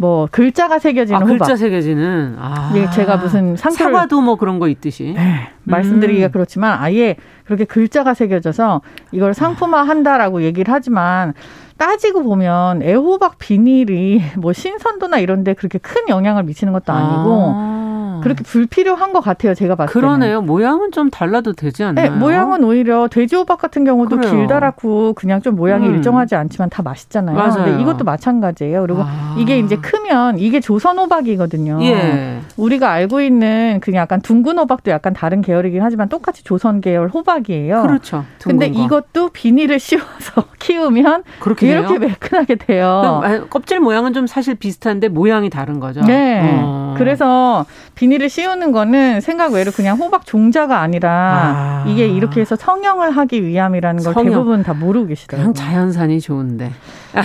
뭐 0.00 0.26
글자가 0.30 0.78
새겨지는 0.78 1.20
아, 1.20 1.24
호박. 1.26 1.38
글자 1.40 1.56
새겨지는. 1.56 2.36
아. 2.38 2.72
예, 2.74 2.88
제가 2.88 3.18
무슨 3.18 3.54
상표를 3.54 3.92
사과도 3.92 4.22
뭐 4.22 4.36
그런 4.36 4.58
거 4.58 4.66
있듯이. 4.68 5.12
네, 5.14 5.50
말씀드리기가 5.64 6.28
음. 6.28 6.32
그렇지만 6.32 6.78
아예 6.80 7.16
그렇게 7.44 7.66
글자가 7.66 8.14
새겨져서 8.14 8.80
이걸 9.12 9.34
상품화 9.34 9.82
한다라고 9.82 10.40
얘기를 10.42 10.72
하지만 10.72 11.34
따지고 11.76 12.22
보면 12.22 12.82
애호박 12.82 13.36
비닐이 13.36 14.22
뭐 14.38 14.54
신선도나 14.54 15.18
이런 15.18 15.44
데 15.44 15.52
그렇게 15.52 15.76
큰 15.76 16.08
영향을 16.08 16.44
미치는 16.44 16.72
것도 16.72 16.94
아니고 16.94 17.52
아. 17.54 17.99
그렇게 18.22 18.44
불필요한 18.44 19.12
것 19.12 19.20
같아요. 19.20 19.54
제가 19.54 19.74
봤을 19.74 19.92
때. 19.92 20.00
그러네요. 20.00 20.42
모양은 20.42 20.92
좀 20.92 21.10
달라도 21.10 21.52
되지 21.52 21.82
않나요? 21.84 22.10
네, 22.10 22.16
모양은 22.16 22.62
오히려 22.64 23.08
돼지호박 23.08 23.58
같은 23.58 23.84
경우도 23.84 24.16
그래요. 24.16 24.32
길다랗고 24.32 25.14
그냥 25.14 25.40
좀 25.40 25.56
모양이 25.56 25.88
음. 25.88 25.94
일정하지 25.96 26.34
않지만 26.34 26.68
다 26.70 26.82
맛있잖아요. 26.82 27.36
맞아요. 27.36 27.64
근데 27.64 27.80
이것도 27.80 28.04
마찬가지예요. 28.04 28.82
그리고 28.82 29.02
아. 29.02 29.34
이게 29.38 29.58
이제 29.58 29.76
크면 29.76 30.38
이게 30.38 30.60
조선 30.60 30.98
호박이거든요. 30.98 31.78
예. 31.82 32.40
우리가 32.56 32.90
알고 32.90 33.20
있는 33.22 33.78
그냥 33.80 34.02
약간 34.02 34.20
둥근 34.20 34.58
호박도 34.58 34.90
약간 34.90 35.12
다른 35.14 35.40
계열이긴 35.40 35.80
하지만 35.82 36.08
똑같이 36.08 36.44
조선 36.44 36.80
계열 36.80 37.08
호박이에요. 37.08 37.82
그렇죠. 37.82 38.24
근데 38.44 38.70
거. 38.70 38.82
이것도 38.82 39.30
비닐을 39.30 39.78
씌워서 39.80 40.44
키우면 40.58 41.24
이렇게? 41.60 41.98
매끈하게 41.98 42.56
돼요. 42.56 43.22
껍질 43.48 43.80
모양은 43.80 44.12
좀 44.12 44.26
사실 44.26 44.54
비슷한데 44.54 45.08
모양이 45.08 45.48
다른 45.48 45.80
거죠. 45.80 46.02
네. 46.02 46.60
어. 46.62 46.94
그래서 46.98 47.64
비 47.94 48.09
닐을 48.10 48.28
씌우는 48.28 48.72
거는 48.72 49.20
생각 49.20 49.52
외로 49.52 49.70
그냥 49.70 49.96
호박 49.96 50.26
종자가 50.26 50.80
아니라 50.80 51.10
아. 51.10 51.84
이게 51.86 52.08
이렇게 52.08 52.40
해서 52.40 52.56
성형을 52.56 53.12
하기 53.12 53.44
위함이라는 53.44 54.02
걸 54.02 54.14
성형. 54.14 54.32
대부분 54.32 54.62
다 54.64 54.74
모르고 54.74 55.06
계시더라고요. 55.06 55.52
그냥 55.52 55.54
자연산이 55.54 56.20
좋은데. 56.20 56.72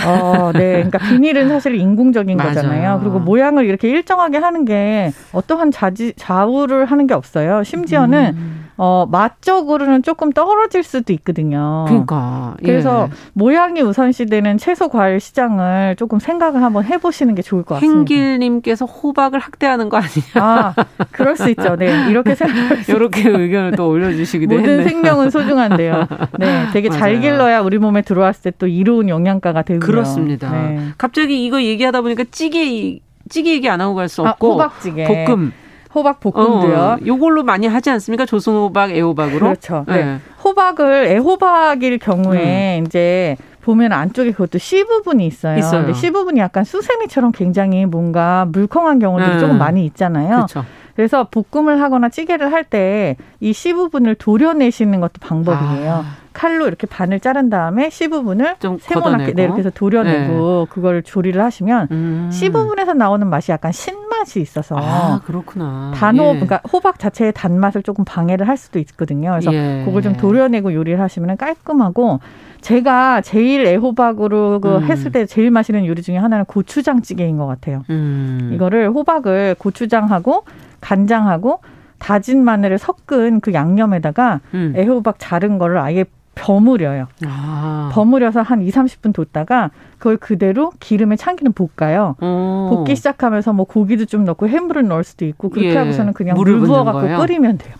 어, 0.06 0.52
네. 0.52 0.74
그러니까 0.74 0.98
비닐은 0.98 1.48
사실 1.48 1.74
인공적인 1.74 2.36
거잖아요. 2.38 3.00
그리고 3.00 3.18
모양을 3.18 3.66
이렇게 3.66 3.88
일정하게 3.88 4.38
하는 4.38 4.64
게 4.64 5.12
어떠한 5.32 5.72
자지, 5.72 6.12
좌우를 6.16 6.84
하는 6.84 7.08
게 7.08 7.14
없어요. 7.14 7.64
심지어는 7.64 8.34
음. 8.36 8.65
어, 8.78 9.06
맛적으로는 9.10 10.02
조금 10.02 10.32
떨어질 10.32 10.82
수도 10.82 11.12
있거든요. 11.14 11.84
그러니까. 11.88 12.54
예. 12.62 12.66
그래서 12.66 13.08
모양이 13.32 13.80
우선시되는 13.80 14.58
채소 14.58 14.88
과일 14.88 15.20
시장을 15.20 15.96
조금 15.96 16.18
생각을 16.18 16.62
한번 16.62 16.84
해보시는 16.84 17.34
게 17.34 17.42
좋을 17.42 17.62
것 17.62 17.76
같습니다. 17.76 17.98
행길님께서 17.98 18.84
호박을 18.84 19.38
학대하는 19.38 19.88
거 19.88 19.96
아니냐? 19.98 20.14
아, 20.34 20.74
그럴 21.12 21.36
수 21.36 21.48
있죠. 21.50 21.76
네, 21.76 22.10
이렇게 22.10 22.34
생각. 22.34 22.88
이렇게 22.88 23.28
의견을 23.28 23.72
또 23.76 23.88
올려주시기도 23.88 24.54
모든 24.56 24.80
했네. 24.80 24.88
생명은 24.88 25.30
소중한데요. 25.30 26.06
네, 26.38 26.66
되게 26.72 26.88
맞아요. 26.88 27.00
잘 27.00 27.20
길러야 27.20 27.60
우리 27.60 27.78
몸에 27.78 28.02
들어왔을 28.02 28.42
때 28.42 28.56
또 28.58 28.66
이로운 28.66 29.08
영양가가 29.10 29.62
되고요. 29.62 29.80
그렇습니다. 29.80 30.50
네. 30.50 30.78
갑자기 30.96 31.44
이거 31.44 31.62
얘기하다 31.62 32.00
보니까 32.00 32.24
찌개 32.30 32.98
찌개 33.28 33.50
얘기 33.52 33.68
안 33.68 33.80
하고 33.82 33.94
갈 33.94 34.08
수 34.08 34.22
없고 34.22 34.48
아, 34.62 34.64
호박찌개. 34.66 35.24
볶음. 35.26 35.52
호박 35.96 36.20
볶음도요. 36.20 36.76
어, 36.76 36.96
요걸로 37.06 37.42
많이 37.42 37.66
하지 37.66 37.88
않습니까? 37.90 38.26
조선호박, 38.26 38.90
애호박으로. 38.90 39.38
그렇죠. 39.40 39.84
네. 39.88 40.04
네. 40.04 40.18
호박을 40.44 41.06
애호박일 41.06 41.98
경우에 41.98 42.78
음. 42.80 42.84
이제 42.86 43.36
보면 43.62 43.92
안쪽에 43.92 44.30
그것도 44.32 44.58
씨 44.58 44.84
부분이 44.84 45.26
있어요. 45.26 45.58
있어요. 45.58 45.80
근데 45.86 45.94
씨 45.98 46.10
부분이 46.10 46.38
약간 46.38 46.64
수세미처럼 46.64 47.32
굉장히 47.32 47.86
뭔가 47.86 48.46
물컹한 48.52 48.98
경우들이 48.98 49.30
네. 49.34 49.38
조금 49.40 49.56
많이 49.58 49.84
있잖아요. 49.86 50.28
그렇죠. 50.36 50.64
그래서 50.94 51.28
볶음을 51.30 51.80
하거나 51.80 52.08
찌개를 52.10 52.52
할 52.52 52.64
때 52.64 53.16
이 53.40 53.52
씨 53.52 53.72
부분을 53.72 54.14
도려내시는 54.16 55.00
것도 55.00 55.12
방법이에요. 55.20 55.92
아. 55.92 56.25
칼로 56.36 56.66
이렇게 56.66 56.86
반을 56.86 57.18
자른 57.20 57.48
다음에 57.48 57.88
씨 57.88 58.08
부분을 58.08 58.56
좀 58.58 58.76
세모나게 58.78 59.32
네, 59.32 59.44
이렇게 59.44 59.60
해서 59.60 59.70
도려내고 59.70 60.66
네. 60.68 60.74
그걸 60.74 61.02
조리를 61.02 61.42
하시면 61.42 61.88
음. 61.90 62.28
씨 62.30 62.50
부분에서 62.50 62.92
나오는 62.92 63.26
맛이 63.26 63.52
약간 63.52 63.72
신맛이 63.72 64.42
있어서 64.42 64.76
아 64.78 65.22
그렇구나 65.24 65.92
단호 65.94 66.24
예. 66.24 66.32
그러니까 66.32 66.60
호박 66.70 66.98
자체의 66.98 67.32
단맛을 67.32 67.82
조금 67.82 68.04
방해를 68.04 68.46
할 68.46 68.58
수도 68.58 68.78
있거든요. 68.80 69.30
그래서 69.30 69.50
예. 69.54 69.82
그걸 69.86 70.02
좀 70.02 70.14
도려내고 70.14 70.74
요리를 70.74 71.00
하시면 71.00 71.38
깔끔하고 71.38 72.20
제가 72.60 73.22
제일 73.22 73.66
애호박으로 73.66 74.60
그 74.60 74.76
음. 74.76 74.84
했을 74.84 75.12
때 75.12 75.24
제일 75.24 75.50
맛있는 75.50 75.86
요리 75.86 76.02
중에 76.02 76.18
하나는 76.18 76.44
고추장찌개인 76.44 77.38
것 77.38 77.46
같아요. 77.46 77.82
음. 77.88 78.50
이거를 78.52 78.90
호박을 78.90 79.56
고추장하고 79.58 80.44
간장하고 80.82 81.60
다진 81.98 82.44
마늘을 82.44 82.76
섞은 82.78 83.40
그 83.40 83.54
양념에다가 83.54 84.40
음. 84.52 84.74
애호박 84.76 85.16
자른 85.18 85.56
거를 85.56 85.78
아예 85.78 86.04
버무려요. 86.36 87.08
아. 87.26 87.90
버무려서 87.92 88.42
한 88.42 88.62
2, 88.62 88.70
30분 88.70 89.12
뒀다가 89.12 89.70
그걸 89.98 90.16
그대로 90.18 90.70
기름에 90.78 91.16
참기름 91.16 91.52
볶아요. 91.52 92.14
오. 92.20 92.68
볶기 92.70 92.94
시작하면서 92.94 93.52
뭐 93.54 93.64
고기도 93.66 94.04
좀 94.04 94.24
넣고 94.24 94.46
해물을 94.46 94.86
넣을 94.86 95.02
수도 95.02 95.24
있고 95.24 95.48
그렇게 95.48 95.70
예. 95.70 95.76
하고서는 95.76 96.12
그냥 96.12 96.36
물 96.36 96.60
부어 96.60 96.84
갖고 96.84 97.00
끓이면 97.00 97.58
돼요. 97.58 97.74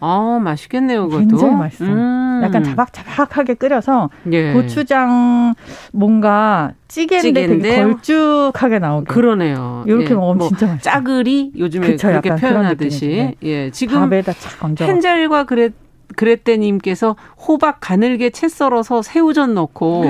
아, 0.00 0.38
맛있겠네요, 0.42 1.08
그것도. 1.08 1.26
굉장히 1.26 1.56
맛있어요. 1.56 1.90
음. 1.90 2.40
약간 2.44 2.62
자박자박하게 2.62 3.54
끓여서 3.54 4.10
예. 4.32 4.52
고추장 4.52 5.54
뭔가 5.92 6.72
찌개인데, 6.86 7.42
찌개인데 7.42 7.68
되게 7.68 7.82
걸쭉하게 7.82 8.78
나오게. 8.78 9.06
그러네요. 9.12 9.84
이렇게 9.86 10.10
예. 10.10 10.14
먹으면 10.14 10.38
뭐 10.38 10.48
진짜 10.48 10.66
맛있어요. 10.66 10.80
짜글이 10.82 11.52
요즘에 11.58 11.86
그쵸, 11.88 12.08
그렇게 12.08 12.34
표현하듯이. 12.34 13.08
네. 13.08 13.34
예. 13.42 13.70
지금 13.70 14.08
밥에다 14.08 14.32
착 14.34 14.64
얹어. 14.64 14.84
헨젤과 14.86 15.44
그랬 15.44 15.74
그랬대님께서 16.16 17.16
호박 17.46 17.78
가늘게 17.80 18.30
채 18.30 18.48
썰어서 18.48 19.02
새우젓 19.02 19.50
넣고 19.50 20.04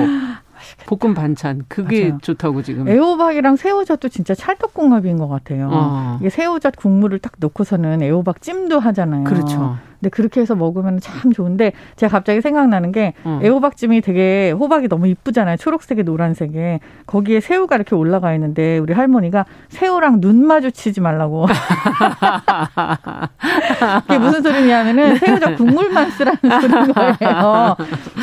볶음 0.85 1.13
반찬 1.13 1.63
그게 1.67 2.09
맞아요. 2.09 2.17
좋다고 2.21 2.63
지금. 2.63 2.87
애호박이랑 2.87 3.55
새우젓도 3.55 4.09
진짜 4.09 4.33
찰떡궁합인 4.35 5.17
것 5.17 5.27
같아요. 5.27 5.69
어. 5.71 6.17
이게 6.19 6.29
새우젓 6.29 6.75
국물을 6.75 7.19
딱 7.19 7.33
넣고서는 7.39 8.01
애호박 8.01 8.41
찜도 8.41 8.79
하잖아요. 8.79 9.23
그렇죠. 9.23 9.77
근데 9.99 10.09
그렇게 10.09 10.41
해서 10.41 10.55
먹으면 10.55 10.99
참 10.99 11.33
좋은데 11.33 11.73
제가 11.95 12.11
갑자기 12.11 12.41
생각나는 12.41 12.91
게 12.91 13.13
어. 13.23 13.39
애호박찜이 13.43 14.01
되게 14.01 14.51
호박이 14.51 14.87
너무 14.87 15.07
이쁘잖아요. 15.07 15.57
초록색에 15.57 16.03
노란색에 16.03 16.79
거기에 17.05 17.39
새우가 17.41 17.75
이렇게 17.75 17.95
올라가 17.95 18.33
있는데 18.33 18.77
우리 18.77 18.93
할머니가 18.93 19.45
새우랑 19.69 20.21
눈 20.21 20.45
마주치지 20.45 21.01
말라고. 21.01 21.47
그게 24.07 24.19
무슨 24.19 24.41
소리냐면은 24.41 25.17
새우젓 25.17 25.57
국물만 25.57 26.11
쓰라는 26.11 26.39
소리인 26.61 26.93
거예요. 26.93 27.75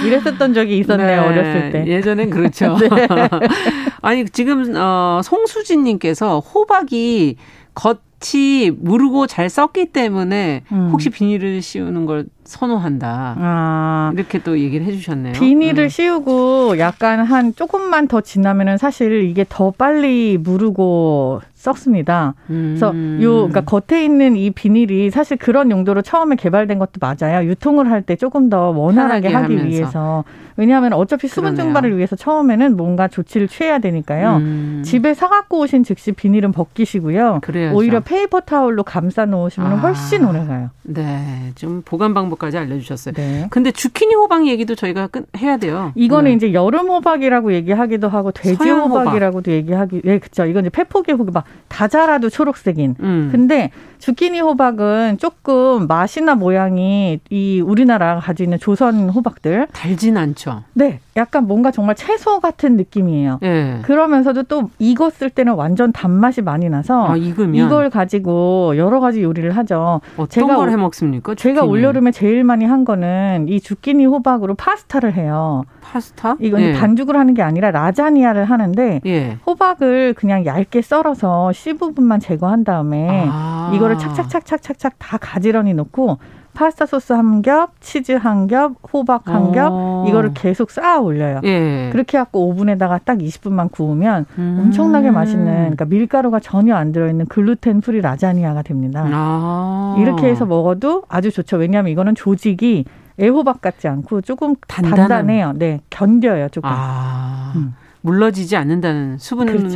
이랬었던 0.04 0.54
적이 0.54 0.78
있었네요 0.78 1.06
네. 1.06 1.26
어렸을 1.28 1.72
때. 1.72 1.86
예전엔 1.86 2.30
그렇죠. 2.30 2.76
네. 2.80 2.88
아니 4.02 4.24
지금 4.26 4.74
어, 4.76 5.20
송수진님께서 5.22 6.40
호박이 6.40 7.36
겉 7.74 8.00
같이 8.26 8.72
무르고 8.76 9.28
잘 9.28 9.48
썩기 9.48 9.86
때문에 9.86 10.62
음. 10.72 10.90
혹시 10.90 11.10
비닐을 11.10 11.62
씌우는 11.62 12.06
걸 12.06 12.26
선호한다. 12.47 13.36
아. 13.38 14.11
이렇게 14.14 14.38
또 14.42 14.59
얘기를 14.59 14.86
해주셨네요. 14.86 15.32
비닐을 15.34 15.84
음. 15.84 15.88
씌우고 15.88 16.78
약간 16.78 17.20
한 17.20 17.55
조금만 17.55 18.09
더 18.09 18.20
지나면은 18.20 18.78
사실 18.78 19.24
이게 19.24 19.44
더 19.49 19.70
빨리 19.70 20.38
무르고 20.38 21.40
썩습니다. 21.55 22.34
음. 22.51 22.76
그래서 22.78 22.94
요 23.22 23.49
그러니까 23.49 23.62
겉에 23.62 24.05
있는 24.05 24.36
이 24.36 24.51
비닐이 24.51 25.11
사실 25.11 25.36
그런 25.36 25.70
용도로 25.70 26.03
처음에 26.03 26.36
개발된 26.36 26.78
것도 26.78 26.92
맞아요. 27.01 27.49
유통을 27.49 27.90
할 27.90 28.03
때 28.07 28.14
조금 28.14 28.49
더 28.49 28.70
원활하게 28.70 29.28
하기 29.32 29.55
하면서. 29.57 29.64
위해서. 29.66 30.24
왜냐하면 30.59 30.92
어차피 30.92 31.26
수분 31.28 31.53
그러네요. 31.55 31.64
증발을 31.64 31.97
위해서 31.97 32.14
처음에는 32.16 32.76
뭔가 32.76 33.09
조치를 33.09 33.49
취해야 33.49 33.78
되니까요. 33.78 34.36
음. 34.36 34.82
집에 34.84 35.12
사갖고 35.12 35.59
오신 35.61 35.82
즉시 35.84 36.12
비닐은 36.12 36.53
벗기시고요. 36.53 37.40
그래야죠. 37.42 37.76
오히려 37.76 38.01
paper 38.00 38.40
towel로 38.40 38.82
감싸 38.84 39.26
놓으시면 39.26 39.72
아. 39.72 39.76
훨씬 39.76 40.24
오래가요. 40.24 40.70
네, 40.84 41.51
좀 41.57 41.82
보관 41.84 42.14
방법 42.14 42.36
까지 42.37 42.59
알려주셨어요. 42.59 43.14
네. 43.14 43.47
근데 43.51 43.70
주키니 43.70 44.14
호박 44.14 44.47
얘기도 44.47 44.74
저희가 44.74 45.09
끝 45.09 45.26
해야 45.37 45.57
돼요. 45.57 45.93
이거는 45.95 46.30
네. 46.30 46.37
이제 46.37 46.53
여름 46.53 46.89
호박이라고 46.89 47.53
얘기하기도 47.53 48.09
하고 48.09 48.30
돼지 48.30 48.68
호박이라고도 48.70 49.51
얘기하기, 49.51 50.03
예, 50.05 50.18
그렇죠. 50.18 50.45
이건 50.47 50.64
이제 50.64 50.70
페포기 50.70 51.12
호박. 51.12 51.45
다 51.68 51.89
자라도 51.89 52.30
초록색인. 52.30 52.97
음. 53.01 53.28
근데 53.32 53.70
주키니 53.99 54.40
호박은 54.40 55.18
조금 55.18 55.86
맛이나 55.86 56.34
모양이 56.34 57.20
이 57.30 57.61
우리나라가 57.61 58.20
가지고 58.20 58.44
있는 58.44 58.59
조선 58.59 59.09
호박들 59.09 59.68
달진 59.72 60.16
않죠. 60.16 60.62
네, 60.74 61.01
약간 61.16 61.47
뭔가 61.47 61.70
정말 61.70 61.94
채소 61.94 62.40
같은 62.40 62.76
느낌이에요. 62.76 63.38
네. 63.42 63.78
그러면서도 63.82 64.44
또 64.44 64.70
익었을 64.78 65.30
때는 65.30 65.55
완전 65.55 65.92
단맛이 65.92 66.42
많이 66.42 66.68
나서 66.68 67.09
아, 67.09 67.16
익으면? 67.16 67.55
이걸 67.55 67.90
가지고 67.90 68.74
여러 68.76 69.01
가지 69.01 69.22
요리를 69.22 69.51
하죠. 69.57 70.01
어떤 70.16 70.28
제가 70.28 70.57
걸 70.57 70.66
해 70.70 70.76
먹습니까? 70.76 71.34
주키니? 71.34 71.55
제가 71.55 71.66
올여름에 71.66 72.11
제일 72.11 72.42
많이 72.44 72.64
한 72.64 72.84
거는 72.84 73.47
이 73.49 73.61
주키니 73.61 74.05
호박으로 74.07 74.55
파스타를 74.55 75.14
해요. 75.14 75.64
파스타? 75.80 76.36
이건 76.40 76.61
예. 76.61 76.72
반죽을 76.72 77.16
하는 77.16 77.34
게 77.34 77.42
아니라 77.42 77.70
라자니아를 77.70 78.44
하는데 78.44 79.01
예. 79.07 79.38
호박을 79.47 80.14
그냥 80.14 80.44
얇게 80.44 80.82
썰어서 80.82 81.53
씨 81.53 81.74
부분만 81.74 82.18
제거한 82.20 82.64
다음에 82.64 83.26
아. 83.30 83.70
이거 83.74 83.86
를 83.89 83.99
착착착착착착 83.99 84.95
다 84.99 85.18
가지런히 85.18 85.74
넣고 85.74 86.18
파스타 86.57 86.87
소스 86.87 87.12
한 87.12 87.43
겹, 87.43 87.78
치즈 87.80 88.12
한 88.12 88.47
겹, 88.47 88.76
호박 88.93 89.28
한 89.28 89.53
겹, 89.53 89.68
어. 89.70 90.07
이거를 90.09 90.32
계속 90.32 90.70
쌓아 90.70 90.99
올려요. 90.99 91.41
예. 91.45 91.91
그렇게 91.93 92.16
갖고 92.16 92.49
오븐에다가 92.49 92.99
딱 93.05 93.18
20분만 93.18 93.70
구우면 93.70 94.24
음. 94.39 94.61
엄청나게 94.64 95.11
맛있는, 95.11 95.45
그러니까 95.55 95.84
밀가루가 95.84 96.41
전혀 96.41 96.74
안 96.74 96.93
들어있는 96.93 97.26
gluten 97.26 97.82
free 97.82 98.00
라자니아가 98.01 98.62
됩니다. 98.62 99.07
아. 99.07 99.97
이렇게 99.99 100.28
해서 100.28 100.47
먹어도 100.47 101.03
아주 101.09 101.30
좋죠. 101.30 101.59
왜냐하면 101.59 101.93
이거는 101.93 102.14
조직이 102.14 102.87
애호박 103.20 103.61
같지 103.61 103.87
않고 103.87 104.22
조금 104.22 104.55
단단한. 104.66 105.09
단단해요. 105.09 105.53
네, 105.57 105.80
견뎌요 105.91 106.49
조금. 106.49 106.70
아. 106.72 107.53
음. 107.55 107.74
물러지지 108.07 108.57
않는다는 108.57 109.18
수분 109.18 109.46
그렇죠. 109.48 109.68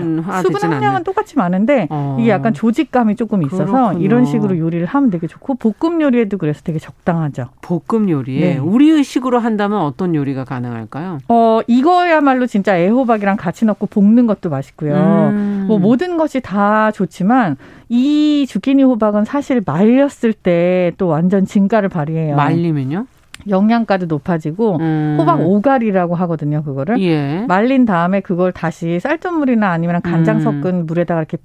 수분 0.42 0.62
함량은 0.62 1.02
똑같이 1.04 1.36
많은데 1.36 1.88
어. 1.90 2.16
이게 2.20 2.30
약간 2.30 2.54
조직감이 2.54 3.16
조금 3.16 3.42
있어서 3.42 3.64
그렇군요. 3.64 3.98
이런 4.04 4.24
식으로 4.24 4.56
요리를 4.56 4.86
하면 4.86 5.10
되게 5.10 5.26
좋고 5.26 5.56
볶음 5.56 6.00
요리에도 6.00 6.38
그래서 6.38 6.60
되게 6.62 6.78
적당하죠. 6.78 7.48
볶음 7.60 8.08
요리에 8.08 8.40
네. 8.54 8.58
우리 8.58 9.02
식으로 9.02 9.40
한다면 9.40 9.80
어떤 9.80 10.14
요리가 10.14 10.44
가능할까요? 10.44 11.18
어 11.28 11.60
이거야말로 11.66 12.46
진짜 12.46 12.78
애호박이랑 12.78 13.36
같이 13.36 13.64
넣고 13.64 13.86
볶는 13.86 14.26
것도 14.26 14.48
맛있고요. 14.48 14.94
음. 14.94 15.64
뭐 15.66 15.78
모든 15.78 16.16
것이 16.16 16.40
다 16.40 16.90
좋지만 16.92 17.56
이 17.88 18.46
주키니 18.48 18.84
호박은 18.84 19.24
사실 19.24 19.62
말렸을 19.64 20.32
때 20.32 20.60
또 20.98 21.06
완전 21.08 21.46
진가를 21.46 21.88
발휘해요. 21.88 22.36
말리면요? 22.36 23.06
영양가도 23.48 24.06
높아지고 24.06 24.78
음. 24.80 25.16
호박 25.18 25.40
오갈이라고 25.40 26.14
하거든요. 26.14 26.62
그거를 26.62 27.00
예. 27.00 27.44
말린 27.46 27.84
다음에 27.84 28.20
그걸 28.20 28.52
다시 28.52 29.00
쌀뜨물이나 29.00 29.70
아니면 29.70 30.00
간장 30.02 30.36
음. 30.36 30.40
섞은 30.40 30.86
물에다가 30.86 31.20
이렇게 31.20 31.38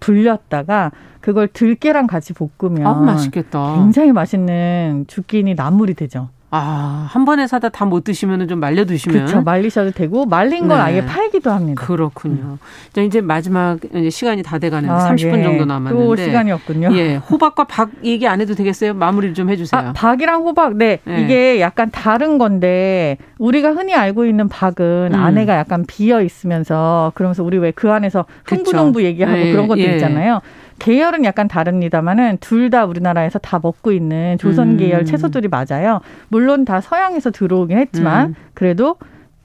불렸다가 0.00 0.92
그걸 1.20 1.48
들깨랑 1.48 2.06
같이 2.06 2.34
볶으면 2.34 2.86
아, 2.86 2.94
맛있겠다. 2.94 3.76
굉장히 3.76 4.12
맛있는 4.12 5.04
주끼니 5.06 5.54
나물이 5.54 5.94
되죠. 5.94 6.28
아, 6.56 7.06
한 7.10 7.24
번에 7.24 7.46
사다 7.46 7.68
다 7.70 7.84
못 7.84 8.04
드시면 8.04 8.48
좀 8.48 8.60
말려 8.60 8.84
두시면. 8.84 9.26
그렇죠. 9.26 9.42
말리셔도 9.42 9.90
되고 9.90 10.24
말린 10.24 10.68
건 10.68 10.78
네. 10.78 10.82
아예 10.84 11.04
팔기도 11.04 11.50
합니다. 11.50 11.84
그렇군요. 11.84 12.58
자, 12.92 13.02
이제 13.02 13.20
마지막 13.20 13.78
이제 13.94 14.08
시간이 14.08 14.42
다 14.42 14.58
돼가는데 14.58 14.92
아, 14.94 14.98
30분 15.10 15.38
예. 15.38 15.42
정도 15.42 15.64
남았는데. 15.64 15.94
또 16.06 16.16
시간이 16.16 16.50
없군요. 16.52 16.88
예. 16.96 17.16
호박과 17.16 17.64
박 17.64 17.90
얘기 18.04 18.26
안 18.26 18.40
해도 18.40 18.54
되겠어요? 18.54 18.94
마무리를 18.94 19.34
좀 19.34 19.50
해주세요. 19.50 19.80
아, 19.80 19.92
박이랑 19.92 20.42
호박, 20.42 20.76
네. 20.76 21.00
네. 21.04 21.20
이게 21.22 21.60
약간 21.60 21.90
다른 21.90 22.38
건데 22.38 23.18
우리가 23.38 23.72
흔히 23.72 23.94
알고 23.94 24.24
있는 24.24 24.48
박은 24.48 25.10
음. 25.12 25.14
안에가 25.14 25.56
약간 25.56 25.84
비어 25.86 26.22
있으면서 26.22 27.12
그러면서 27.14 27.42
우리 27.44 27.58
왜 27.58 27.72
그 27.74 27.90
안에서 27.90 28.24
흥부농부 28.46 29.02
얘기하고 29.02 29.36
네. 29.36 29.50
그런 29.52 29.66
것들 29.66 29.84
예. 29.84 29.94
있잖아요. 29.94 30.40
계열은 30.78 31.24
약간 31.24 31.48
다릅니다만은 31.48 32.38
둘 32.40 32.70
다 32.70 32.84
우리나라에서 32.86 33.38
다 33.38 33.60
먹고 33.62 33.92
있는 33.92 34.36
조선 34.38 34.76
계열 34.76 35.00
음. 35.00 35.04
채소들이 35.04 35.48
맞아요. 35.48 36.00
물론 36.28 36.64
다 36.64 36.80
서양에서 36.80 37.30
들어오긴 37.30 37.78
했지만 37.78 38.28
음. 38.30 38.34
그래도 38.54 38.96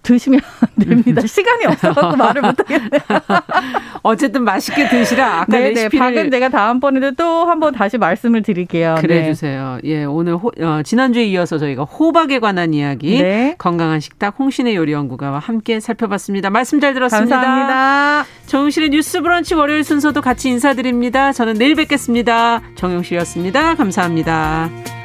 드시면 0.04 0.40
됩니다. 0.80 1.26
시간이 1.26 1.66
없어서 1.66 2.16
말을 2.16 2.42
못하겠네요. 2.42 3.02
어쨌든 4.04 4.44
맛있게 4.44 4.90
드시라. 4.90 5.42
아까 5.42 5.58
네네, 5.58 5.70
레시피를 5.70 6.00
방금 6.00 6.32
제가 6.32 6.50
다음번에도 6.50 7.12
또 7.12 7.46
한번 7.46 7.74
다시 7.74 7.98
말씀을 7.98 8.42
드릴게요. 8.42 8.96
그래 9.00 9.26
주세요. 9.26 9.80
네. 9.84 9.90
예, 9.90 10.04
오늘 10.06 10.36
호, 10.36 10.52
어, 10.60 10.82
지난주에 10.84 11.26
이어서 11.26 11.58
저희가 11.58 11.84
호박에 11.84 12.40
관한 12.40 12.74
이야기 12.74 13.22
네. 13.22 13.56
건강한 13.58 14.00
식탁 14.00 14.36
홍신의 14.40 14.76
요리 14.76 14.94
연구가와 14.94 15.40
함께 15.40 15.80
살펴봤습니다. 15.80 16.50
말씀 16.50 16.80
잘 16.80 16.94
들었습니다. 16.94 17.36
감사합니다. 17.36 18.26
정용실의 18.46 18.90
뉴스 18.90 19.22
브런치 19.22 19.56
월요일 19.56 19.84
순서도 19.84 20.22
같이 20.22 20.50
인사드립니다. 20.50 21.32
저는 21.32 21.56
내일 21.56 21.76
뵙겠습니다. 21.76 22.62
정용실이었습니다. 22.76 23.76
감사합니다. 23.76 24.99